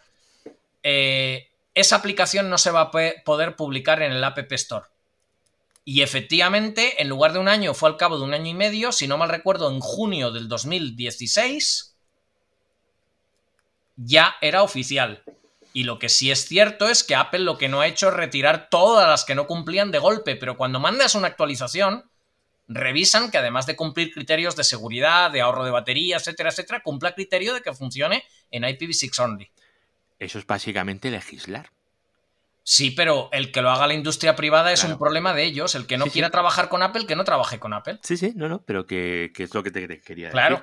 eh, 0.82 1.50
esa 1.74 1.98
aplicación 1.98 2.50
no 2.50 2.58
se 2.58 2.72
va 2.72 2.82
a 2.82 2.92
poder 2.92 3.56
publicar 3.58 4.02
en 4.02 4.14
el 4.14 4.24
App 4.24 4.40
Store. 4.54 4.86
Y 5.90 6.02
efectivamente, 6.02 7.02
en 7.02 7.08
lugar 7.08 7.32
de 7.32 7.40
un 7.40 7.48
año, 7.48 7.74
fue 7.74 7.88
al 7.88 7.96
cabo 7.96 8.18
de 8.18 8.26
un 8.26 8.34
año 8.34 8.52
y 8.52 8.54
medio, 8.54 8.92
si 8.92 9.08
no 9.08 9.18
mal 9.18 9.30
recuerdo, 9.30 9.72
en 9.72 9.80
junio 9.80 10.32
del 10.32 10.50
2016, 10.50 11.96
ya 13.96 14.36
era 14.42 14.64
oficial. 14.64 15.24
Y 15.72 15.86
lo 15.86 15.98
que 15.98 16.10
sí 16.10 16.30
es 16.30 16.46
cierto 16.46 16.90
es 16.90 17.06
que 17.06 17.16
Apple 17.16 17.40
lo 17.40 17.58
que 17.58 17.70
no 17.70 17.80
ha 17.80 17.88
hecho 17.88 18.10
es 18.10 18.16
retirar 18.16 18.68
todas 18.70 19.08
las 19.08 19.24
que 19.24 19.34
no 19.34 19.48
cumplían 19.48 19.92
de 19.92 20.00
golpe, 20.00 20.36
pero 20.36 20.58
cuando 20.58 20.82
mandas 20.82 21.16
una 21.16 21.28
actualización, 21.28 22.04
revisan 22.68 23.32
que 23.32 23.38
además 23.38 23.66
de 23.66 23.78
cumplir 23.78 24.14
criterios 24.14 24.58
de 24.58 24.66
seguridad, 24.66 25.32
de 25.32 25.40
ahorro 25.40 25.64
de 25.64 25.72
batería, 25.72 26.18
etcétera, 26.18 26.50
etcétera, 26.50 26.84
cumpla 26.84 27.16
criterio 27.16 27.54
de 27.54 27.62
que 27.62 27.74
funcione 27.74 28.26
en 28.52 28.64
IPv6 28.64 29.20
only. 29.24 29.50
Eso 30.20 30.38
es 30.38 30.46
básicamente 30.46 31.10
legislar. 31.10 31.72
Sí, 32.70 32.92
pero 32.92 33.30
el 33.32 33.54
que 33.54 33.62
lo 33.62 33.70
haga 33.70 33.88
la 33.88 33.94
industria 33.94 34.36
privada 34.36 34.74
es 34.74 34.84
un 34.84 35.00
problema 35.00 35.34
de 35.34 35.46
ellos. 35.46 35.74
El 35.74 35.88
que 35.88 35.96
no 35.96 36.08
quiera 36.08 36.30
trabajar 36.32 36.68
con 36.68 36.84
Apple, 36.84 37.08
que 37.08 37.16
no 37.16 37.24
trabaje 37.24 37.62
con 37.62 37.72
Apple. 37.72 37.98
Sí, 38.04 38.18
sí, 38.18 38.34
no, 38.36 38.50
no, 38.50 38.62
pero 38.66 38.86
que, 38.86 39.32
es 39.38 39.54
lo 39.54 39.64
que 39.64 39.72
te, 39.72 40.02
quería 40.02 40.28
decir. 40.28 40.34
Claro. 40.34 40.62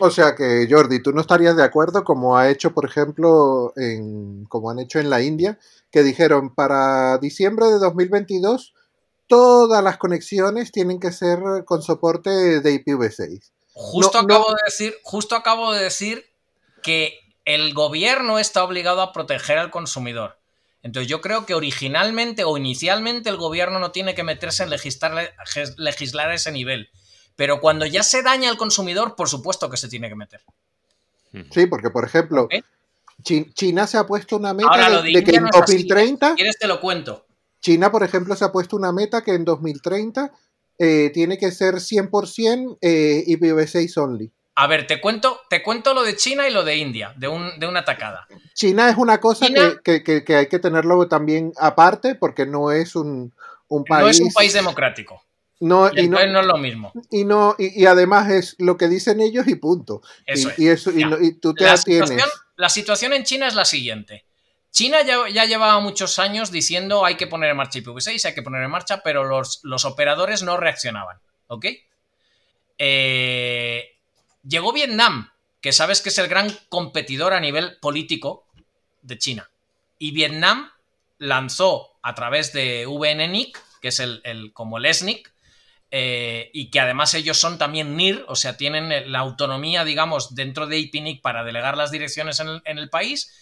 O 0.00 0.10
sea, 0.10 0.34
que... 0.34 0.66
Jordi, 0.68 1.00
tú 1.00 1.12
no 1.12 1.20
estarías 1.20 1.56
de 1.56 1.62
acuerdo 1.62 2.02
como 2.02 2.36
ha 2.36 2.50
hecho, 2.50 2.74
por 2.74 2.84
ejemplo, 2.84 3.72
en, 3.76 4.44
como 4.46 4.68
han 4.68 4.80
hecho 4.80 4.98
en 4.98 5.08
la 5.08 5.22
India, 5.22 5.56
que 5.92 6.02
dijeron 6.02 6.52
para 6.52 7.18
diciembre 7.18 7.66
de 7.66 7.78
2022 7.78 8.74
todas 9.28 9.84
las 9.84 9.98
conexiones 9.98 10.72
tienen 10.72 10.98
que 10.98 11.12
ser 11.12 11.38
con 11.64 11.80
soporte 11.80 12.60
de 12.60 12.84
IPv6. 12.84 13.52
Justo 13.72 14.18
acabo 14.18 14.48
de 14.50 14.62
decir, 14.66 14.96
justo 15.04 15.36
acabo 15.36 15.72
de 15.72 15.84
decir 15.84 16.24
que 16.82 17.20
el 17.44 17.72
gobierno 17.72 18.40
está 18.40 18.64
obligado 18.64 19.00
a 19.00 19.12
proteger 19.12 19.58
al 19.58 19.70
consumidor. 19.70 20.35
Entonces 20.86 21.08
yo 21.08 21.20
creo 21.20 21.46
que 21.46 21.54
originalmente 21.54 22.44
o 22.44 22.56
inicialmente 22.56 23.28
el 23.28 23.36
gobierno 23.36 23.80
no 23.80 23.90
tiene 23.90 24.14
que 24.14 24.22
meterse 24.22 24.62
en 24.62 24.70
legislar, 24.70 25.34
legislar 25.78 26.30
a 26.30 26.34
ese 26.34 26.52
nivel. 26.52 26.90
Pero 27.34 27.60
cuando 27.60 27.86
ya 27.86 28.04
se 28.04 28.22
daña 28.22 28.48
al 28.50 28.56
consumidor, 28.56 29.16
por 29.16 29.28
supuesto 29.28 29.68
que 29.68 29.76
se 29.76 29.88
tiene 29.88 30.08
que 30.08 30.14
meter. 30.14 30.42
Sí, 31.50 31.66
porque 31.66 31.90
por 31.90 32.04
ejemplo, 32.04 32.48
China 33.20 33.88
se 33.88 33.98
ha 33.98 34.06
puesto 34.06 34.36
una 34.36 34.54
meta 34.54 35.02
de, 35.02 35.24
que 35.24 35.34
en 35.34 35.46
2030... 35.46 36.36
¿Quieres 36.36 36.56
te 36.56 36.68
lo 36.68 36.80
cuento? 36.80 37.26
China, 37.60 37.90
por 37.90 38.04
ejemplo, 38.04 38.36
se 38.36 38.44
ha 38.44 38.52
puesto 38.52 38.76
una 38.76 38.92
meta 38.92 39.24
que 39.24 39.34
en 39.34 39.44
2030 39.44 40.30
eh, 40.78 41.10
tiene 41.12 41.36
que 41.36 41.50
ser 41.50 41.74
100% 41.74 42.78
eh, 42.80 43.24
IPv6 43.26 43.96
only. 44.00 44.30
A 44.58 44.66
ver, 44.66 44.86
te 44.86 45.02
cuento, 45.02 45.42
te 45.50 45.62
cuento 45.62 45.92
lo 45.92 46.02
de 46.02 46.16
China 46.16 46.48
y 46.48 46.50
lo 46.50 46.64
de 46.64 46.76
India, 46.76 47.12
de, 47.16 47.28
un, 47.28 47.60
de 47.60 47.66
una 47.66 47.80
atacada. 47.80 48.26
China 48.54 48.88
es 48.88 48.96
una 48.96 49.20
cosa 49.20 49.48
que, 49.84 50.24
hay 50.28 50.48
que 50.48 50.58
tenerlo 50.58 51.06
también 51.08 51.52
aparte 51.58 52.14
porque 52.14 52.46
no 52.46 52.72
es 52.72 52.96
un, 52.96 53.34
país... 53.86 54.02
No 54.02 54.08
es 54.08 54.20
un 54.20 54.32
país 54.32 54.54
democrático. 54.54 55.22
No, 55.60 55.90
y, 55.94 56.08
no, 56.08 56.24
no, 56.26 56.40
es 56.40 56.46
lo 56.46 56.56
mismo. 56.56 56.92
Y 57.10 57.24
no 57.24 57.54
y, 57.58 57.84
además 57.84 58.30
es 58.30 58.56
lo 58.58 58.78
que 58.78 58.88
dicen 58.88 59.20
ellos 59.20 59.46
y 59.46 59.56
punto. 59.56 60.00
Eso 60.24 60.50
y, 60.56 60.68
eso, 60.68 60.90
y, 60.90 61.34
tú 61.34 61.52
te 61.52 61.64
la 61.64 61.76
situación, 61.76 62.28
la 62.56 62.68
situación 62.70 63.12
en 63.12 63.24
China 63.24 63.48
es 63.48 63.54
la 63.54 63.66
siguiente. 63.66 64.24
China 64.70 65.02
ya, 65.02 65.28
ya, 65.28 65.44
llevaba 65.44 65.80
muchos 65.80 66.18
años 66.18 66.50
diciendo 66.50 67.04
hay 67.04 67.16
que 67.16 67.26
poner 67.26 67.50
en 67.50 67.58
marcha 67.58 67.78
IPv6, 67.78 68.24
hay 68.24 68.34
que 68.34 68.42
poner 68.42 68.62
en 68.62 68.70
marcha, 68.70 69.02
pero 69.02 69.24
los, 69.24 69.60
los 69.64 69.84
operadores 69.84 70.42
no 70.42 70.56
reaccionaban. 70.56 71.18
¿Ok? 71.46 71.66
Eh, 72.78 73.95
Llegó 74.48 74.72
Vietnam, 74.72 75.30
que 75.60 75.72
sabes 75.72 76.00
que 76.00 76.10
es 76.10 76.18
el 76.18 76.28
gran 76.28 76.56
competidor 76.68 77.32
a 77.32 77.40
nivel 77.40 77.78
político 77.80 78.46
de 79.02 79.18
China. 79.18 79.50
Y 79.98 80.12
Vietnam 80.12 80.70
lanzó 81.18 81.98
a 82.02 82.14
través 82.14 82.52
de 82.52 82.86
VNNIC, 82.86 83.58
que 83.80 83.88
es 83.88 84.00
el, 84.00 84.52
como 84.52 84.78
el 84.78 84.86
ESNIC, 84.86 85.32
eh, 85.90 86.50
y 86.52 86.70
que 86.70 86.80
además 86.80 87.14
ellos 87.14 87.38
son 87.38 87.58
también 87.58 87.96
NIR, 87.96 88.24
o 88.28 88.36
sea, 88.36 88.56
tienen 88.56 89.10
la 89.10 89.20
autonomía, 89.20 89.84
digamos, 89.84 90.34
dentro 90.34 90.66
de 90.66 90.78
IPNIC 90.78 91.22
para 91.22 91.44
delegar 91.44 91.76
las 91.76 91.90
direcciones 91.90 92.40
en 92.40 92.78
el, 92.78 92.90
país, 92.90 93.32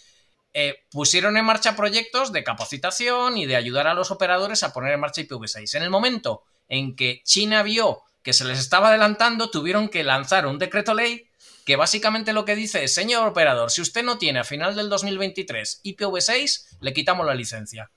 eh, 0.52 0.84
pusieron 0.90 1.36
en 1.36 1.44
marcha 1.44 1.74
proyectos 1.74 2.32
de 2.32 2.44
capacitación 2.44 3.36
y 3.38 3.46
de 3.46 3.56
ayudar 3.56 3.86
a 3.86 3.94
los 3.94 4.10
operadores 4.10 4.62
a 4.62 4.72
poner 4.72 4.92
en 4.92 5.00
marcha 5.00 5.22
IPv6. 5.22 5.74
En 5.74 5.82
el 5.82 5.90
momento 5.90 6.44
en 6.68 6.94
que 6.96 7.22
China 7.24 7.62
vio 7.62 8.02
que 8.24 8.32
se 8.32 8.44
les 8.44 8.58
estaba 8.58 8.88
adelantando, 8.88 9.50
tuvieron 9.50 9.88
que 9.88 10.02
lanzar 10.02 10.46
un 10.46 10.58
decreto 10.58 10.94
ley 10.94 11.28
que 11.64 11.76
básicamente 11.76 12.32
lo 12.32 12.44
que 12.44 12.56
dice 12.56 12.82
es, 12.82 12.94
señor 12.94 13.28
operador, 13.28 13.70
si 13.70 13.82
usted 13.82 14.02
no 14.02 14.18
tiene 14.18 14.40
a 14.40 14.44
final 14.44 14.74
del 14.74 14.88
2023 14.88 15.82
IPv6, 15.84 16.78
le 16.80 16.92
quitamos 16.92 17.26
la 17.26 17.34
licencia. 17.34 17.90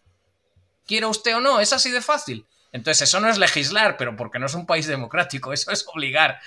¿Quiere 0.85 1.05
usted 1.05 1.35
o 1.35 1.39
no? 1.39 1.59
Es 1.59 1.73
así 1.73 1.91
de 1.91 2.01
fácil. 2.01 2.45
Entonces, 2.73 3.07
eso 3.07 3.19
no 3.21 3.29
es 3.29 3.37
legislar, 3.37 3.95
pero 3.97 4.15
porque 4.15 4.37
no 4.37 4.45
es 4.45 4.53
un 4.53 4.65
país 4.65 4.85
democrático, 4.85 5.53
eso 5.53 5.71
es 5.71 5.85
obligar. 5.87 6.39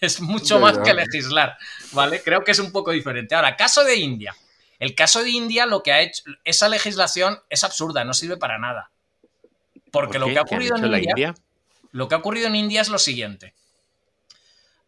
Es 0.00 0.20
mucho 0.20 0.60
más 0.60 0.78
que 0.78 0.94
legislar, 0.94 1.58
¿vale? 1.92 2.22
Creo 2.22 2.44
que 2.44 2.52
es 2.52 2.58
un 2.60 2.70
poco 2.70 2.92
diferente. 2.92 3.34
Ahora, 3.34 3.56
caso 3.56 3.84
de 3.84 3.96
India. 3.96 4.34
El 4.78 4.94
caso 4.94 5.22
de 5.22 5.30
India, 5.30 5.66
lo 5.66 5.82
que 5.82 5.92
ha 5.92 6.00
hecho, 6.00 6.22
esa 6.44 6.68
legislación 6.68 7.40
es 7.50 7.64
absurda, 7.64 8.04
no 8.04 8.14
sirve 8.14 8.36
para 8.36 8.58
nada. 8.58 8.90
Porque 9.90 10.18
lo 10.18 10.26
que 10.26 10.38
ha 10.38 10.42
ocurrido 10.42 10.76
en 10.76 10.94
India 10.94 11.34
lo 11.94 12.08
que 12.08 12.16
ha 12.16 12.18
ocurrido 12.18 12.48
en 12.48 12.56
India 12.56 12.80
es 12.80 12.88
lo 12.88 12.98
siguiente. 12.98 13.54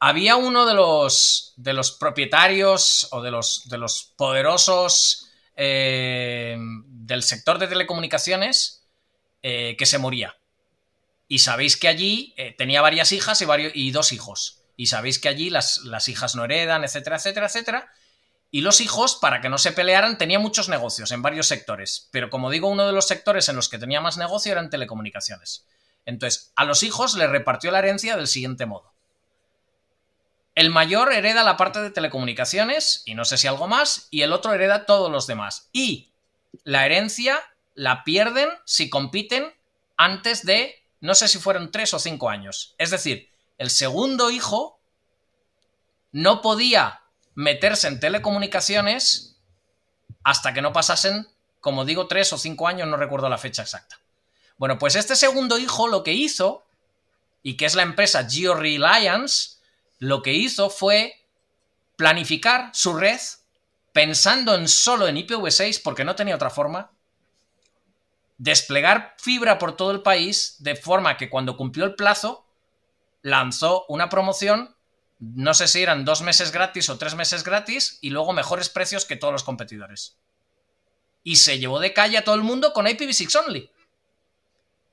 Había 0.01 0.35
uno 0.35 0.67
de 0.67 0.75
los, 0.75 1.55
de 1.57 1.73
los 1.73 1.93
propietarios 1.93 3.07
o 3.13 3.23
de 3.23 3.31
los, 3.31 3.69
de 3.69 3.79
los 3.79 4.13
poderosos 4.17 5.29
eh, 5.55 6.59
del 6.59 7.23
sector 7.23 7.59
de 7.59 7.69
telecomunicaciones 7.69 8.83
eh, 9.41 9.77
que 9.79 9.87
se 9.87 9.99
moría. 9.99 10.37
Y 11.29 11.39
sabéis 11.39 11.77
que 11.77 11.87
allí 11.87 12.35
eh, 12.37 12.57
tenía 12.59 12.83
varias 12.83 13.13
hijas 13.13 13.41
y, 13.41 13.45
varios, 13.45 13.71
y 13.77 13.93
dos 13.93 14.11
hijos. 14.11 14.65
Y 14.77 14.87
sabéis 14.87 15.21
que 15.21 15.29
allí 15.29 15.49
las, 15.49 15.83
las 15.85 16.09
hijas 16.09 16.35
no 16.35 16.45
heredan, 16.45 16.83
etcétera, 16.83 17.17
etcétera, 17.17 17.47
etcétera. 17.47 17.93
Y 18.51 18.63
los 18.63 18.81
hijos, 18.81 19.15
para 19.15 19.41
que 19.41 19.49
no 19.49 19.59
se 19.59 19.71
pelearan, 19.71 20.19
tenían 20.19 20.43
muchos 20.43 20.69
negocios 20.69 21.13
en 21.13 21.23
varios 21.23 21.47
sectores. 21.47 22.09
Pero 22.11 22.31
como 22.31 22.51
digo, 22.51 22.69
uno 22.69 22.85
de 22.85 22.93
los 22.93 23.07
sectores 23.07 23.49
en 23.49 23.55
los 23.55 23.69
que 23.69 23.79
tenía 23.79 24.01
más 24.01 24.17
negocio 24.17 24.51
eran 24.51 24.71
telecomunicaciones. 24.71 25.67
Entonces, 26.07 26.53
a 26.57 26.65
los 26.65 26.83
hijos 26.83 27.15
les 27.15 27.29
repartió 27.29 27.71
la 27.71 27.81
herencia 27.81 28.17
del 28.17 28.29
siguiente 28.29 28.65
modo. 28.65 28.95
El 30.55 30.71
mayor 30.71 31.13
hereda 31.13 31.43
la 31.43 31.59
parte 31.59 31.83
de 31.83 31.91
telecomunicaciones 31.91 33.03
y 33.05 33.15
no 33.15 33.27
sé 33.27 33.37
si 33.37 33.47
algo 33.47 33.67
más, 33.67 34.09
y 34.11 34.23
el 34.23 34.33
otro 34.33 34.55
hereda 34.55 34.87
todos 34.87 35.11
los 35.11 35.27
demás. 35.27 35.69
Y 35.73 36.15
la 36.65 36.87
herencia 36.87 37.43
la 37.75 38.05
pierden 38.05 38.49
si 38.65 38.89
compiten 38.89 39.53
antes 39.99 40.47
de, 40.47 40.75
no 41.01 41.15
sé 41.15 41.29
si 41.29 41.39
fueron 41.39 41.71
tres 41.71 41.93
o 41.93 41.99
cinco 41.99 42.31
años. 42.31 42.75
Es 42.79 42.91
decir, 42.91 43.29
el 43.59 43.69
segundo 43.69 44.31
hijo 44.31 44.81
no 46.13 46.41
podía 46.41 47.03
meterse 47.35 47.89
en 47.89 48.01
telecomunicaciones 48.01 49.39
hasta 50.25 50.55
que 50.55 50.63
no 50.63 50.73
pasasen, 50.73 51.29
como 51.61 51.85
digo, 51.85 52.07
tres 52.07 52.33
o 52.33 52.39
cinco 52.39 52.67
años, 52.67 52.89
no 52.89 52.97
recuerdo 52.97 53.29
la 53.29 53.39
fecha 53.39 53.63
exacta. 53.63 53.99
Bueno, 54.59 54.79
pues 54.79 54.95
este 54.97 55.17
segundo 55.17 55.59
hijo 55.59 55.89
lo 55.89 56.03
que 56.03 56.13
hizo, 56.13 56.65
y 57.43 57.57
que 57.57 57.67
es 57.67 57.75
la 57.75 57.83
empresa 57.83 58.29
Geo 58.29 58.55
Reliance, 58.55 59.59
lo 59.99 60.23
que 60.23 60.33
hizo 60.33 60.71
fue 60.71 61.15
planificar 61.97 62.71
su 62.75 62.95
red 62.95 63.21
pensando 63.93 64.55
en 64.55 64.69
solo 64.69 65.09
en 65.09 65.17
IPv6, 65.17 65.81
porque 65.83 66.05
no 66.05 66.17
tenía 66.17 66.35
otra 66.35 66.51
forma, 66.51 66.91
desplegar 68.39 69.15
fibra 69.17 69.59
por 69.59 69.77
todo 69.77 69.91
el 69.91 70.03
país, 70.03 70.57
de 70.59 70.77
forma 70.77 71.17
que 71.17 71.31
cuando 71.31 71.57
cumplió 71.57 71.87
el 71.87 71.95
plazo, 71.95 72.47
lanzó 73.23 73.87
una 73.89 74.09
promoción, 74.09 74.77
no 75.19 75.55
sé 75.55 75.67
si 75.67 75.83
eran 75.83 76.05
dos 76.05 76.21
meses 76.21 76.53
gratis 76.53 76.91
o 76.91 76.99
tres 76.99 77.15
meses 77.15 77.43
gratis, 77.43 77.99
y 78.03 78.11
luego 78.11 78.35
mejores 78.35 78.69
precios 78.69 79.07
que 79.07 79.17
todos 79.17 79.33
los 79.33 79.45
competidores. 79.45 80.19
Y 81.23 81.37
se 81.37 81.59
llevó 81.59 81.81
de 81.81 81.95
calle 81.95 82.19
a 82.19 82.25
todo 82.25 82.35
el 82.35 82.43
mundo 82.43 82.73
con 82.73 82.87
IPv6 82.87 83.47
only. 83.47 83.71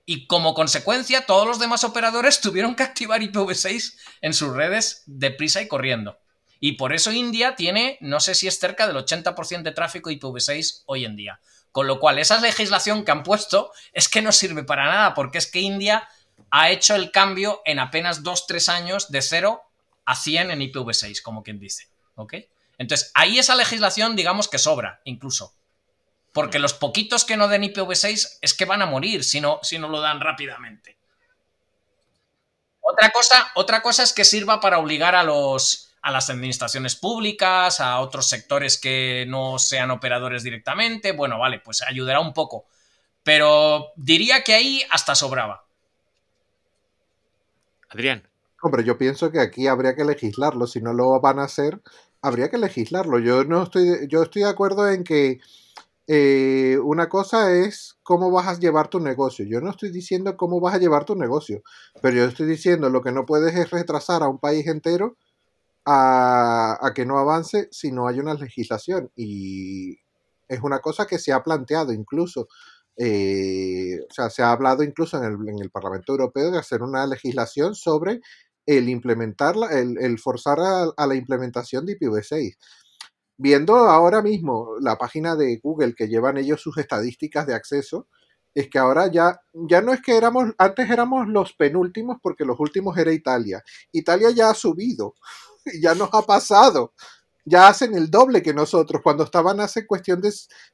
Y 0.05 0.27
como 0.27 0.53
consecuencia, 0.53 1.25
todos 1.25 1.47
los 1.47 1.59
demás 1.59 1.83
operadores 1.83 2.41
tuvieron 2.41 2.75
que 2.75 2.83
activar 2.83 3.21
IPv6 3.21 3.97
en 4.21 4.33
sus 4.33 4.53
redes 4.53 5.03
deprisa 5.05 5.61
y 5.61 5.67
corriendo. 5.67 6.19
Y 6.59 6.73
por 6.73 6.93
eso 6.93 7.11
India 7.11 7.55
tiene, 7.55 7.97
no 7.99 8.19
sé 8.19 8.35
si 8.35 8.47
es 8.47 8.59
cerca 8.59 8.87
del 8.87 8.95
80% 8.95 9.63
de 9.63 9.71
tráfico 9.71 10.09
IPv6 10.09 10.83
hoy 10.85 11.03
en 11.05 11.15
día. 11.15 11.41
Con 11.73 11.87
lo 11.87 11.99
cual, 11.99 12.19
esa 12.19 12.39
legislación 12.39 13.03
que 13.03 13.11
han 13.11 13.23
puesto 13.23 13.71
es 13.91 14.07
que 14.07 14.21
no 14.21 14.31
sirve 14.31 14.63
para 14.63 14.85
nada, 14.85 15.13
porque 15.13 15.39
es 15.39 15.47
que 15.47 15.59
India 15.59 16.07
ha 16.51 16.69
hecho 16.69 16.95
el 16.95 17.11
cambio 17.11 17.61
en 17.65 17.79
apenas 17.79 18.23
2-3 18.23 18.69
años 18.69 19.11
de 19.11 19.21
0 19.21 19.61
a 20.05 20.15
100 20.15 20.51
en 20.51 20.59
IPv6, 20.59 21.21
como 21.21 21.43
quien 21.43 21.59
dice. 21.59 21.89
¿Ok? 22.15 22.35
Entonces, 22.77 23.11
ahí 23.13 23.39
esa 23.39 23.55
legislación, 23.55 24.15
digamos 24.15 24.47
que 24.47 24.59
sobra, 24.59 25.01
incluso. 25.03 25.53
Porque 26.33 26.59
los 26.59 26.73
poquitos 26.73 27.25
que 27.25 27.37
no 27.37 27.47
den 27.47 27.63
IPv6 27.63 28.39
es 28.41 28.53
que 28.53 28.65
van 28.65 28.81
a 28.81 28.87
morir 28.87 29.23
si 29.23 29.39
no, 29.39 29.59
si 29.61 29.77
no 29.77 29.87
lo 29.87 30.01
dan 30.01 30.19
rápidamente. 30.19 30.97
Otra 32.81 33.11
cosa, 33.11 33.51
otra 33.55 33.81
cosa 33.81 34.03
es 34.03 34.11
que 34.11 34.25
sirva 34.25 34.59
para 34.59 34.79
obligar 34.79 35.15
a 35.15 35.23
los, 35.23 35.93
a 36.01 36.11
las 36.11 36.29
administraciones 36.29 36.95
públicas, 36.95 37.79
a 37.79 37.99
otros 37.99 38.27
sectores 38.27 38.79
que 38.79 39.25
no 39.27 39.57
sean 39.57 39.91
operadores 39.91 40.43
directamente. 40.43 41.13
Bueno, 41.13 41.39
vale, 41.39 41.59
pues 41.59 41.81
ayudará 41.81 42.19
un 42.19 42.33
poco. 42.33 42.65
Pero 43.23 43.93
diría 43.95 44.43
que 44.43 44.53
ahí 44.53 44.83
hasta 44.89 45.15
sobraba. 45.15 45.65
Adrián. 47.89 48.27
Hombre, 48.61 48.83
yo 48.83 48.97
pienso 48.97 49.31
que 49.31 49.39
aquí 49.39 49.67
habría 49.67 49.95
que 49.95 50.03
legislarlo. 50.03 50.67
Si 50.67 50.81
no 50.81 50.93
lo 50.93 51.19
van 51.21 51.39
a 51.39 51.43
hacer, 51.43 51.81
habría 52.21 52.49
que 52.49 52.57
legislarlo. 52.57 53.19
Yo 53.19 53.43
no 53.43 53.63
estoy, 53.63 54.07
yo 54.07 54.23
estoy 54.23 54.43
de 54.43 54.49
acuerdo 54.49 54.89
en 54.89 55.03
que 55.03 55.39
eh, 56.07 56.77
una 56.83 57.07
cosa 57.07 57.53
es 57.53 57.97
cómo 58.03 58.31
vas 58.31 58.47
a 58.47 58.59
llevar 58.59 58.89
tu 58.89 58.99
negocio. 58.99 59.45
Yo 59.45 59.61
no 59.61 59.71
estoy 59.71 59.91
diciendo 59.91 60.35
cómo 60.35 60.59
vas 60.59 60.75
a 60.75 60.79
llevar 60.79 61.05
tu 61.05 61.15
negocio, 61.15 61.61
pero 62.01 62.17
yo 62.17 62.25
estoy 62.25 62.47
diciendo 62.47 62.89
lo 62.89 63.01
que 63.01 63.11
no 63.11 63.25
puedes 63.25 63.55
es 63.55 63.71
retrasar 63.71 64.23
a 64.23 64.27
un 64.27 64.39
país 64.39 64.67
entero 64.67 65.15
a, 65.85 66.91
que 66.95 67.05
no 67.05 67.17
avance 67.17 67.67
si 67.71 67.91
no 67.91 68.07
hay 68.07 68.19
una 68.19 68.33
legislación. 68.33 69.11
Y 69.15 69.97
es 70.47 70.61
una 70.61 70.79
cosa 70.79 71.05
que 71.07 71.19
se 71.19 71.31
ha 71.33 71.43
planteado 71.43 71.93
incluso. 71.93 72.47
Eh, 72.97 73.99
o 74.09 74.13
sea, 74.13 74.29
se 74.29 74.43
ha 74.43 74.51
hablado 74.51 74.83
incluso 74.83 75.17
en 75.17 75.23
el, 75.23 75.49
en 75.49 75.59
el, 75.59 75.71
Parlamento 75.71 76.11
Europeo 76.11 76.51
de 76.51 76.59
hacer 76.59 76.83
una 76.83 77.07
legislación 77.07 77.73
sobre 77.75 78.21
el 78.65 78.89
implementar, 78.89 79.55
el, 79.71 79.97
el 79.99 80.19
forzar 80.19 80.59
a, 80.59 81.07
la 81.07 81.15
implementación 81.15 81.85
de 81.85 81.97
IPv6. 81.97 82.55
Viendo 83.37 83.75
ahora 83.75 84.21
mismo 84.21 84.75
la 84.79 84.97
página 84.97 85.35
de 85.35 85.59
Google 85.61 85.95
que 85.95 86.07
llevan 86.07 86.37
ellos 86.37 86.61
sus 86.61 86.77
estadísticas 86.77 87.47
de 87.47 87.55
acceso, 87.55 88.07
es 88.53 88.69
que 88.69 88.77
ahora 88.77 89.07
ya, 89.11 89.41
ya 89.53 89.81
no 89.81 89.93
es 89.93 90.01
que 90.01 90.15
éramos, 90.15 90.53
antes 90.57 90.89
éramos 90.89 91.27
los 91.27 91.53
penúltimos 91.53 92.17
porque 92.21 92.45
los 92.45 92.59
últimos 92.59 92.97
era 92.97 93.11
Italia. 93.11 93.63
Italia 93.91 94.29
ya 94.29 94.49
ha 94.49 94.53
subido 94.53 95.15
ya 95.81 95.95
nos 95.95 96.09
ha 96.13 96.21
pasado. 96.21 96.93
Ya 97.45 97.67
hacen 97.67 97.93
el 97.93 98.09
doble 98.09 98.41
que 98.41 98.53
nosotros, 98.53 99.01
cuando 99.03 99.25
estaban 99.25 99.59
hace 99.59 99.85
cuestión 99.85 100.21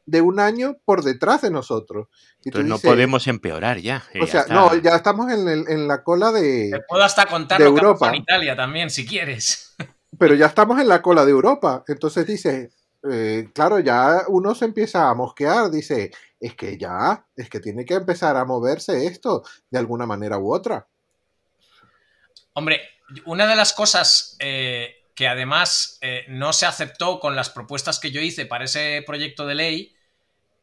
de, 0.06 0.22
un 0.22 0.40
año 0.40 0.76
por 0.86 1.04
detrás 1.04 1.42
de 1.42 1.50
nosotros. 1.50 2.10
Entonces 2.46 2.70
no 2.70 2.78
podemos 2.78 3.26
empeorar 3.26 3.80
ya. 3.80 4.04
O 4.22 4.28
sea, 4.28 4.46
no, 4.48 4.76
ya 4.76 4.96
estamos 4.96 5.32
en, 5.32 5.88
la 5.88 6.04
cola 6.04 6.32
de. 6.32 6.70
Te 6.72 6.82
puedo 6.88 7.04
hasta 7.04 7.26
contar 7.26 7.60
Europa. 7.60 8.10
en 8.10 8.16
Italia 8.22 8.56
también, 8.56 8.92
si 8.92 9.04
quieres. 9.08 9.76
Pero 10.20 10.36
ya 10.36 10.48
estamos 10.48 10.80
en 10.80 10.88
la 10.90 11.02
cola 11.02 11.26
de 11.26 11.32
Europa. 11.32 11.84
Entonces 11.88 12.28
dice, 12.28 12.72
eh, 13.10 13.50
claro, 13.54 13.80
ya 13.80 14.24
uno 14.28 14.54
se 14.54 14.66
empieza 14.66 15.10
a 15.10 15.16
mosquear, 15.16 15.72
dice, 15.72 16.12
es 16.40 16.56
que 16.56 16.78
ya, 16.78 17.26
es 17.36 17.50
que 17.50 17.62
tiene 17.62 17.86
que 17.86 17.94
empezar 17.96 18.36
a 18.36 18.46
moverse 18.46 19.08
esto 19.08 19.44
de 19.70 19.80
alguna 19.80 20.06
manera 20.06 20.38
u 20.38 20.54
otra. 20.54 20.86
Hombre, 22.54 22.82
una 23.26 23.48
de 23.48 23.56
las 23.56 23.74
cosas 23.74 24.36
eh, 24.40 25.06
que 25.16 25.28
además 25.28 25.98
eh, 26.02 26.26
no 26.28 26.52
se 26.52 26.66
aceptó 26.66 27.20
con 27.20 27.36
las 27.36 27.50
propuestas 27.50 28.00
que 28.00 28.12
yo 28.12 28.20
hice 28.20 28.46
para 28.46 28.66
ese 28.66 29.02
proyecto 29.06 29.46
de 29.48 29.56
ley 29.56 29.96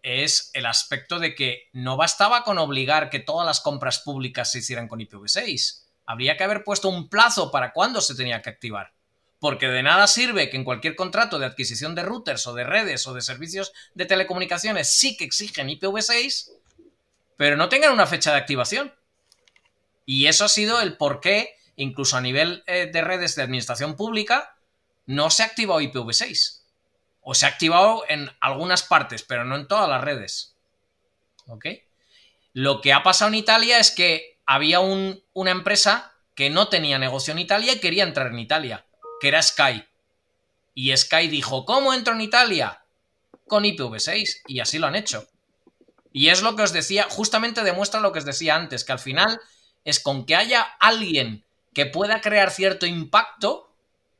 es 0.02 0.50
el 0.52 0.66
aspecto 0.66 1.18
de 1.18 1.34
que 1.34 1.68
no 1.72 1.96
bastaba 1.96 2.44
con 2.44 2.58
obligar 2.58 3.10
que 3.10 3.18
todas 3.18 3.46
las 3.46 3.60
compras 3.60 3.98
públicas 4.00 4.52
se 4.52 4.58
hicieran 4.58 4.86
con 4.86 5.00
IPv6. 5.00 5.84
Habría 6.04 6.36
que 6.36 6.44
haber 6.44 6.62
puesto 6.62 6.88
un 6.88 7.08
plazo 7.08 7.50
para 7.50 7.72
cuándo 7.72 8.00
se 8.00 8.14
tenía 8.14 8.40
que 8.40 8.50
activar. 8.50 8.95
Porque 9.38 9.68
de 9.68 9.82
nada 9.82 10.06
sirve 10.06 10.48
que 10.48 10.56
en 10.56 10.64
cualquier 10.64 10.96
contrato 10.96 11.38
de 11.38 11.46
adquisición 11.46 11.94
de 11.94 12.02
routers 12.02 12.46
o 12.46 12.54
de 12.54 12.64
redes 12.64 13.06
o 13.06 13.14
de 13.14 13.20
servicios 13.20 13.72
de 13.94 14.06
telecomunicaciones 14.06 14.94
sí 14.94 15.16
que 15.16 15.24
exigen 15.24 15.68
IPv6, 15.68 16.52
pero 17.36 17.56
no 17.56 17.68
tengan 17.68 17.92
una 17.92 18.06
fecha 18.06 18.32
de 18.32 18.38
activación. 18.38 18.94
Y 20.06 20.26
eso 20.26 20.44
ha 20.44 20.48
sido 20.48 20.80
el 20.80 20.96
porqué 20.96 21.56
incluso 21.76 22.16
a 22.16 22.20
nivel 22.20 22.64
eh, 22.66 22.90
de 22.92 23.00
redes 23.02 23.36
de 23.36 23.42
administración 23.42 23.96
pública, 23.96 24.56
no 25.04 25.30
se 25.30 25.42
ha 25.42 25.46
activado 25.46 25.80
IPv6. 25.80 26.62
O 27.20 27.34
se 27.34 27.46
ha 27.46 27.50
activado 27.50 28.04
en 28.08 28.30
algunas 28.40 28.82
partes, 28.82 29.22
pero 29.22 29.44
no 29.44 29.56
en 29.56 29.68
todas 29.68 29.88
las 29.88 30.02
redes. 30.02 30.56
¿Ok? 31.46 31.66
Lo 32.52 32.80
que 32.80 32.92
ha 32.92 33.02
pasado 33.02 33.28
en 33.28 33.34
Italia 33.34 33.78
es 33.78 33.90
que 33.90 34.38
había 34.46 34.80
una 34.80 35.50
empresa 35.50 36.14
que 36.34 36.50
no 36.50 36.68
tenía 36.68 36.98
negocio 36.98 37.32
en 37.32 37.38
Italia 37.38 37.74
y 37.74 37.80
quería 37.80 38.04
entrar 38.04 38.28
en 38.28 38.38
Italia, 38.38 38.85
que 39.20 39.28
era 39.28 39.42
Sky. 39.42 39.84
Y 40.74 40.96
Sky 40.96 41.28
dijo, 41.28 41.64
¿cómo 41.64 41.94
entro 41.94 42.14
en 42.14 42.20
Italia? 42.20 42.82
Con 43.48 43.64
IPv6. 43.64 44.42
Y 44.46 44.60
así 44.60 44.78
lo 44.78 44.86
han 44.86 44.96
hecho. 44.96 45.26
Y 46.12 46.28
es 46.28 46.42
lo 46.42 46.56
que 46.56 46.62
os 46.62 46.72
decía, 46.72 47.06
justamente 47.10 47.62
demuestra 47.62 48.00
lo 48.00 48.12
que 48.12 48.20
os 48.20 48.24
decía 48.24 48.54
antes, 48.54 48.84
que 48.84 48.92
al 48.92 48.98
final 48.98 49.40
es 49.84 50.00
con 50.00 50.24
que 50.26 50.34
haya 50.34 50.62
alguien 50.80 51.44
que 51.74 51.86
pueda 51.86 52.20
crear 52.20 52.50
cierto 52.50 52.86
impacto, 52.86 53.70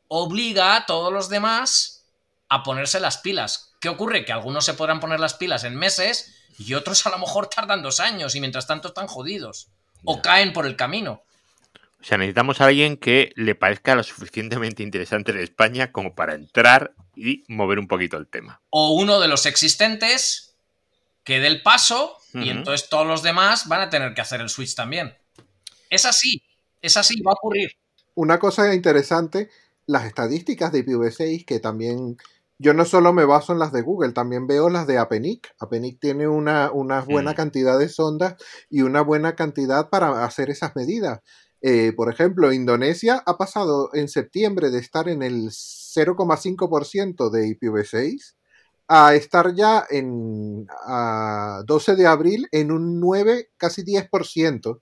obliga 0.09 0.77
a 0.77 0.87
todos 0.87 1.13
los 1.13 1.29
demás 1.29 2.05
a 2.49 2.63
ponerse 2.63 3.01
las 3.01 3.19
pilas. 3.19 3.73
¿Qué 3.81 3.89
ocurre? 3.89 4.25
Que 4.25 4.33
algunos 4.33 4.65
se 4.65 4.75
podrán 4.75 5.01
poner 5.01 5.21
las 5.21 5.35
pilas 5.35 5.65
en 5.65 5.75
meses 5.75 6.35
y 6.59 6.75
otros 6.75 7.07
a 7.07 7.11
lo 7.11 7.19
mejor 7.19 7.47
tardan 7.55 7.83
dos 7.83 8.01
años 8.01 8.35
y 8.35 8.41
mientras 8.41 8.67
tanto 8.67 8.89
están 8.89 9.07
jodidos 9.07 9.69
o 10.05 10.23
caen 10.23 10.53
por 10.53 10.67
el 10.67 10.77
camino. 10.77 11.23
O 12.01 12.05
sea, 12.05 12.19
necesitamos 12.19 12.61
a 12.61 12.67
alguien 12.67 12.97
que 12.97 13.33
le 13.37 13.55
parezca 13.55 13.95
lo 13.95 14.03
suficientemente 14.03 14.83
interesante 14.83 15.33
de 15.33 15.43
España 15.43 15.93
como 15.93 16.15
para 16.15 16.35
entrar 16.35 16.95
y 17.17 17.45
mover 17.49 17.79
un 17.79 17.89
poquito 17.89 18.17
el 18.17 18.29
tema. 18.29 18.61
O 18.71 18.93
uno 18.93 19.19
de 19.19 19.29
los 19.29 19.47
existentes 19.47 20.55
que 21.25 21.41
dé 21.41 21.49
el 21.49 21.63
paso 21.63 22.19
y 22.35 22.51
entonces 22.51 22.89
todos 22.89 23.07
los 23.07 23.23
demás 23.23 23.67
van 23.67 23.81
a 23.81 23.91
tener 23.91 24.13
que 24.15 24.21
hacer 24.21 24.41
el 24.41 24.51
switch 24.51 24.75
también. 24.75 25.17
Es 25.91 26.05
así. 26.05 26.43
Es 26.83 26.97
así, 26.97 27.21
va 27.23 27.33
a 27.33 27.35
ocurrir. 27.35 27.73
Una 28.15 28.39
cosa 28.39 28.73
interesante, 28.75 29.51
las 29.87 30.05
estadísticas 30.05 30.71
de 30.71 30.85
IPv6 30.85 31.45
que 31.45 31.59
también 31.59 32.17
yo 32.59 32.73
no 32.73 32.85
solo 32.85 33.13
me 33.13 33.25
baso 33.25 33.53
en 33.53 33.59
las 33.59 33.73
de 33.73 33.83
Google, 33.83 34.13
también 34.13 34.47
veo 34.47 34.71
las 34.71 34.87
de 34.87 34.99
Apenic. 34.99 35.55
Apenic 35.59 36.01
tiene 36.01 36.27
una, 36.27 36.71
buena 36.71 37.33
mm. 37.33 37.35
cantidad 37.35 37.79
de 37.79 37.89
sondas 37.89 38.37
y 38.71 38.83
una 38.83 39.03
buena 39.03 39.35
cantidad 39.35 39.91
para 39.91 40.25
hacer 40.25 40.49
esas 40.49 40.75
medidas. 40.75 41.21
Eh, 41.63 41.93
por 41.97 42.13
ejemplo, 42.13 42.53
Indonesia 42.53 43.23
ha 43.25 43.37
pasado 43.37 43.91
en 43.95 44.09
septiembre 44.09 44.71
de 44.71 44.79
estar 44.79 45.09
en 45.09 45.23
el 45.23 45.51
0,5% 45.51 47.31
de 47.31 47.49
IPv6 47.49 48.35
a 48.89 49.15
estar 49.15 49.55
ya 49.55 49.85
en 49.91 50.67
a 50.87 51.63
12 51.67 51.97
de 51.97 52.07
abril 52.07 52.49
en 52.53 52.71
un 52.71 53.01
9, 53.01 53.51
casi 53.57 53.83
10%. 53.83 54.81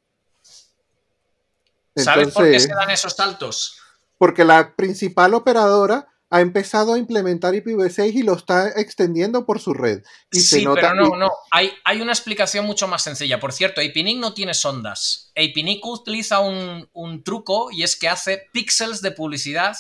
¿Sabes 1.96 2.34
por 2.34 2.44
qué 2.44 2.60
se 2.60 2.74
dan 2.74 2.90
esos 2.90 3.14
saltos? 3.14 3.78
Porque 4.18 4.44
la 4.44 4.74
principal 4.74 5.34
operadora 5.34 6.08
ha 6.34 6.40
empezado 6.40 6.94
a 6.94 6.98
implementar 6.98 7.54
IPv6 7.54 8.12
y 8.12 8.22
lo 8.24 8.34
está 8.34 8.70
extendiendo 8.70 9.46
por 9.46 9.60
su 9.60 9.72
red. 9.72 10.02
sí, 10.32 10.66
pero 10.74 10.92
no, 10.92 11.16
no. 11.16 11.30
Hay, 11.52 11.70
hay, 11.84 12.02
una 12.02 12.10
explicación 12.10 12.66
mucho 12.66 12.88
más 12.88 13.04
sencilla. 13.04 13.38
Por 13.38 13.52
cierto, 13.52 13.80
APNIC 13.80 14.18
no 14.18 14.34
tiene 14.34 14.52
sondas. 14.52 15.30
APNIC 15.36 15.86
utiliza 15.86 16.40
un, 16.40 16.90
un 16.92 17.22
truco 17.22 17.68
y 17.70 17.84
es 17.84 17.94
que 17.94 18.08
hace 18.08 18.48
píxeles 18.52 19.00
de 19.00 19.12
publicidad 19.12 19.76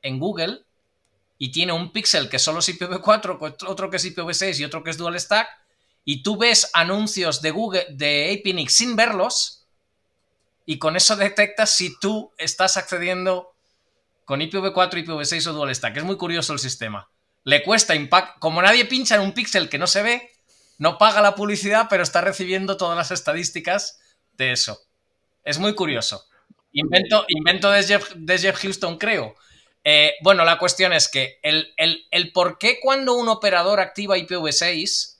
en 0.00 0.18
Google 0.18 0.64
y 1.36 1.52
tiene 1.52 1.74
un 1.74 1.92
píxel 1.92 2.30
que 2.30 2.38
solo 2.38 2.60
es 2.60 2.70
IPv4, 2.70 3.66
otro 3.68 3.90
que 3.90 3.98
es 3.98 4.04
IPv6 4.06 4.58
y 4.58 4.64
otro 4.64 4.82
que 4.82 4.92
es 4.92 4.96
Dual 4.96 5.20
Stack. 5.20 5.48
Y 6.06 6.22
tú 6.22 6.38
ves 6.38 6.70
anuncios 6.72 7.42
de 7.42 7.50
Google, 7.50 7.86
de 7.90 8.40
APNIC 8.40 8.70
sin 8.70 8.96
verlos 8.96 9.66
y 10.64 10.78
con 10.78 10.96
eso 10.96 11.14
detectas 11.16 11.74
si 11.74 11.98
tú 11.98 12.32
estás 12.38 12.78
accediendo 12.78 13.49
con 14.30 14.38
IPv4, 14.38 15.04
IPv6 15.04 15.48
o 15.48 15.52
Dual 15.54 15.74
Stack. 15.74 15.96
Es 15.96 16.04
muy 16.04 16.16
curioso 16.16 16.52
el 16.52 16.60
sistema. 16.60 17.10
le 17.42 17.64
cuesta 17.64 17.96
impact. 17.96 18.38
Como 18.38 18.62
nadie 18.62 18.84
pincha 18.84 19.16
en 19.16 19.22
un 19.22 19.32
píxel 19.32 19.68
que 19.68 19.76
no 19.76 19.88
se 19.88 20.04
ve, 20.04 20.30
no 20.78 20.98
paga 20.98 21.20
la 21.20 21.34
publicidad, 21.34 21.88
pero 21.90 22.04
está 22.04 22.20
recibiendo 22.20 22.76
todas 22.76 22.96
las 22.96 23.10
estadísticas 23.10 23.98
de 24.34 24.52
eso. 24.52 24.78
Es 25.42 25.58
muy 25.58 25.74
curioso. 25.74 26.26
Invento, 26.70 27.24
invento 27.26 27.72
de, 27.72 27.82
Jeff, 27.82 28.12
de 28.14 28.38
Jeff 28.38 28.56
Houston, 28.62 28.98
creo. 28.98 29.34
Eh, 29.82 30.12
bueno, 30.22 30.44
la 30.44 30.58
cuestión 30.58 30.92
es 30.92 31.08
que 31.08 31.40
el, 31.42 31.74
el, 31.76 32.30
por 32.30 32.56
qué 32.56 32.78
cuando 32.80 33.14
un 33.14 33.28
operador 33.28 33.80
activa 33.80 34.16
IPv6, 34.16 35.16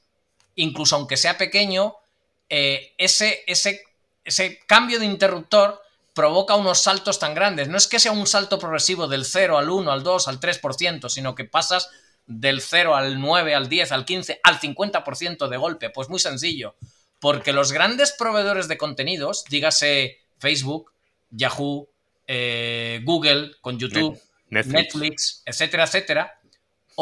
incluso 0.54 0.94
aunque 0.94 1.16
sea 1.16 1.36
pequeño, 1.36 1.96
eh, 2.48 2.94
ese, 2.96 3.42
ese, 3.48 3.82
ese 4.22 4.60
cambio 4.68 5.00
de 5.00 5.06
interruptor 5.06 5.82
provoca 6.20 6.54
unos 6.54 6.82
saltos 6.82 7.18
tan 7.18 7.32
grandes. 7.32 7.68
No 7.68 7.78
es 7.78 7.86
que 7.86 7.98
sea 7.98 8.12
un 8.12 8.26
salto 8.26 8.58
progresivo 8.58 9.08
del 9.08 9.24
0 9.24 9.56
al 9.56 9.70
1, 9.70 9.90
al 9.90 10.02
2, 10.02 10.28
al 10.28 10.38
3%, 10.38 11.08
sino 11.08 11.34
que 11.34 11.46
pasas 11.46 11.88
del 12.26 12.60
0 12.60 12.94
al 12.94 13.18
9, 13.18 13.54
al 13.54 13.70
10, 13.70 13.92
al 13.92 14.04
15, 14.04 14.38
al 14.42 14.60
50% 14.60 15.48
de 15.48 15.56
golpe. 15.56 15.88
Pues 15.88 16.10
muy 16.10 16.18
sencillo. 16.18 16.74
Porque 17.20 17.54
los 17.54 17.72
grandes 17.72 18.12
proveedores 18.12 18.68
de 18.68 18.76
contenidos, 18.76 19.46
dígase 19.48 20.18
Facebook, 20.36 20.92
Yahoo, 21.30 21.88
eh, 22.26 23.00
Google, 23.02 23.52
con 23.62 23.78
YouTube, 23.78 24.20
Netflix. 24.50 25.42
etcétera, 25.46 25.84
etcétera, 25.84 26.39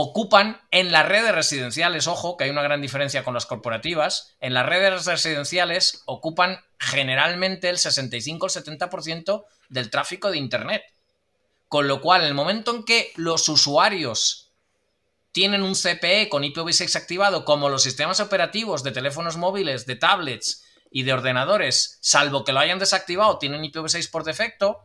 ocupan 0.00 0.60
en 0.70 0.92
las 0.92 1.08
redes 1.08 1.34
residenciales, 1.34 2.06
ojo, 2.06 2.36
que 2.36 2.44
hay 2.44 2.50
una 2.50 2.62
gran 2.62 2.80
diferencia 2.80 3.24
con 3.24 3.34
las 3.34 3.46
corporativas, 3.46 4.36
en 4.38 4.54
las 4.54 4.64
redes 4.64 5.06
residenciales 5.06 6.04
ocupan 6.06 6.60
generalmente 6.78 7.68
el 7.68 7.78
65 7.78 8.46
o 8.46 8.48
el 8.48 8.64
70% 8.64 9.44
del 9.68 9.90
tráfico 9.90 10.30
de 10.30 10.38
Internet. 10.38 10.84
Con 11.66 11.88
lo 11.88 12.00
cual, 12.00 12.22
el 12.22 12.34
momento 12.34 12.72
en 12.76 12.84
que 12.84 13.10
los 13.16 13.48
usuarios 13.48 14.52
tienen 15.32 15.64
un 15.64 15.74
CPE 15.74 16.28
con 16.28 16.44
IPv6 16.44 16.94
activado, 16.94 17.44
como 17.44 17.68
los 17.68 17.82
sistemas 17.82 18.20
operativos 18.20 18.84
de 18.84 18.92
teléfonos 18.92 19.36
móviles, 19.36 19.84
de 19.84 19.96
tablets 19.96 20.64
y 20.92 21.02
de 21.02 21.12
ordenadores, 21.12 21.98
salvo 22.02 22.44
que 22.44 22.52
lo 22.52 22.60
hayan 22.60 22.78
desactivado, 22.78 23.38
tienen 23.38 23.64
IPv6 23.64 24.08
por 24.12 24.22
defecto, 24.22 24.78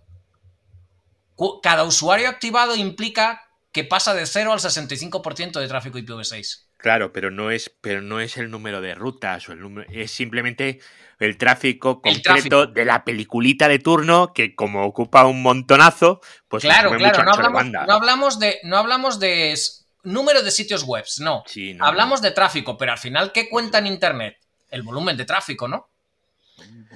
cada 1.61 1.83
usuario 1.83 2.29
activado 2.29 2.75
implica 2.75 3.43
que 3.73 3.83
pasa 3.83 4.13
de 4.13 4.27
0 4.27 4.53
al 4.53 4.59
65% 4.59 5.59
de 5.59 5.67
tráfico 5.67 5.97
IPv6. 5.97 6.67
Claro, 6.77 7.11
pero 7.11 7.31
no 7.31 7.49
es, 7.49 7.73
pero 7.81 8.01
no 8.01 8.19
es 8.19 8.37
el 8.37 8.51
número 8.51 8.81
de 8.81 8.93
rutas 8.93 9.49
o 9.49 9.51
el 9.51 9.61
número, 9.61 9.89
es 9.91 10.11
simplemente 10.11 10.79
el 11.19 11.37
tráfico 11.37 12.01
concreto 12.01 12.67
de 12.67 12.85
la 12.85 13.03
peliculita 13.03 13.67
de 13.67 13.79
turno 13.79 14.31
que 14.31 14.53
como 14.53 14.85
ocupa 14.85 15.25
un 15.25 15.41
montonazo, 15.41 16.21
pues 16.47 16.63
claro, 16.63 16.91
claro, 16.95 17.23
no 17.23 17.31
hablamos, 17.31 17.65
no 17.65 17.93
hablamos, 17.93 18.39
de 18.39 18.59
no 18.63 18.77
hablamos 18.77 19.19
de 19.19 19.57
número 20.03 20.43
de 20.43 20.51
sitios 20.51 20.83
web, 20.83 21.05
no. 21.19 21.43
hablamos 21.79 22.21
de 22.21 22.31
tráfico, 22.31 22.77
pero 22.77 22.91
al 22.91 22.99
final 22.99 23.31
¿qué 23.31 23.49
cuenta 23.49 23.79
en 23.79 23.87
internet? 23.87 24.37
El 24.69 24.83
volumen 24.83 25.17
de 25.17 25.25
tráfico, 25.25 25.67
¿no? 25.67 25.89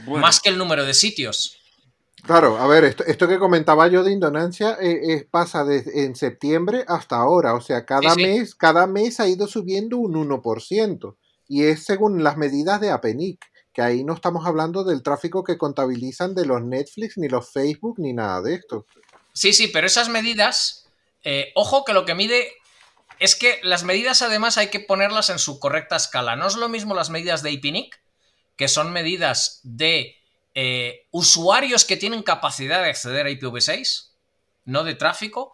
Más 0.06 0.40
que 0.40 0.50
el 0.50 0.58
número 0.58 0.86
de 0.86 0.94
sitios. 0.94 1.58
Claro, 2.24 2.57
a 2.57 2.68
ver, 2.68 2.84
esto, 2.84 3.28
que 3.28 3.39
comentaba 3.39 3.88
yo 3.88 4.03
de 4.03 4.11
Indonesia 4.11 4.78
eh, 4.82 5.28
pasa 5.30 5.63
desde 5.63 6.03
en 6.03 6.15
septiembre 6.15 6.84
hasta 6.88 7.15
ahora, 7.18 7.53
o 7.53 7.61
sea, 7.61 7.86
cada 7.86 8.15
mes, 8.15 8.55
cada 8.55 8.88
mes 8.88 9.20
ha 9.20 9.28
ido 9.28 9.47
subiendo 9.47 9.97
un 9.97 10.13
1%, 10.13 11.15
y 11.47 11.63
es 11.63 11.86
según 11.86 12.24
las 12.24 12.36
medidas 12.36 12.82
de 12.82 12.91
APENIC, 12.91 13.39
que 13.72 13.82
ahí 13.82 14.03
no 14.03 14.13
estamos 14.13 14.45
hablando 14.45 14.84
del 14.84 15.03
tráfico 15.03 15.43
que 15.43 15.57
contabilizan 15.57 16.34
de 16.34 16.45
los 16.45 16.63
Netflix, 16.63 17.18
ni 17.18 17.30
los 17.30 17.51
Facebook, 17.51 17.99
ni 17.99 18.11
nada 18.11 18.41
de 18.41 18.55
esto. 18.55 18.88
Sí, 19.34 19.53
sí, 19.53 19.68
pero 19.68 19.86
esas 19.86 20.09
medidas, 20.09 20.88
eh, 21.24 21.51
ojo 21.53 21.86
que 21.86 21.93
lo 21.93 22.03
que 22.03 22.15
mide 22.15 22.53
es 23.20 23.36
que 23.36 23.59
las 23.61 23.84
medidas 23.84 24.24
además 24.24 24.57
hay 24.57 24.70
que 24.70 24.80
ponerlas 24.80 25.30
en 25.30 25.38
su 25.39 25.59
correcta 25.59 25.95
escala. 25.95 26.36
No 26.36 26.47
es 26.47 26.55
lo 26.55 26.70
mismo 26.70 26.95
las 26.95 27.11
medidas 27.11 27.43
de 27.43 27.51
APNIC, 27.55 27.99
que 28.55 28.68
son 28.68 28.91
medidas 28.91 29.59
de 29.63 30.15
eh, 30.60 31.05
usuarios 31.12 31.86
que 31.86 31.97
tienen 31.97 32.24
capacidad 32.24 32.82
de 32.82 32.89
acceder 32.89 33.28
a 33.28 33.30
IPv6, 33.30 34.08
no 34.66 34.84
de 34.84 34.95
tráfico. 34.95 35.53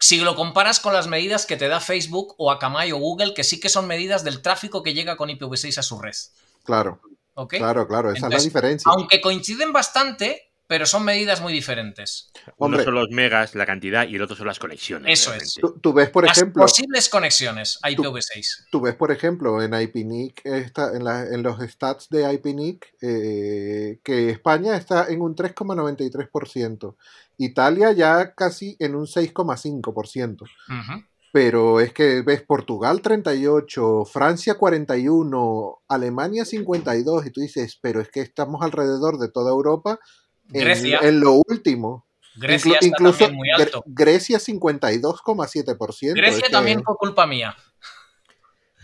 Si 0.00 0.18
lo 0.18 0.34
comparas 0.34 0.80
con 0.80 0.92
las 0.92 1.06
medidas 1.06 1.46
que 1.46 1.56
te 1.56 1.68
da 1.68 1.78
Facebook 1.78 2.34
o 2.36 2.50
Akamai 2.50 2.90
o 2.90 2.98
Google, 2.98 3.32
que 3.32 3.44
sí 3.44 3.60
que 3.60 3.68
son 3.68 3.86
medidas 3.86 4.24
del 4.24 4.42
tráfico 4.42 4.82
que 4.82 4.92
llega 4.92 5.16
con 5.16 5.28
IPv6 5.28 5.78
a 5.78 5.82
su 5.82 6.00
red. 6.00 6.16
Claro. 6.64 7.00
Claro, 7.48 7.86
claro, 7.86 8.10
esa 8.10 8.26
es 8.26 8.32
la 8.32 8.42
diferencia. 8.42 8.90
Aunque 8.92 9.20
coinciden 9.20 9.72
bastante, 9.72 10.50
pero 10.66 10.86
son 10.86 11.04
medidas 11.04 11.40
muy 11.40 11.52
diferentes. 11.52 12.30
Uno 12.56 12.82
son 12.82 12.94
los 12.94 13.08
megas, 13.10 13.54
la 13.54 13.66
cantidad, 13.66 14.06
y 14.08 14.16
el 14.16 14.22
otro 14.22 14.36
son 14.36 14.46
las 14.46 14.58
conexiones. 14.58 15.20
Eso 15.20 15.32
es. 15.32 15.54
Tú, 15.80 15.92
ves, 15.92 16.10
por 16.10 16.26
las 16.26 16.36
ejemplo. 16.36 16.62
posibles 16.62 17.08
conexiones 17.08 17.78
a 17.82 17.90
IPv6. 17.90 18.66
Tú, 18.70 18.80
ves, 18.80 18.94
por 18.94 19.12
ejemplo, 19.12 19.62
en 19.62 19.74
IPNIC, 19.74 20.42
en, 20.44 20.72
en, 20.74 21.42
los 21.42 21.60
stats 21.70 22.08
de 22.08 22.32
IPNIC, 22.32 22.94
eh, 23.00 24.00
que 24.02 24.30
España 24.30 24.76
está 24.76 25.06
en 25.08 25.22
un 25.22 25.36
3,93%. 25.36 26.96
Italia 27.38 27.92
ya 27.92 28.34
casi 28.34 28.76
en 28.78 28.94
un 28.94 29.06
6,5%. 29.06 30.48
Pero 31.32 31.80
es 31.80 31.92
que 31.92 32.22
ves 32.22 32.42
Portugal 32.42 33.02
38, 33.02 34.04
Francia 34.06 34.54
41, 34.54 35.82
Alemania 35.86 36.46
52, 36.46 37.26
y 37.26 37.30
tú 37.30 37.40
dices, 37.42 37.78
pero 37.82 38.00
es 38.00 38.08
que 38.08 38.22
estamos 38.22 38.62
alrededor 38.62 39.18
de 39.18 39.28
toda 39.28 39.50
Europa 39.50 40.00
Grecia. 40.48 41.00
En, 41.02 41.20
lo 41.20 41.42
último. 41.46 42.06
Grecia 42.36 42.78
incluso 42.82 43.30
muy 43.30 43.50
alto. 43.50 43.82
Grecia 43.86 44.38
52,7%. 44.38 46.14
Grecia 46.14 46.48
también 46.50 46.82
fue 46.82 46.96
culpa 46.96 47.26
mía. 47.26 47.56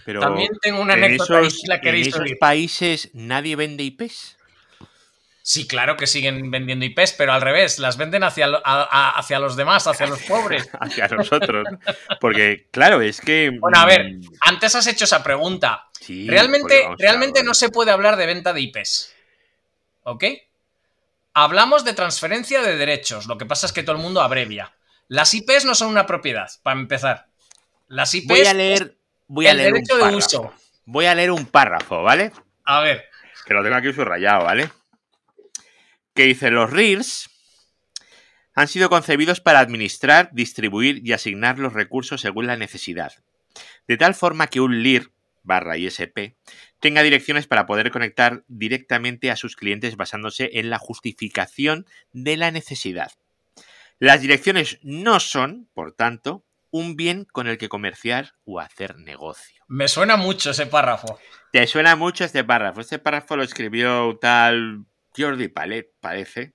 Pero 0.04 0.20
también 0.20 0.50
tengo 0.60 0.80
una 0.80 0.94
anécdota 0.94 1.38
en 1.38 1.44
esos, 1.44 1.62
la 1.66 1.76
en 1.76 1.94
esos 1.94 2.28
países 2.40 3.10
nadie 3.12 3.54
vende 3.54 3.84
IPs. 3.84 4.36
Sí, 5.44 5.66
claro 5.66 5.96
que 5.96 6.06
siguen 6.06 6.50
vendiendo 6.52 6.84
IPs, 6.84 7.14
pero 7.14 7.32
al 7.32 7.40
revés, 7.40 7.80
las 7.80 7.96
venden 7.96 8.22
hacia, 8.22 8.46
hacia 8.64 9.40
los 9.40 9.56
demás, 9.56 9.86
hacia 9.88 10.06
los 10.06 10.22
pobres. 10.22 10.68
hacia 10.80 11.08
nosotros. 11.08 11.66
Porque, 12.20 12.68
claro, 12.70 13.00
es 13.00 13.20
que. 13.20 13.50
Bueno, 13.58 13.78
a 13.78 13.86
ver, 13.86 14.14
mm, 14.14 14.22
antes 14.40 14.74
has 14.76 14.86
hecho 14.86 15.04
esa 15.04 15.22
pregunta. 15.22 15.88
realmente 16.26 16.86
realmente 16.96 17.42
no 17.42 17.54
se 17.54 17.70
puede 17.70 17.90
hablar 17.90 18.16
de 18.16 18.26
venta 18.26 18.52
de 18.52 18.60
IPs. 18.60 19.14
¿Ok? 20.04 20.24
Hablamos 21.35 21.85
de 21.85 21.95
transferencia 21.95 22.61
de 22.62 22.76
derechos, 22.76 23.26
lo 23.26 23.39
que 23.39 23.47
pasa 23.47 23.66
es 23.66 23.72
que 23.72 23.83
todo 23.83 23.97
el 23.97 24.03
mundo 24.03 24.20
abrevia. 24.20 24.74
Las 25.09 25.33
IPs 25.35 25.64
no 25.64 25.74
son 25.74 25.89
una 25.89 26.07
propiedad, 26.07 26.51
para 26.62 26.78
empezar. 26.78 27.26
Las 27.89 28.14
IPs 28.14 28.28
voy 28.28 28.47
a 28.47 28.55
leer, 28.55 28.97
voy 29.28 29.47
a 29.47 29.55
leer 29.55 29.74
un 29.74 29.83
párrafo. 29.83 30.16
uso. 30.16 30.55
Voy 30.85 31.07
a 31.07 31.14
leer 31.14 31.30
un 31.30 31.47
párrafo, 31.47 32.03
¿vale? 32.03 32.33
A 32.64 32.80
ver. 32.80 33.05
Que 33.47 33.55
lo 33.55 33.62
tengo 33.62 33.76
aquí 33.76 33.93
subrayado, 33.93 34.45
¿vale? 34.45 34.70
Que 36.14 36.24
dice, 36.24 36.51
los 36.51 36.70
RIRs 36.70 37.30
han 38.55 38.68
sido 38.68 38.91
concebidos 38.91 39.41
para 39.41 39.61
administrar, 39.61 40.28
distribuir 40.33 41.01
y 41.07 41.12
asignar 41.12 41.59
los 41.59 41.72
recursos 41.72 42.20
según 42.20 42.47
la 42.47 42.57
necesidad. 42.57 43.12
De 43.89 43.97
tal 43.97 44.14
forma 44.14 44.47
que 44.49 44.61
un 44.61 44.83
LIR 44.83 45.11
barra 45.43 45.76
ISP 45.76 46.37
tenga 46.83 47.03
direcciones 47.03 47.47
para 47.47 47.64
poder 47.64 47.93
conectar 47.93 48.43
directamente 48.49 49.30
a 49.30 49.37
sus 49.37 49.55
clientes 49.55 49.97
basándose 49.97 50.51
en 50.55 50.68
la 50.68 50.78
justificación 50.78 51.87
de 52.12 52.37
la 52.37 52.51
necesidad. 52.51 53.12
Las 54.01 54.20
direcciones 54.20 54.80
no 54.83 55.20
son, 55.20 55.68
por 55.74 55.93
tanto, 55.93 56.45
un 56.72 56.97
bien 56.97 57.24
con 57.24 57.47
el 57.47 57.57
que 57.57 57.68
comerciar 57.68 58.33
o 58.45 58.59
hacer 58.59 58.99
negocio. 58.99 59.62
Me 59.68 59.87
suena 59.87 60.16
mucho 60.16 60.51
ese 60.51 60.66
párrafo. 60.66 61.20
Te 61.53 61.68
suena 61.68 61.95
mucho 61.95 62.24
este 62.24 62.43
párrafo. 62.43 62.80
Este 62.80 62.99
párrafo 62.99 63.37
lo 63.37 63.45
escribió 63.45 64.18
tal 64.20 64.85
Jordi 65.16 65.47
Palet, 65.47 65.89
parece. 66.01 66.55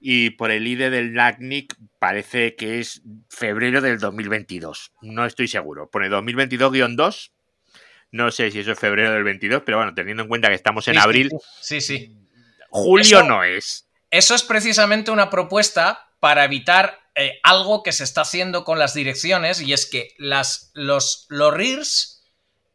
Y 0.00 0.30
por 0.30 0.52
el 0.52 0.68
ID 0.68 0.88
del 0.90 1.14
LACNIC 1.14 1.74
parece 1.98 2.54
que 2.54 2.78
es 2.78 3.02
febrero 3.28 3.80
del 3.80 3.98
2022. 3.98 4.92
No 5.02 5.26
estoy 5.26 5.48
seguro. 5.48 5.90
Pone 5.90 6.08
2022-2 6.08 7.32
no 8.10 8.30
sé 8.30 8.50
si 8.50 8.60
eso 8.60 8.72
es 8.72 8.78
febrero 8.78 9.12
del 9.12 9.24
22, 9.24 9.62
pero 9.64 9.78
bueno, 9.78 9.94
teniendo 9.94 10.22
en 10.22 10.28
cuenta 10.28 10.48
que 10.48 10.54
estamos 10.54 10.88
en 10.88 10.98
abril. 10.98 11.30
Sí, 11.60 11.80
sí. 11.80 12.14
Julio 12.70 13.22
no 13.22 13.44
es. 13.44 13.86
Eso 14.10 14.34
es 14.34 14.42
precisamente 14.42 15.10
una 15.10 15.30
propuesta 15.30 16.08
para 16.20 16.44
evitar 16.44 16.98
eh, 17.14 17.40
algo 17.42 17.82
que 17.82 17.92
se 17.92 18.04
está 18.04 18.22
haciendo 18.22 18.64
con 18.64 18.78
las 18.78 18.94
direcciones 18.94 19.60
y 19.60 19.72
es 19.72 19.86
que 19.86 20.14
las, 20.18 20.70
los, 20.74 21.26
los 21.28 21.52
RIRs 21.52 22.22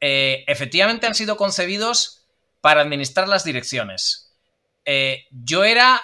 eh, 0.02 0.44
efectivamente 0.48 1.08
han 1.08 1.16
sido 1.16 1.38
concebidos 1.38 2.26
para 2.62 2.82
administrar 2.82 3.28
las 3.28 3.44
direcciones. 3.44 4.34
Eh, 4.86 5.28
yo 5.32 5.64
era 5.64 6.02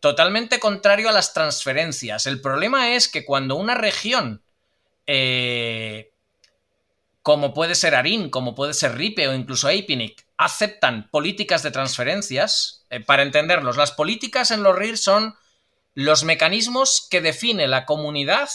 totalmente 0.00 0.58
contrario 0.58 1.10
a 1.10 1.12
las 1.12 1.34
transferencias. 1.34 2.26
El 2.26 2.40
problema 2.40 2.94
es 2.94 3.08
que 3.08 3.26
cuando 3.26 3.56
una 3.56 3.74
región 3.74 4.42
como 7.22 7.52
puede 7.52 7.74
ser 7.74 7.94
ARIN, 7.94 8.30
como 8.30 8.54
puede 8.54 8.74
ser 8.74 8.96
RIPE 8.96 9.28
o 9.28 9.34
incluso 9.34 9.68
APNIC, 9.68 10.26
aceptan 10.36 11.08
políticas 11.10 11.62
de 11.62 11.70
transferencias, 11.70 12.86
eh, 12.90 13.00
para 13.00 13.22
entenderlos, 13.22 13.76
las 13.76 13.92
políticas 13.92 14.50
en 14.50 14.62
los 14.62 14.76
RIR 14.76 14.96
son 14.96 15.36
los 15.94 16.24
mecanismos 16.24 17.06
que 17.10 17.20
define 17.20 17.68
la 17.68 17.84
comunidad 17.84 18.48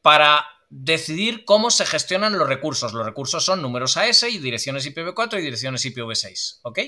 para 0.00 0.46
decidir 0.70 1.44
cómo 1.44 1.70
se 1.70 1.84
gestionan 1.84 2.38
los 2.38 2.48
recursos. 2.48 2.92
Los 2.92 3.04
recursos 3.04 3.44
son 3.44 3.60
números 3.60 3.96
AS 3.96 4.22
y 4.22 4.38
direcciones 4.38 4.86
IPv4 4.86 5.38
y 5.38 5.42
direcciones 5.42 5.84
IPv6. 5.84 6.60
¿Ok? 6.62 6.78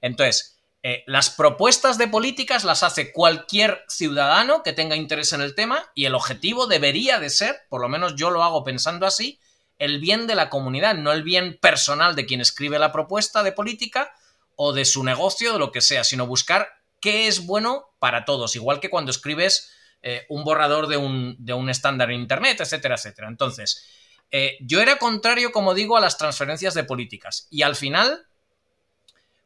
Entonces, 0.00 0.58
eh, 0.82 1.04
las 1.06 1.30
propuestas 1.30 1.98
de 1.98 2.08
políticas 2.08 2.64
las 2.64 2.82
hace 2.82 3.12
cualquier 3.12 3.84
ciudadano 3.88 4.62
que 4.62 4.72
tenga 4.72 4.96
interés 4.96 5.32
en 5.32 5.40
el 5.40 5.54
tema 5.54 5.90
y 5.94 6.04
el 6.04 6.14
objetivo 6.14 6.66
debería 6.66 7.18
de 7.18 7.30
ser, 7.30 7.56
por 7.68 7.80
lo 7.80 7.88
menos 7.88 8.14
yo 8.16 8.30
lo 8.30 8.42
hago 8.42 8.64
pensando 8.64 9.06
así, 9.06 9.40
el 9.78 10.00
bien 10.00 10.26
de 10.26 10.34
la 10.34 10.50
comunidad, 10.50 10.94
no 10.94 11.12
el 11.12 11.22
bien 11.22 11.58
personal 11.60 12.16
de 12.16 12.26
quien 12.26 12.40
escribe 12.40 12.78
la 12.78 12.92
propuesta 12.92 13.42
de 13.42 13.52
política 13.52 14.12
o 14.56 14.72
de 14.72 14.84
su 14.84 15.04
negocio, 15.04 15.52
de 15.52 15.58
lo 15.58 15.72
que 15.72 15.80
sea, 15.80 16.04
sino 16.04 16.26
buscar 16.26 16.68
qué 17.00 17.28
es 17.28 17.46
bueno 17.46 17.86
para 17.98 18.24
todos, 18.24 18.56
igual 18.56 18.80
que 18.80 18.90
cuando 18.90 19.10
escribes 19.10 19.72
eh, 20.02 20.26
un 20.28 20.44
borrador 20.44 20.88
de 20.88 20.96
un, 20.96 21.36
de 21.38 21.54
un, 21.54 21.70
estándar 21.70 22.10
en 22.10 22.20
Internet, 22.20 22.60
etcétera, 22.60 22.96
etcétera. 22.96 23.28
Entonces, 23.28 23.86
eh, 24.30 24.56
yo 24.60 24.80
era 24.80 24.98
contrario, 24.98 25.52
como 25.52 25.74
digo, 25.74 25.96
a 25.96 26.00
las 26.00 26.18
transferencias 26.18 26.74
de 26.74 26.84
políticas. 26.84 27.46
Y 27.50 27.62
al 27.62 27.76
final, 27.76 28.26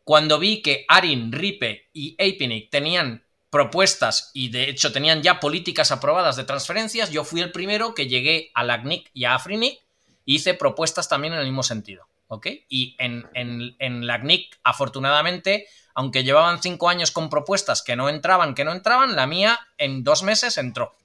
cuando 0.04 0.38
vi 0.38 0.62
que 0.62 0.84
Arin, 0.88 1.32
Ripe 1.32 1.88
y 1.92 2.14
Apinic 2.14 2.70
tenían 2.70 3.24
propuestas 3.50 4.30
y 4.32 4.48
de 4.48 4.70
hecho 4.70 4.92
tenían 4.92 5.22
ya 5.22 5.38
políticas 5.38 5.92
aprobadas 5.92 6.36
de 6.36 6.44
transferencias, 6.44 7.10
yo 7.10 7.22
fui 7.22 7.42
el 7.42 7.52
primero 7.52 7.94
que 7.94 8.08
llegué 8.08 8.50
a 8.54 8.64
la 8.64 8.82
CNIC 8.82 9.10
y 9.12 9.24
a 9.24 9.34
Afrinic 9.34 9.78
hice 10.24 10.54
propuestas 10.54 11.08
también 11.08 11.34
en 11.34 11.40
el 11.40 11.46
mismo 11.46 11.62
sentido. 11.62 12.06
¿Ok? 12.28 12.46
Y 12.68 12.96
en, 12.98 13.28
en, 13.34 13.76
en 13.78 14.06
la 14.06 14.20
CNIC, 14.20 14.58
afortunadamente, 14.62 15.66
aunque 15.94 16.24
llevaban 16.24 16.62
cinco 16.62 16.88
años 16.88 17.10
con 17.10 17.28
propuestas 17.28 17.82
que 17.82 17.96
no 17.96 18.08
entraban, 18.08 18.54
que 18.54 18.64
no 18.64 18.72
entraban, 18.72 19.16
la 19.16 19.26
mía 19.26 19.60
en 19.76 20.02
dos 20.02 20.22
meses 20.22 20.56
entró. 20.56 20.96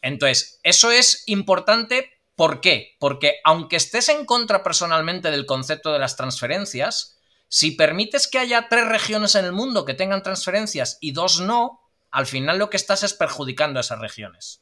Entonces, 0.00 0.60
eso 0.62 0.90
es 0.90 1.24
importante. 1.26 2.12
¿Por 2.36 2.60
qué? 2.60 2.96
Porque 2.98 3.40
aunque 3.44 3.76
estés 3.76 4.08
en 4.08 4.24
contra 4.24 4.62
personalmente 4.62 5.30
del 5.30 5.44
concepto 5.44 5.92
de 5.92 5.98
las 5.98 6.16
transferencias, 6.16 7.18
si 7.48 7.72
permites 7.72 8.28
que 8.28 8.38
haya 8.38 8.68
tres 8.68 8.86
regiones 8.86 9.34
en 9.34 9.44
el 9.44 9.52
mundo 9.52 9.84
que 9.84 9.94
tengan 9.94 10.22
transferencias 10.22 10.98
y 11.00 11.12
dos 11.12 11.40
no, 11.40 11.80
al 12.10 12.26
final 12.26 12.58
lo 12.58 12.70
que 12.70 12.76
estás 12.76 13.02
es 13.02 13.12
perjudicando 13.12 13.78
a 13.78 13.82
esas 13.82 13.98
regiones. 13.98 14.60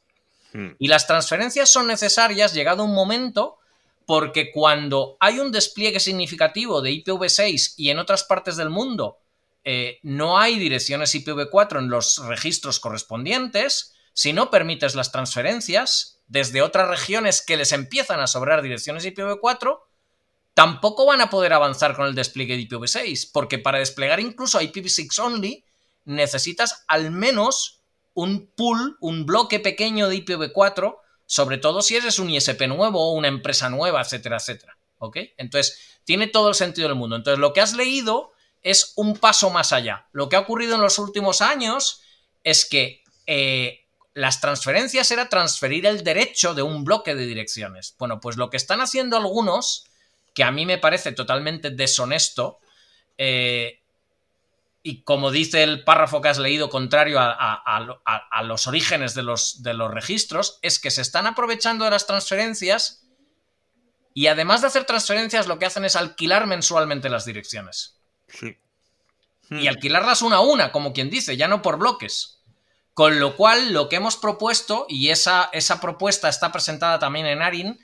Hmm. 0.53 0.71
Y 0.79 0.89
las 0.89 1.07
transferencias 1.07 1.69
son 1.69 1.87
necesarias 1.87 2.55
llegado 2.55 2.85
un 2.85 2.95
momento 2.95 3.59
porque 4.07 4.53
cuando 4.53 5.17
hay 5.21 5.41
un 5.41 5.53
despliegue 5.53 6.01
significativo 6.01 6.81
de 6.81 6.93
IPv6 6.93 7.75
y 7.77 7.91
en 7.91 7.99
otras 7.99 8.25
partes 8.25 8.57
del 8.57 8.71
mundo 8.71 9.19
eh, 9.65 9.99
no 10.03 10.39
hay 10.39 10.59
direcciones 10.59 11.15
IPv4 11.15 11.81
en 11.81 11.89
los 11.89 12.19
registros 12.19 12.79
correspondientes, 12.79 13.95
si 14.13 14.33
no 14.33 14.51
permites 14.51 14.95
las 14.95 15.11
transferencias 15.11 16.23
desde 16.29 16.63
otras 16.63 16.89
regiones 16.89 17.43
que 17.43 17.57
les 17.57 17.73
empiezan 17.73 18.21
a 18.21 18.29
sobrar 18.29 18.63
direcciones 18.63 19.05
IPv4, 19.05 19.81
tampoco 20.55 21.05
van 21.05 21.21
a 21.21 21.29
poder 21.29 21.53
avanzar 21.53 21.97
con 21.97 22.07
el 22.07 22.15
despliegue 22.15 22.57
de 22.57 22.69
IPv6, 22.69 23.31
porque 23.33 23.59
para 23.59 23.81
desplegar 23.81 24.21
incluso 24.21 24.61
IPv6 24.61 25.19
only 25.19 25.65
necesitas 26.05 26.85
al 26.87 27.11
menos 27.11 27.83
un 28.15 28.51
pool, 28.57 28.97
un 29.01 29.27
bloque 29.27 29.61
pequeño 29.61 30.09
de 30.09 30.25
IPv4, 30.25 30.97
sobre 31.27 31.59
todo 31.59 31.83
si 31.83 31.97
eres 31.97 32.19
un 32.19 32.31
ISP 32.31 32.63
nuevo 32.69 33.01
o 33.01 33.13
una 33.13 33.29
empresa 33.29 33.69
nueva, 33.69 34.01
etcétera, 34.01 34.37
etcétera. 34.37 34.79
¿Ok? 34.99 35.19
Entonces, 35.37 35.99
tiene 36.05 36.29
todo 36.29 36.49
el 36.49 36.55
sentido 36.55 36.89
del 36.89 36.97
mundo. 36.97 37.17
Entonces, 37.17 37.39
lo 37.39 37.53
que 37.53 37.61
has 37.61 37.75
leído 37.75 38.33
es 38.63 38.93
un 38.97 39.17
paso 39.17 39.51
más 39.51 39.73
allá. 39.73 40.07
Lo 40.13 40.29
que 40.29 40.37
ha 40.37 40.41
ocurrido 40.41 40.77
en 40.77 40.81
los 40.81 40.99
últimos 40.99 41.43
años 41.43 42.01
es 42.43 42.65
que 42.65 43.03
eh, 43.27 43.87
las 44.15 44.41
transferencias 44.41 45.11
era 45.11 45.29
transferir 45.29 45.85
el 45.85 46.03
derecho 46.03 46.55
de 46.55 46.63
un 46.63 46.85
bloque 46.85 47.15
de 47.15 47.27
direcciones. 47.27 47.95
Bueno, 47.99 48.21
pues 48.21 48.37
lo 48.37 48.49
que 48.49 48.57
están 48.57 48.81
haciendo 48.81 49.17
algunos, 49.17 49.85
que 50.35 50.43
a 50.43 50.51
mí 50.51 50.65
me 50.65 50.79
parece 50.79 51.13
totalmente 51.13 51.71
deshonesto, 51.71 52.59
eh, 53.19 53.83
y 54.89 55.03
como 55.03 55.33
dice 55.33 55.65
el 55.65 55.83
párrafo 55.83 56.21
que 56.21 56.29
has 56.29 56.39
leído, 56.39 56.71
contrario 56.71 57.19
a, 57.19 58.43
los 58.45 58.69
orígenes 58.69 59.15
de 59.15 59.25
los, 59.25 59.65
de 59.65 59.75
los 59.75 59.91
registros, 59.91 60.61
es 60.63 60.79
que 60.79 60.93
se 60.93 61.03
están 61.03 61.27
aprovechando 61.27 61.85
de 61.85 61.91
las 61.91 62.07
transferencias 62.07 63.05
y 64.15 64.29
además 64.29 64.61
de 64.61 64.69
hacer 64.69 64.85
transferencias, 64.85 65.49
lo 65.49 65.59
que 65.59 65.67
hacen 65.67 65.85
es 65.85 65.97
alquilar 65.97 66.47
mensualmente 66.47 67.09
las 67.09 67.25
direcciones. 67.25 67.99
Sí. 68.29 68.59
Y 69.51 69.67
alquilarlas 69.67 70.23
una 70.23 70.37
a 70.37 70.41
una, 70.41 70.71
como 70.71 70.93
quien 70.93 71.11
dice, 71.11 71.37
ya 71.37 71.49
no 71.49 71.63
por 71.63 71.79
bloques. 71.79 72.45
Con 72.95 73.19
lo 73.19 73.35
cual, 73.35 73.73
lo 73.73 73.89
que 73.89 73.97
hemos 73.97 74.17
propuesto, 74.17 74.87
y 74.89 75.09
esa, 75.09 75.51
esa 75.53 75.81
propuesta 75.81 76.29
está 76.29 76.53
presentada 76.53 77.01
también 77.01 77.27
en 77.27 77.43
ARIN, 77.43 77.81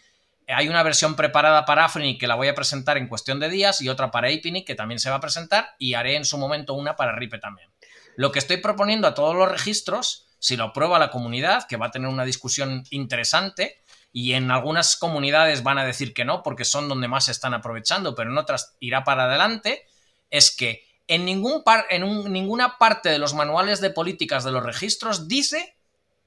hay 0.49 0.69
una 0.69 0.83
versión 0.83 1.15
preparada 1.15 1.65
para 1.65 1.85
Afrinic 1.85 2.21
que 2.21 2.27
la 2.27 2.35
voy 2.35 2.49
a 2.49 2.55
presentar 2.55 2.97
en 2.97 3.09
cuestión 3.09 3.41
de 3.41 3.49
días 3.49 3.81
y 3.81 3.89
otra 3.89 4.11
para 4.11 4.29
Apinic 4.29 4.67
que 4.67 4.75
también 4.75 4.99
se 4.99 5.11
va 5.11 5.17
a 5.17 5.21
presentar 5.21 5.75
y 5.79 5.95
haré 5.95 6.17
en 6.17 6.25
su 6.25 6.39
momento 6.39 6.75
una 6.75 6.97
para 6.97 7.15
Ripe 7.17 7.39
también. 7.39 7.71
Lo 8.17 8.33
que 8.33 8.39
estoy 8.39 8.59
proponiendo 8.59 9.09
a 9.09 9.15
todos 9.15 9.35
los 9.35 9.51
registros, 9.51 10.29
si 10.39 10.57
lo 10.57 10.65
aprueba 10.65 10.99
la 10.99 11.11
comunidad, 11.11 11.67
que 11.67 11.77
va 11.77 11.87
a 11.87 11.91
tener 11.91 12.09
una 12.09 12.25
discusión 12.25 12.85
interesante, 12.91 13.83
y 14.13 14.35
en 14.35 14.51
algunas 14.51 14.97
comunidades 14.97 15.63
van 15.63 15.79
a 15.79 15.87
decir 15.87 16.13
que 16.13 16.27
no 16.27 16.43
porque 16.43 16.67
son 16.67 16.89
donde 16.89 17.09
más 17.09 17.25
se 17.25 17.33
están 17.33 17.55
aprovechando, 17.55 18.15
pero 18.15 18.31
en 18.31 18.37
otras 18.37 18.77
irá 18.79 19.05
para 19.05 19.25
adelante, 19.25 19.87
es 20.31 20.55
que 20.55 20.85
en, 21.09 21.25
ningún 21.25 21.63
en 21.89 22.33
ninguna 22.33 22.77
parte 22.79 23.09
de 23.09 23.19
los 23.19 23.33
manuales 23.33 23.81
de 23.81 23.91
políticas 23.91 24.45
de 24.45 24.53
los 24.53 24.63
registros 24.63 25.29
dice 25.29 25.77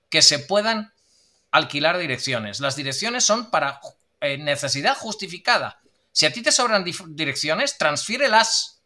que 0.10 0.24
se 0.24 0.40
puedan 0.40 0.94
alquilar 1.52 1.98
direcciones. 1.98 2.60
Las 2.60 2.76
direcciones 2.76 3.24
son 3.24 3.52
para 3.52 3.80
eh, 4.26 4.38
necesidad 4.38 4.98
justificada. 4.98 5.82
Si 6.12 6.26
a 6.26 6.32
ti 6.32 6.42
te 6.42 6.52
sobran 6.52 6.86
direcciones, 7.10 7.78
transfírelas, 7.78 8.82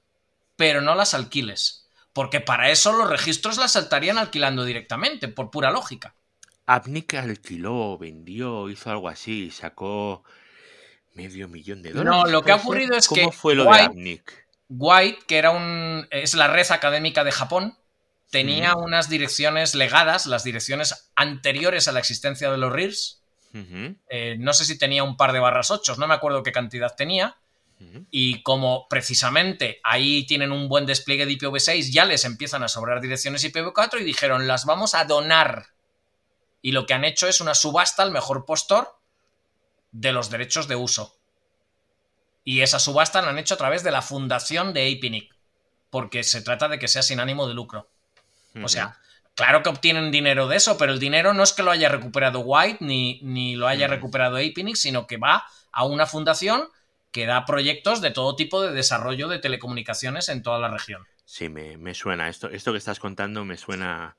pero 0.56 0.82
no 0.82 0.96
las 0.96 1.14
alquiles. 1.14 1.88
Porque 2.14 2.42
para 2.42 2.70
eso 2.70 2.92
los 2.92 3.10
registros 3.10 3.58
las 3.58 3.74
saltarían 3.74 4.18
alquilando 4.18 4.66
directamente, 4.66 5.28
por 5.28 5.52
pura 5.52 5.72
lógica. 5.72 6.16
Abnick 6.66 7.16
alquiló, 7.16 7.98
vendió, 7.98 8.70
hizo 8.70 8.90
algo 8.90 9.10
así, 9.10 9.52
sacó 9.52 10.24
medio 11.14 11.48
millón 11.48 11.82
de 11.82 11.92
dólares. 11.92 12.12
No, 12.12 12.26
lo 12.26 12.42
que 12.44 12.52
ha 12.52 12.56
ocurrido 12.56 12.96
es 12.96 13.08
que. 13.08 13.22
¿Cómo 13.22 13.32
fue 13.32 13.56
lo 13.56 13.66
de? 13.66 14.22
White, 14.70 15.20
que 15.28 15.38
era 15.38 15.52
un, 15.52 16.08
es 16.12 16.36
la 16.36 16.48
red 16.48 16.70
académica 16.72 17.24
de 17.24 17.32
Japón, 17.32 17.78
tenía 18.30 18.76
unas 18.76 19.10
direcciones 19.10 19.74
legadas, 19.74 20.28
las 20.28 20.44
direcciones 20.44 21.12
anteriores 21.16 21.88
a 21.88 21.92
la 21.92 22.00
existencia 22.00 22.52
de 22.52 22.58
los 22.58 22.72
RIRs. 22.72 23.19
Eh, 23.54 24.36
no 24.40 24.54
sé 24.54 24.66
si 24.66 24.78
tenía 24.78 25.04
un 25.04 25.18
par 25.18 25.34
de 25.34 25.40
barras 25.40 25.72
8, 25.72 25.96
no 25.98 26.08
me 26.08 26.14
acuerdo 26.14 26.44
qué 26.44 26.52
cantidad 26.52 26.96
tenía. 26.96 27.38
Y 28.12 28.44
como 28.44 28.88
precisamente 28.90 29.80
ahí 29.84 30.26
tienen 30.26 30.52
un 30.52 30.68
buen 30.68 30.86
despliegue 30.86 31.26
de 31.26 31.32
IPv6, 31.32 31.92
ya 31.92 32.04
les 32.04 32.26
empiezan 32.26 32.62
a 32.62 32.68
sobrar 32.68 33.00
direcciones 33.00 33.46
IPv4 33.46 34.02
y 34.02 34.04
dijeron, 34.04 34.48
las 34.48 34.66
vamos 34.66 34.96
a 34.96 35.06
donar. 35.06 35.68
Y 36.62 36.74
lo 36.74 36.86
que 36.86 36.94
han 36.94 37.06
hecho 37.06 37.30
es 37.30 37.40
una 37.40 37.56
subasta 37.56 38.04
al 38.04 38.12
mejor 38.12 38.46
postor 38.46 39.00
de 39.92 40.12
los 40.12 40.30
derechos 40.30 40.68
de 40.68 40.76
uso. 40.76 41.16
Y 42.44 42.62
esa 42.62 42.80
subasta 42.80 43.22
la 43.22 43.30
han 43.30 43.40
hecho 43.40 43.54
a 43.54 43.58
través 43.58 43.84
de 43.84 43.92
la 43.92 44.02
fundación 44.02 44.74
de 44.74 44.92
APNIC, 44.92 45.34
porque 45.90 46.24
se 46.24 46.42
trata 46.42 46.68
de 46.68 46.80
que 46.80 46.90
sea 46.90 47.02
sin 47.02 47.22
ánimo 47.22 47.48
de 47.48 47.54
lucro. 47.54 47.90
O 48.62 48.68
sea, 48.68 49.00
claro 49.40 49.64
que 49.64 49.70
obtienen 49.70 50.12
dinero 50.12 50.50
de 50.50 50.58
eso, 50.58 50.78
pero 50.78 50.92
el 50.92 51.00
dinero 51.00 51.34
no 51.34 51.44
es 51.44 51.54
que 51.54 51.64
lo 51.64 51.72
haya 51.72 51.88
recuperado 51.88 52.42
White 52.42 52.80
ni, 52.82 53.22
ni 53.24 53.56
lo 53.56 53.70
haya 53.70 53.88
recuperado 53.88 54.36
APNIC, 54.36 54.76
sino 54.76 55.08
que 55.08 55.16
va 55.16 55.46
a 55.72 55.86
una 55.86 56.06
fundación 56.06 56.68
que 57.12 57.26
da 57.26 57.46
proyectos 57.46 58.02
de 58.02 58.12
todo 58.12 58.36
tipo 58.36 58.62
de 58.62 58.74
desarrollo 58.74 59.30
de 59.30 59.40
telecomunicaciones 59.40 60.28
en 60.28 60.44
toda 60.44 60.60
la 60.60 60.68
región. 60.68 61.08
Sí, 61.24 61.48
me, 61.48 61.78
me 61.78 61.94
suena. 61.94 62.28
Esto, 62.28 62.50
esto 62.50 62.74
que 62.74 62.80
estás 62.80 63.00
contando 63.00 63.46
me 63.46 63.56
suena. 63.56 64.18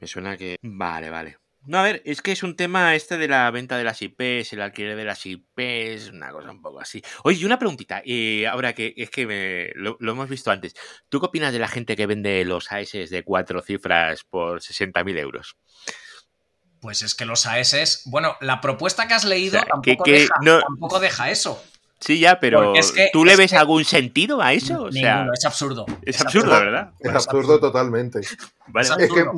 Me 0.00 0.08
suena 0.08 0.36
que. 0.36 0.56
Vale, 0.60 1.08
vale. 1.08 1.38
No, 1.64 1.78
a 1.78 1.82
ver, 1.82 2.02
es 2.04 2.22
que 2.22 2.32
es 2.32 2.42
un 2.42 2.56
tema 2.56 2.94
este 2.96 3.16
de 3.18 3.28
la 3.28 3.50
venta 3.52 3.76
de 3.76 3.84
las 3.84 4.02
IPs, 4.02 4.52
el 4.52 4.62
alquiler 4.62 4.96
de 4.96 5.04
las 5.04 5.24
IPs, 5.24 6.08
una 6.08 6.32
cosa 6.32 6.50
un 6.50 6.60
poco 6.60 6.80
así. 6.80 7.02
Oye, 7.22 7.38
y 7.38 7.44
una 7.44 7.58
preguntita, 7.58 8.02
eh, 8.04 8.48
ahora 8.48 8.72
que 8.72 8.94
es 8.96 9.10
que 9.10 9.72
lo, 9.76 9.96
hemos 10.00 10.28
visto 10.28 10.50
antes. 10.50 10.74
¿Tú 11.08 11.20
qué 11.20 11.26
opinas 11.26 11.52
de 11.52 11.60
la 11.60 11.68
gente 11.68 11.94
que 11.94 12.06
vende 12.06 12.44
los 12.44 12.72
AS 12.72 12.90
de 12.92 13.22
cuatro 13.24 13.62
cifras 13.62 14.24
por 14.24 14.60
60.000 14.60 15.18
euros? 15.18 15.56
Pues 16.80 17.02
es 17.02 17.14
que 17.14 17.26
los 17.26 17.46
AS, 17.46 18.02
bueno, 18.06 18.36
la 18.40 18.60
propuesta 18.60 19.06
que 19.06 19.14
has 19.14 19.24
leído 19.24 19.60
tampoco 19.60 20.98
deja 20.98 21.30
eso. 21.30 21.62
Sí, 22.04 22.18
ya, 22.18 22.40
pero 22.40 22.72
¿tú 23.12 23.24
le 23.24 23.36
ves 23.36 23.52
algún 23.52 23.84
sentido 23.84 24.42
a 24.42 24.52
eso? 24.52 24.84
O 24.84 24.92
sea, 24.92 25.28
es 25.32 25.44
absurdo. 25.44 25.86
Es, 26.02 26.20
absurdo, 26.20 26.50
¿verdad? 26.50 26.90
Es 26.98 27.14
absurdo 27.14 27.60
totalmente. 27.60 28.20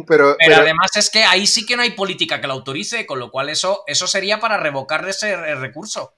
pero, 0.06 0.36
además 0.40 0.90
es 0.96 1.10
que 1.10 1.24
ahí 1.24 1.46
sí 1.46 1.66
que 1.66 1.76
no 1.76 1.82
hay 1.82 1.90
política 1.90 2.40
que 2.40 2.46
lo 2.46 2.54
autorice, 2.54 3.04
con 3.04 3.18
lo 3.18 3.30
cual 3.30 3.50
eso, 3.50 3.84
eso 3.86 4.06
sería 4.06 4.40
para 4.40 4.56
revocar 4.56 5.06
ese 5.06 5.36
recurso. 5.56 6.14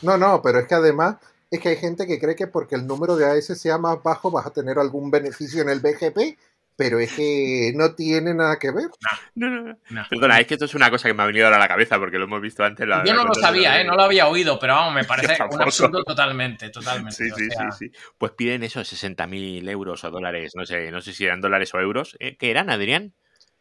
No, 0.00 0.16
no, 0.16 0.40
pero 0.40 0.60
es 0.60 0.66
que 0.66 0.74
además 0.74 1.16
es 1.50 1.60
que 1.60 1.68
hay 1.68 1.76
gente 1.76 2.06
que 2.06 2.18
cree 2.18 2.34
que 2.34 2.46
porque 2.46 2.76
el 2.76 2.86
número 2.86 3.16
de 3.16 3.26
AS 3.26 3.46
sea 3.46 3.76
más 3.76 4.02
bajo 4.02 4.30
vas 4.30 4.46
a 4.46 4.50
tener 4.50 4.78
algún 4.78 5.10
beneficio 5.10 5.60
en 5.60 5.68
el 5.68 5.80
BGP 5.80 6.38
pero 6.76 6.98
es 6.98 7.12
que 7.12 7.72
no 7.74 7.94
tiene 7.94 8.34
nada 8.34 8.58
que 8.58 8.70
ver. 8.70 8.88
No, 9.34 9.48
no, 9.48 9.62
no. 9.62 9.78
no. 9.90 10.02
Perdona, 10.08 10.40
es 10.40 10.46
que 10.46 10.54
esto 10.54 10.66
es 10.66 10.74
una 10.74 10.90
cosa 10.90 11.08
que 11.08 11.14
me 11.14 11.22
ha 11.22 11.26
venido 11.26 11.46
ahora 11.46 11.56
a 11.56 11.60
la 11.60 11.68
cabeza 11.68 11.98
porque 11.98 12.18
lo 12.18 12.24
hemos 12.24 12.40
visto 12.40 12.64
antes. 12.64 12.86
La, 12.86 13.04
Yo 13.04 13.14
no 13.14 13.22
la 13.22 13.28
lo 13.28 13.34
sabía, 13.34 13.80
¿eh? 13.80 13.84
no 13.84 13.94
lo 13.94 14.02
había 14.02 14.26
oído, 14.26 14.58
pero 14.58 14.74
vamos, 14.74 14.94
me 14.94 15.04
parece 15.04 15.36
un 15.50 15.62
absurdo 15.62 16.02
totalmente, 16.02 16.70
totalmente. 16.70 17.14
Sí, 17.14 17.30
o 17.30 17.36
sí, 17.36 17.50
sea, 17.50 17.70
sí, 17.70 17.88
sí. 17.90 17.98
Pues 18.18 18.32
piden 18.32 18.62
eso, 18.64 18.80
60.000 18.80 19.68
euros 19.68 20.04
o 20.04 20.10
dólares, 20.10 20.52
no 20.56 20.66
sé, 20.66 20.90
no 20.90 21.00
sé 21.00 21.12
si 21.12 21.24
eran 21.24 21.40
dólares 21.40 21.72
o 21.74 21.80
euros. 21.80 22.16
¿Eh? 22.18 22.36
¿Qué 22.36 22.50
eran, 22.50 22.70
Adrián? 22.70 23.14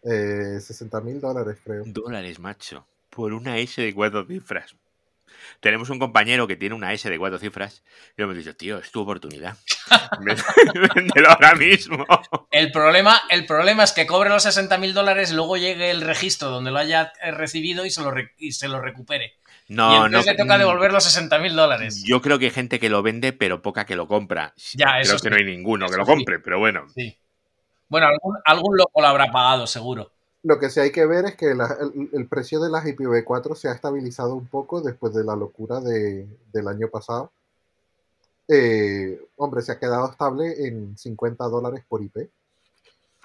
Eh, 0.03 0.59
60 0.59 0.99
mil 1.01 1.21
dólares, 1.21 1.57
creo. 1.63 1.83
Dólares, 1.85 2.39
macho. 2.39 2.87
Por 3.09 3.33
una 3.33 3.57
S 3.59 3.81
de 3.81 3.93
cuatro 3.93 4.25
cifras. 4.25 4.75
Tenemos 5.59 5.89
un 5.89 5.99
compañero 5.99 6.47
que 6.47 6.55
tiene 6.55 6.75
una 6.75 6.93
S 6.93 7.09
de 7.09 7.17
cuatro 7.19 7.39
cifras 7.39 7.83
y 8.17 8.21
hemos 8.21 8.35
dicho, 8.35 8.55
tío, 8.55 8.77
es 8.79 8.91
tu 8.91 9.01
oportunidad. 9.01 9.55
Véndelo 10.95 11.29
ahora 11.29 11.55
mismo. 11.55 12.05
El 12.51 12.71
problema, 12.71 13.21
el 13.29 13.45
problema 13.45 13.83
es 13.83 13.91
que 13.91 14.05
cobre 14.05 14.29
los 14.29 14.43
60 14.43 14.77
mil 14.77 14.93
dólares, 14.93 15.31
luego 15.31 15.57
llegue 15.57 15.91
el 15.91 16.01
registro 16.01 16.49
donde 16.49 16.71
lo 16.71 16.79
haya 16.79 17.13
eh, 17.21 17.31
recibido 17.31 17.85
y 17.85 17.89
se 17.89 18.01
lo, 18.01 18.11
re- 18.11 18.33
y 18.37 18.51
se 18.53 18.67
lo 18.67 18.79
recupere. 18.81 19.33
y 19.67 19.73
No, 19.73 19.99
no. 20.01 20.05
entonces 20.07 20.31
le 20.33 20.37
toca 20.37 20.57
devolver 20.57 20.91
los 20.91 21.03
60 21.03 21.39
mil 21.39 21.55
dólares. 21.55 22.03
Yo 22.05 22.21
creo 22.21 22.39
que 22.39 22.45
hay 22.45 22.51
gente 22.51 22.79
que 22.79 22.89
lo 22.89 23.01
vende, 23.03 23.33
pero 23.33 23.61
poca 23.61 23.85
que 23.85 23.95
lo 23.95 24.07
compra. 24.07 24.53
Ya, 24.73 24.91
creo 24.91 25.01
eso 25.01 25.13
que 25.15 25.19
sí. 25.19 25.29
no 25.29 25.35
hay 25.35 25.45
ninguno 25.45 25.87
que 25.87 25.97
lo 25.97 26.05
sí. 26.05 26.11
compre, 26.11 26.39
pero 26.39 26.59
bueno. 26.59 26.85
Sí. 26.95 27.17
Bueno, 27.89 28.07
algún, 28.07 28.37
algún 28.45 28.77
loco 28.77 29.01
lo 29.01 29.07
habrá 29.07 29.31
pagado, 29.31 29.67
seguro. 29.67 30.11
Lo 30.43 30.59
que 30.59 30.69
sí 30.69 30.81
hay 30.81 30.91
que 30.91 31.05
ver 31.05 31.25
es 31.25 31.35
que 31.35 31.51
el, 31.51 32.27
precio 32.27 32.59
de 32.59 32.69
las 32.69 32.85
IPv4 32.85 33.55
se 33.55 33.69
ha 33.69 33.73
estabilizado 33.73 34.35
un 34.35 34.45
poco 34.47 34.81
después 34.81 35.13
de 35.13 35.23
la 35.23 35.35
locura 35.37 35.79
de- 35.79 36.27
del 36.51 36.67
año 36.67 36.89
pasado. 36.89 37.31
Eh, 38.49 39.21
hombre, 39.37 39.61
se 39.61 39.71
ha 39.71 39.79
quedado 39.79 40.11
estable 40.11 40.67
en 40.67 40.97
50 40.97 41.45
dólares 41.45 41.83
por 41.87 42.03
IP. 42.03 42.29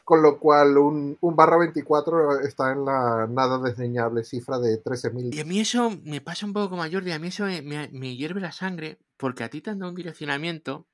Con 0.05 0.23
lo 0.23 0.39
cual, 0.39 0.79
un, 0.79 1.19
un 1.21 1.37
barra 1.37 1.59
24 1.59 2.41
está 2.41 2.73
en 2.73 2.85
la 2.85 3.27
nada 3.29 3.59
desdeñable 3.59 4.25
cifra 4.25 4.59
de 4.59 4.79
13 4.79 5.11
Y 5.33 5.41
a 5.41 5.45
mí 5.45 5.61
eso 5.61 5.91
me 6.05 6.21
pasa 6.21 6.47
un 6.47 6.53
poco 6.53 6.81
a 6.81 6.89
Jordi, 6.91 7.11
a 7.13 7.19
mí 7.19 7.29
eso 7.29 7.45
me- 7.45 7.89
me 7.93 8.17
hierve 8.17 8.41
la 8.41 8.53
sangre, 8.53 8.99
porque 9.19 9.45
a 9.45 9.51
ti 9.51 9.61
te 9.61 9.71
han 9.71 9.81
dado 9.81 9.91
un 9.91 9.97
direccionamiento, 9.97 10.87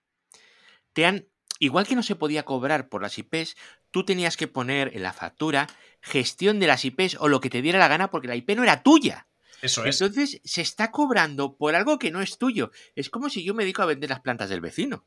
te 0.95 1.07
han, 1.07 1.27
igual 1.59 1.87
que 1.87 1.97
no 1.97 2.03
se 2.03 2.17
podía 2.17 2.45
cobrar 2.45 2.89
por 2.89 3.03
las 3.03 3.19
IPs, 3.19 3.57
tú 3.91 4.05
tenías 4.05 4.37
que 4.37 4.49
poner 4.49 4.95
en 4.95 5.03
la 5.03 5.13
factura 5.13 5.69
gestión 6.01 6.61
de 6.61 6.67
las 6.67 6.85
IPs 6.85 7.17
o 7.21 7.29
lo 7.29 7.41
que 7.41 7.51
te 7.51 7.63
diera 7.63 7.79
la 7.79 7.89
gana, 7.89 8.11
porque 8.11 8.29
la 8.29 8.37
IP 8.37 8.51
no 8.57 8.63
era 8.63 8.83
tuya. 8.83 9.27
Eso 9.63 9.85
es. 9.85 10.01
Entonces 10.01 10.41
se 10.45 10.61
está 10.61 10.91
cobrando 10.91 11.57
por 11.57 11.75
algo 11.75 11.99
que 11.99 12.11
no 12.11 12.21
es 12.21 12.39
tuyo. 12.39 12.71
Es 12.95 13.09
como 13.09 13.31
si 13.31 13.45
yo 13.45 13.55
me 13.55 13.63
dedico 13.63 13.83
a 13.83 13.87
vender 13.87 14.11
las 14.11 14.21
plantas 14.21 14.51
del 14.51 14.61
vecino. 14.61 15.05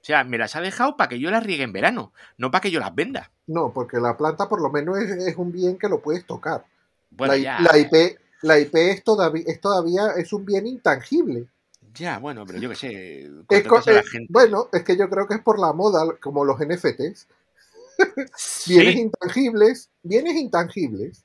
O 0.00 0.04
sea, 0.04 0.24
me 0.24 0.38
las 0.38 0.56
ha 0.56 0.60
dejado 0.60 0.96
para 0.96 1.08
que 1.08 1.20
yo 1.20 1.30
las 1.30 1.44
riegue 1.44 1.62
en 1.62 1.72
verano, 1.72 2.12
no 2.36 2.50
para 2.50 2.62
que 2.62 2.72
yo 2.72 2.80
las 2.80 2.92
venda. 2.92 3.30
No, 3.46 3.72
porque 3.72 3.98
la 3.98 4.16
planta 4.16 4.48
por 4.48 4.60
lo 4.60 4.68
menos 4.70 4.98
es, 4.98 5.10
es 5.10 5.36
un 5.36 5.52
bien 5.52 5.78
que 5.78 5.88
lo 5.88 6.00
puedes 6.00 6.26
tocar. 6.26 6.64
Bueno, 7.10 7.34
la, 7.34 7.38
ya, 7.38 7.60
la 7.60 7.78
IP, 7.78 8.18
la 8.42 8.58
IP 8.58 8.74
es, 8.74 9.04
todavía, 9.04 9.44
es 9.46 9.60
todavía 9.60 10.08
es 10.16 10.32
un 10.32 10.44
bien 10.44 10.66
intangible. 10.66 11.46
Ya, 11.94 12.18
bueno, 12.18 12.44
pero 12.46 12.58
yo 12.58 12.68
qué 12.70 12.74
sé. 12.76 13.22
Es 13.24 13.30
contratas 13.46 13.84
co- 13.84 13.90
a 13.90 13.92
la 13.94 14.00
eh, 14.00 14.04
gente. 14.10 14.26
bueno, 14.30 14.68
es 14.72 14.82
que 14.84 14.96
yo 14.96 15.08
creo 15.10 15.26
que 15.26 15.34
es 15.34 15.40
por 15.42 15.58
la 15.58 15.72
moda, 15.72 16.16
como 16.20 16.44
los 16.44 16.60
NFTs. 16.60 17.26
Bienes 18.66 18.94
Sí. 18.94 19.00
intangibles, 19.00 19.90
bienes 20.02 20.34
intangibles. 20.34 21.24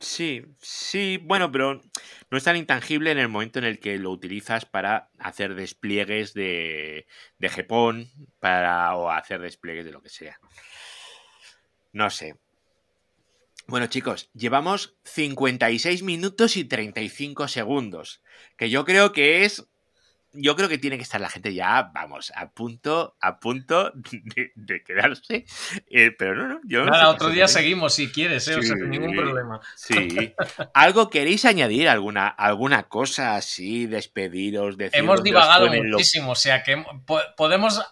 Sí, 0.00 0.44
sí, 0.60 1.18
bueno, 1.22 1.52
pero 1.52 1.80
no 2.30 2.36
es 2.36 2.42
tan 2.42 2.56
intangible 2.56 3.12
en 3.12 3.18
el 3.18 3.28
momento 3.28 3.60
en 3.60 3.64
el 3.66 3.78
que 3.78 3.98
lo 3.98 4.10
utilizas 4.10 4.64
para 4.66 5.10
hacer 5.18 5.54
despliegues 5.54 6.34
de, 6.34 7.06
de 7.38 7.48
Japón 7.48 8.10
para, 8.40 8.96
o 8.96 9.10
hacer 9.10 9.40
despliegues 9.40 9.84
de 9.84 9.92
lo 9.92 10.02
que 10.02 10.08
sea. 10.08 10.38
No 11.92 12.10
sé. 12.10 12.34
Bueno, 13.68 13.86
chicos, 13.86 14.28
llevamos 14.34 14.96
56 15.04 16.02
minutos 16.02 16.56
y 16.56 16.64
35 16.64 17.46
segundos, 17.46 18.22
que 18.56 18.70
yo 18.70 18.84
creo 18.84 19.12
que 19.12 19.44
es... 19.44 19.68
Yo 20.34 20.56
creo 20.56 20.68
que 20.68 20.78
tiene 20.78 20.96
que 20.96 21.02
estar 21.02 21.20
la 21.20 21.28
gente 21.28 21.52
ya, 21.52 21.90
vamos, 21.94 22.32
a 22.34 22.50
punto, 22.50 23.16
a 23.20 23.38
punto 23.38 23.92
de, 24.12 24.52
de 24.54 24.82
quedarse. 24.82 25.44
Eh, 25.90 26.10
pero 26.18 26.34
no, 26.34 26.48
no, 26.48 26.60
yo... 26.64 26.84
Nada, 26.86 27.02
no 27.02 27.08
sé 27.10 27.14
otro 27.16 27.28
día 27.30 27.46
seguimos 27.48 27.94
si 27.94 28.10
quieres, 28.10 28.48
¿eh? 28.48 28.54
o 28.56 28.62
sea, 28.62 28.74
Sí. 28.74 28.80
sin 28.80 28.90
ningún 28.90 29.14
problema. 29.14 29.60
Sí. 29.76 30.32
¿Algo 30.74 31.10
queréis 31.10 31.44
añadir? 31.44 31.88
¿Alguna, 31.88 32.28
alguna 32.28 32.84
cosa 32.84 33.36
así? 33.36 33.86
Despediros, 33.86 34.76
Hemos 34.92 35.22
divagado 35.22 35.66
ponen 35.66 35.90
lo- 35.90 35.96
muchísimo, 35.98 36.32
o 36.32 36.36
sea 36.36 36.62
que 36.62 36.82
po- 37.04 37.20
podemos 37.36 37.82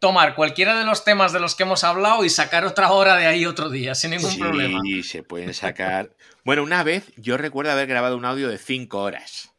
tomar 0.00 0.34
cualquiera 0.34 0.78
de 0.78 0.84
los 0.86 1.04
temas 1.04 1.32
de 1.32 1.40
los 1.40 1.54
que 1.54 1.62
hemos 1.64 1.84
hablado 1.84 2.24
y 2.24 2.30
sacar 2.30 2.64
otra 2.64 2.90
hora 2.90 3.16
de 3.16 3.26
ahí 3.26 3.44
otro 3.46 3.68
día, 3.70 3.94
sin 3.94 4.10
ningún 4.12 4.30
sí, 4.30 4.38
problema. 4.40 4.80
se 5.04 5.22
pueden 5.22 5.52
sacar. 5.54 6.10
Bueno, 6.42 6.62
una 6.62 6.82
vez 6.82 7.12
yo 7.16 7.36
recuerdo 7.36 7.70
haber 7.70 7.86
grabado 7.86 8.16
un 8.16 8.24
audio 8.24 8.48
de 8.48 8.56
5 8.58 8.98
horas. 8.98 9.52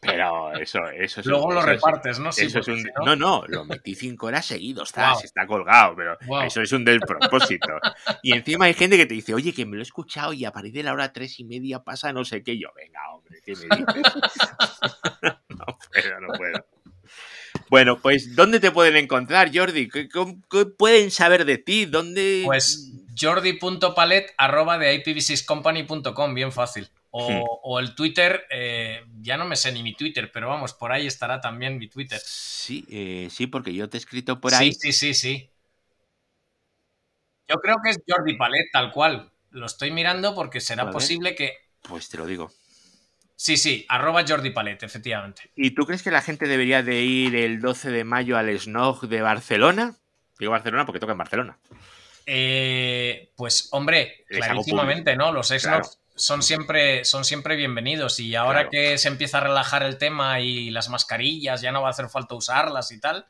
Pero 0.00 0.52
eso, 0.58 0.78
eso 0.90 1.20
es 1.20 1.26
Luego 1.26 1.46
un- 1.46 1.54
lo 1.54 1.60
eso 1.60 1.68
repartes, 1.68 2.18
¿no? 2.18 2.30
Sí, 2.32 2.46
eso 2.46 2.60
es 2.60 2.68
un- 2.68 2.78
si 2.78 2.84
no- 2.98 3.04
no, 3.04 3.16
no, 3.16 3.44
lo 3.48 3.64
metí 3.64 3.94
cinco 3.94 4.26
horas 4.26 4.46
seguidos, 4.46 4.88
está, 4.90 5.10
Guau. 5.12 5.24
está 5.24 5.46
colgado, 5.46 5.94
pero 5.96 6.18
eso 6.44 6.60
es 6.62 6.72
un 6.72 6.84
despropósito. 6.84 7.68
y 8.22 8.32
encima 8.34 8.66
hay 8.66 8.74
gente 8.74 8.96
que 8.96 9.06
te 9.06 9.14
dice, 9.14 9.34
oye, 9.34 9.52
que 9.52 9.64
me 9.66 9.76
lo 9.76 9.82
he 9.82 9.82
escuchado 9.82 10.32
y 10.32 10.44
a 10.44 10.52
partir 10.52 10.72
de 10.72 10.82
la 10.82 10.92
hora 10.92 11.12
tres 11.12 11.38
y 11.40 11.44
media 11.44 11.80
pasa 11.80 12.12
no 12.12 12.24
sé 12.24 12.42
qué. 12.42 12.58
Yo, 12.58 12.68
venga, 12.76 13.00
hombre, 13.12 13.40
¿qué 13.44 13.52
me 13.56 13.62
dices? 13.76 14.12
no 15.48 15.66
puedo, 15.66 16.20
no 16.20 16.28
puedo. 16.36 16.66
Bueno, 17.70 17.98
pues, 17.98 18.34
¿dónde 18.36 18.60
te 18.60 18.70
pueden 18.70 18.96
encontrar, 18.96 19.50
Jordi? 19.54 19.88
¿Qué, 19.88 20.08
qué 20.08 20.66
pueden 20.66 21.10
saber 21.10 21.44
de 21.44 21.58
ti? 21.58 21.86
¿Dónde...? 21.86 22.42
Pues 22.44 22.92
jordi.palet 23.18 24.32
arroba 24.36 24.76
de 24.78 24.94
ipv6company.com, 25.02 26.34
bien 26.34 26.52
fácil. 26.52 26.88
O, 27.16 27.60
o 27.62 27.78
el 27.78 27.94
Twitter, 27.94 28.44
eh, 28.50 29.04
ya 29.20 29.36
no 29.36 29.44
me 29.44 29.54
sé 29.54 29.70
ni 29.70 29.84
mi 29.84 29.94
Twitter, 29.94 30.32
pero 30.32 30.48
vamos, 30.48 30.74
por 30.74 30.90
ahí 30.90 31.06
estará 31.06 31.40
también 31.40 31.78
mi 31.78 31.86
Twitter. 31.86 32.20
Sí, 32.20 32.84
eh, 32.90 33.28
sí, 33.30 33.46
porque 33.46 33.72
yo 33.72 33.88
te 33.88 33.96
he 33.96 34.00
escrito 34.00 34.40
por 34.40 34.52
ahí. 34.52 34.72
Sí, 34.72 34.90
sí, 34.90 34.92
sí, 34.92 35.14
sí. 35.14 35.50
Yo 37.46 37.56
creo 37.60 37.76
que 37.84 37.90
es 37.90 38.00
Jordi 38.04 38.34
Palet, 38.36 38.66
tal 38.72 38.90
cual. 38.90 39.30
Lo 39.50 39.66
estoy 39.66 39.92
mirando 39.92 40.34
porque 40.34 40.60
será 40.60 40.90
posible 40.90 41.36
que. 41.36 41.52
Pues 41.82 42.08
te 42.08 42.16
lo 42.16 42.26
digo. 42.26 42.50
Sí, 43.36 43.58
sí, 43.58 43.86
arroba 43.88 44.24
Jordi 44.26 44.50
Palet, 44.50 44.82
efectivamente. 44.82 45.52
¿Y 45.54 45.70
tú 45.70 45.86
crees 45.86 46.02
que 46.02 46.10
la 46.10 46.20
gente 46.20 46.48
debería 46.48 46.82
de 46.82 47.02
ir 47.02 47.36
el 47.36 47.60
12 47.60 47.90
de 47.90 48.02
mayo 48.02 48.36
al 48.36 48.58
SNOG 48.58 49.06
de 49.06 49.22
Barcelona? 49.22 49.94
Digo 50.36 50.50
Barcelona 50.50 50.84
porque 50.84 50.98
toca 50.98 51.12
en 51.12 51.18
Barcelona. 51.18 51.58
Eh, 52.26 53.30
pues, 53.36 53.68
hombre, 53.70 54.24
Les 54.28 54.40
clarísimamente, 54.40 55.14
¿no? 55.14 55.30
Los 55.30 55.52
Claro. 55.62 55.88
Son 56.14 56.42
siempre, 56.42 57.04
son 57.04 57.24
siempre 57.24 57.56
bienvenidos. 57.56 58.20
Y 58.20 58.34
ahora 58.34 58.68
Claro. 58.68 58.70
que 58.70 58.98
se 58.98 59.08
empieza 59.08 59.38
a 59.38 59.42
relajar 59.42 59.82
el 59.82 59.98
tema 59.98 60.40
y 60.40 60.70
las 60.70 60.88
mascarillas, 60.88 61.60
ya 61.60 61.72
no 61.72 61.82
va 61.82 61.88
a 61.88 61.90
hacer 61.90 62.08
falta 62.08 62.34
usarlas 62.34 62.92
y 62.92 63.00
tal. 63.00 63.26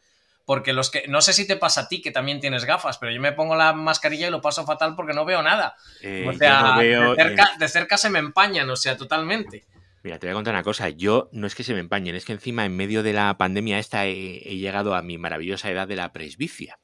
Porque 0.47 0.75
los 0.75 0.91
que. 0.91 1.05
No 1.09 1.23
sé 1.23 1.33
si 1.33 1.47
te 1.47 1.57
pasa 1.57 1.83
a 1.83 1.89
ti 1.89 2.03
que 2.03 2.11
también 2.11 2.39
tienes 2.41 2.67
gafas, 2.67 2.99
pero 2.99 3.11
yo 3.11 3.21
me 3.21 3.33
pongo 3.33 3.57
la 3.57 3.73
mascarilla 3.73 4.29
y 4.29 4.31
lo 4.31 4.43
paso 4.43 4.67
fatal 4.67 4.95
porque 4.95 5.15
no 5.15 5.25
veo 5.25 5.43
nada. 5.43 5.75
Eh, 6.03 6.27
o 6.29 6.35
sea, 6.35 6.61
yo 6.61 6.67
no 6.67 6.79
veo. 6.79 7.15
de, 7.15 7.23
cerca, 7.23 7.43
eh, 7.45 7.59
de 7.59 7.69
cerca 7.69 7.97
se 7.97 8.11
me 8.11 8.19
empañan, 8.19 8.69
o 8.69 8.77
sea, 8.77 8.97
totalmente. 8.99 9.65
mira, 10.03 10.19
te 10.19 10.27
voy 10.27 10.33
a 10.33 10.35
contar 10.35 10.53
una 10.53 10.63
cosa. 10.63 10.91
Yo 10.91 11.31
no 11.33 11.47
es 11.47 11.55
que 11.55 11.65
se 11.65 11.73
me 11.73 11.81
empañen, 11.81 12.15
es 12.15 12.27
que 12.27 12.33
encima 12.35 12.67
en 12.67 12.77
medio 12.77 13.03
de 13.03 13.15
la 13.15 13.39
pandemia 13.39 13.79
esta 13.79 14.05
he, 14.05 14.43
he 14.47 14.59
llegado 14.59 14.95
a 14.95 15.01
mi 15.01 15.17
maravillosa 15.17 15.71
edad 15.71 15.89
de 15.89 15.97
la 15.97 16.13
presbicia. 16.13 16.79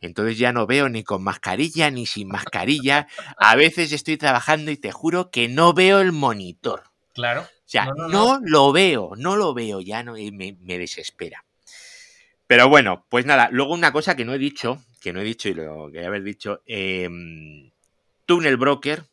Entonces 0.00 0.38
ya 0.38 0.52
no 0.52 0.66
veo 0.66 0.88
ni 0.88 1.04
con 1.04 1.22
mascarilla 1.22 1.90
ni 1.90 2.06
sin 2.06 2.28
mascarilla. 2.28 3.06
A 3.38 3.56
veces 3.56 3.92
estoy 3.92 4.16
trabajando 4.16 4.70
y 4.70 4.76
te 4.76 4.92
juro 4.92 5.30
que 5.30 5.48
no 5.48 5.74
veo 5.74 6.00
el 6.00 6.12
monitor. 6.12 6.84
Claro. 7.14 7.42
O 7.42 7.46
sea, 7.66 7.86
No, 7.86 7.94
no, 7.94 8.08
no, 8.08 8.40
lo 8.42 8.72
veo, 8.72 9.12
no 9.16 9.36
lo 9.36 9.54
veo, 9.54 9.80
ya 9.80 10.02
no 10.02 10.16
y 10.16 10.32
me, 10.32 10.56
me 10.60 10.78
desespera. 10.78 11.44
Pero 12.46 12.68
bueno, 12.68 13.06
pues 13.08 13.26
nada, 13.26 13.48
luego 13.52 13.74
una 13.74 13.92
cosa 13.92 14.16
que 14.16 14.24
no 14.24 14.34
he 14.34 14.38
dicho, 14.38 14.82
que 15.00 15.12
no 15.12 15.20
he 15.20 15.24
dicho 15.24 15.48
y 15.48 15.54
lo 15.54 15.88
quería 15.92 16.08
haber 16.08 16.24
dicho, 16.24 16.62
em, 16.66 17.70
Tunnel 18.26 18.56
Broker. 18.56 19.04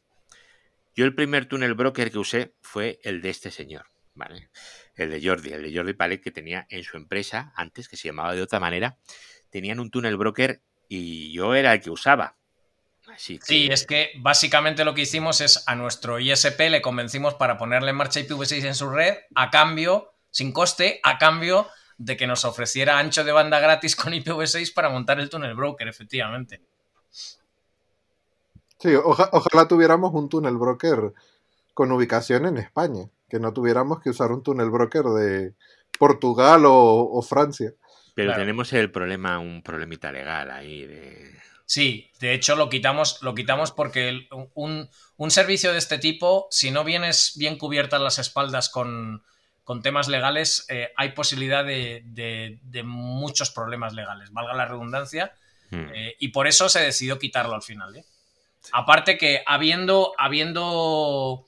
Yo 0.95 1.05
el 1.05 1.13
primer 1.13 1.45
Tunnel 1.45 1.75
Broker 1.75 2.09
que 2.09 2.17
usé 2.17 2.55
fue 2.61 2.99
el 3.03 3.21
de 3.21 3.29
este 3.29 3.51
señor, 3.51 3.85
¿vale? 4.15 4.49
El 4.95 5.11
de 5.11 5.21
Jordi, 5.23 5.53
el 5.53 5.61
de 5.61 5.75
Jordi 5.75 5.93
Palet 5.93 6.21
que 6.21 6.31
tenía 6.31 6.65
en 6.71 6.83
su 6.83 6.97
empresa 6.97 7.53
antes, 7.55 7.87
que 7.87 7.95
se 7.95 8.07
llamaba 8.07 8.33
de 8.33 8.41
otra 8.41 8.59
manera, 8.59 8.97
tenían 9.51 9.79
un 9.79 9.91
Tunnel 9.91 10.17
Broker 10.17 10.61
y 10.87 11.31
yo 11.33 11.55
era 11.55 11.73
el 11.73 11.81
que 11.81 11.89
usaba. 11.89 12.35
Así 13.13 13.39
que, 13.39 13.45
Sí, 13.45 13.67
es 13.71 13.85
que 13.85 14.11
básicamente 14.19 14.83
lo 14.85 14.93
que 14.93 15.01
hicimos 15.01 15.41
es 15.41 15.63
a 15.67 15.75
nuestro 15.75 16.19
ISP 16.19 16.69
le 16.69 16.81
convencimos 16.81 17.35
para 17.35 17.57
ponerle 17.57 17.91
en 17.91 17.95
marcha 17.95 18.19
IPv6 18.19 18.63
en 18.65 18.75
su 18.75 18.89
red 18.89 19.15
a 19.35 19.49
cambio, 19.49 20.13
sin 20.29 20.51
coste, 20.51 20.99
a 21.03 21.17
cambio 21.17 21.67
de 21.97 22.15
que 22.17 22.27
nos 22.27 22.45
ofreciera 22.45 22.99
ancho 22.99 23.23
de 23.23 23.31
banda 23.31 23.59
gratis 23.59 23.95
con 23.95 24.13
IPv6 24.13 24.73
para 24.73 24.89
montar 24.89 25.19
el 25.19 25.29
túnel 25.29 25.55
broker, 25.55 25.87
efectivamente. 25.87 26.61
Sí, 28.79 28.93
oja- 28.95 29.29
ojalá 29.31 29.67
tuviéramos 29.67 30.13
un 30.13 30.29
túnel 30.29 30.57
broker 30.57 31.13
con 31.73 31.91
ubicación 31.91 32.45
en 32.45 32.57
España, 32.57 33.09
que 33.29 33.39
no 33.39 33.53
tuviéramos 33.53 33.99
que 34.01 34.09
usar 34.11 34.31
un 34.31 34.43
túnel 34.43 34.69
broker 34.69 35.03
de 35.05 35.53
Portugal 35.97 36.65
o, 36.65 37.09
o 37.11 37.21
Francia. 37.21 37.73
Pero 38.17 38.29
Claro. 38.29 38.41
tenemos 38.41 38.73
el 38.73 38.89
problema, 38.89 39.37
un 39.37 39.61
problemita 39.61 40.11
legal 40.11 40.49
ahí 40.49 40.87
de... 40.87 41.35
Sí, 41.67 42.09
de 42.19 42.33
hecho 42.33 42.55
lo 42.55 42.67
quitamos, 42.67 43.21
lo 43.21 43.35
quitamos 43.35 43.71
porque 43.71 44.09
el- 44.09 44.27
un, 44.55 44.89
un 45.17 45.29
servicio 45.31 45.71
de 45.71 45.77
este 45.77 45.99
tipo, 45.99 46.47
si 46.49 46.71
no 46.71 46.83
vienes 46.83 47.33
bien 47.35 47.59
cubiertas 47.59 48.01
las 48.01 48.17
espaldas 48.17 48.69
con, 48.69 49.21
con 49.63 49.83
temas 49.83 50.07
legales, 50.07 50.65
eh, 50.69 50.89
hay 50.97 51.11
posibilidad 51.11 51.63
de, 51.63 52.01
de- 52.05 52.57
de 52.63 52.81
muchos 52.81 53.51
problemas 53.51 53.93
legales, 53.93 54.31
valga 54.33 54.53
la 54.55 54.65
redundancia, 54.65 55.31
Hmm. 55.69 55.89
eh, 55.93 56.15
y 56.17 56.29
por 56.29 56.47
eso 56.47 56.69
se 56.69 56.79
decidió 56.79 57.19
quitarlo 57.19 57.53
al 57.53 57.61
final. 57.61 57.95
¿eh? 57.97 58.05
Aparte 58.71 59.17
que 59.19 59.43
habiendo, 59.45 60.13
habiendo, 60.17 61.45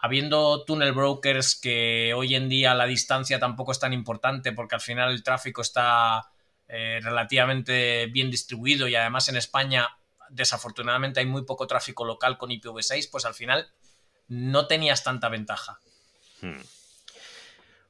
habiendo 0.00 0.64
tunnel 0.64 0.92
brokers 0.92 1.58
que 1.60 2.14
hoy 2.14 2.34
en 2.34 2.48
día 2.48 2.74
la 2.74 2.86
distancia 2.86 3.38
tampoco 3.38 3.72
es 3.72 3.80
tan 3.80 3.92
importante 3.92 4.52
porque 4.52 4.76
al 4.76 4.80
final 4.80 5.10
el 5.10 5.22
tráfico 5.22 5.62
está 5.62 6.30
eh, 6.68 7.00
relativamente 7.02 8.06
bien 8.06 8.30
distribuido 8.30 8.88
y 8.88 8.94
además 8.94 9.28
en 9.28 9.36
España 9.36 9.88
desafortunadamente 10.30 11.20
hay 11.20 11.26
muy 11.26 11.44
poco 11.44 11.66
tráfico 11.66 12.04
local 12.04 12.38
con 12.38 12.50
IPv6, 12.50 13.08
pues 13.10 13.24
al 13.24 13.34
final 13.34 13.68
no 14.28 14.66
tenías 14.66 15.02
tanta 15.02 15.28
ventaja. 15.28 15.80
Hmm. 16.40 16.60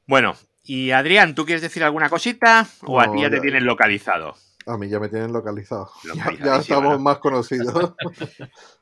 Bueno, 0.05 0.35
y 0.63 0.91
Adrián, 0.91 1.35
¿tú 1.35 1.45
quieres 1.45 1.61
decir 1.61 1.83
alguna 1.83 2.09
cosita? 2.09 2.67
¿O 2.81 2.99
a 2.99 3.11
ti 3.11 3.21
ya 3.21 3.29
te 3.29 3.41
tienen 3.41 3.65
localizado? 3.65 4.37
A 4.69 4.77
mí 4.77 4.87
ya 4.87 4.99
me 4.99 5.09
tienen 5.09 5.33
localizado. 5.33 5.89
Ya, 6.15 6.31
ya 6.45 6.55
estamos 6.57 6.93
¿no? 6.93 6.99
más 6.99 7.17
conocidos. 7.17 7.93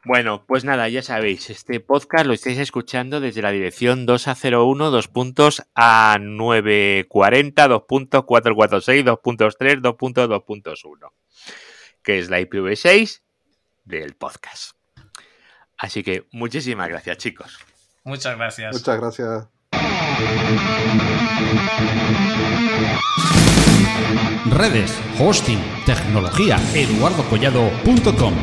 Bueno, 0.04 0.46
pues 0.46 0.64
nada, 0.64 0.88
ya 0.88 1.02
sabéis, 1.02 1.50
este 1.50 1.82
podcast 1.82 2.26
lo 2.26 2.34
estáis 2.34 2.58
escuchando 2.60 3.20
desde 3.20 3.42
la 3.42 3.52
dirección 3.52 4.06
2 4.06 4.28
a 4.30 4.38
01, 4.42 4.90
2 4.90 5.08
puntos 5.10 5.64
a 5.76 6.18
940, 6.22 7.68
2 7.68 7.84
puntos 7.84 8.24
446, 8.24 9.04
2 9.04 9.20
puntos 9.20 9.58
3, 9.58 9.82
2 9.82 9.96
puntos 9.96 10.30
2 10.30 10.44
puntos 10.44 10.86
1, 10.86 11.14
que 12.02 12.20
es 12.20 12.30
la 12.30 12.40
IPv6 12.40 13.22
del 13.84 14.16
podcast. 14.16 14.78
Así 15.78 16.04
que 16.04 16.26
muchísimas 16.32 16.88
gracias, 16.88 17.18
chicos. 17.18 17.60
Muchas 18.06 18.38
gracias. 18.38 18.74
Muchas 18.74 18.98
gracias. 18.98 19.48
Redes, 24.46 24.98
hosting, 25.20 25.60
tecnología, 25.86 26.58
eduardocollado.com. 26.74 28.34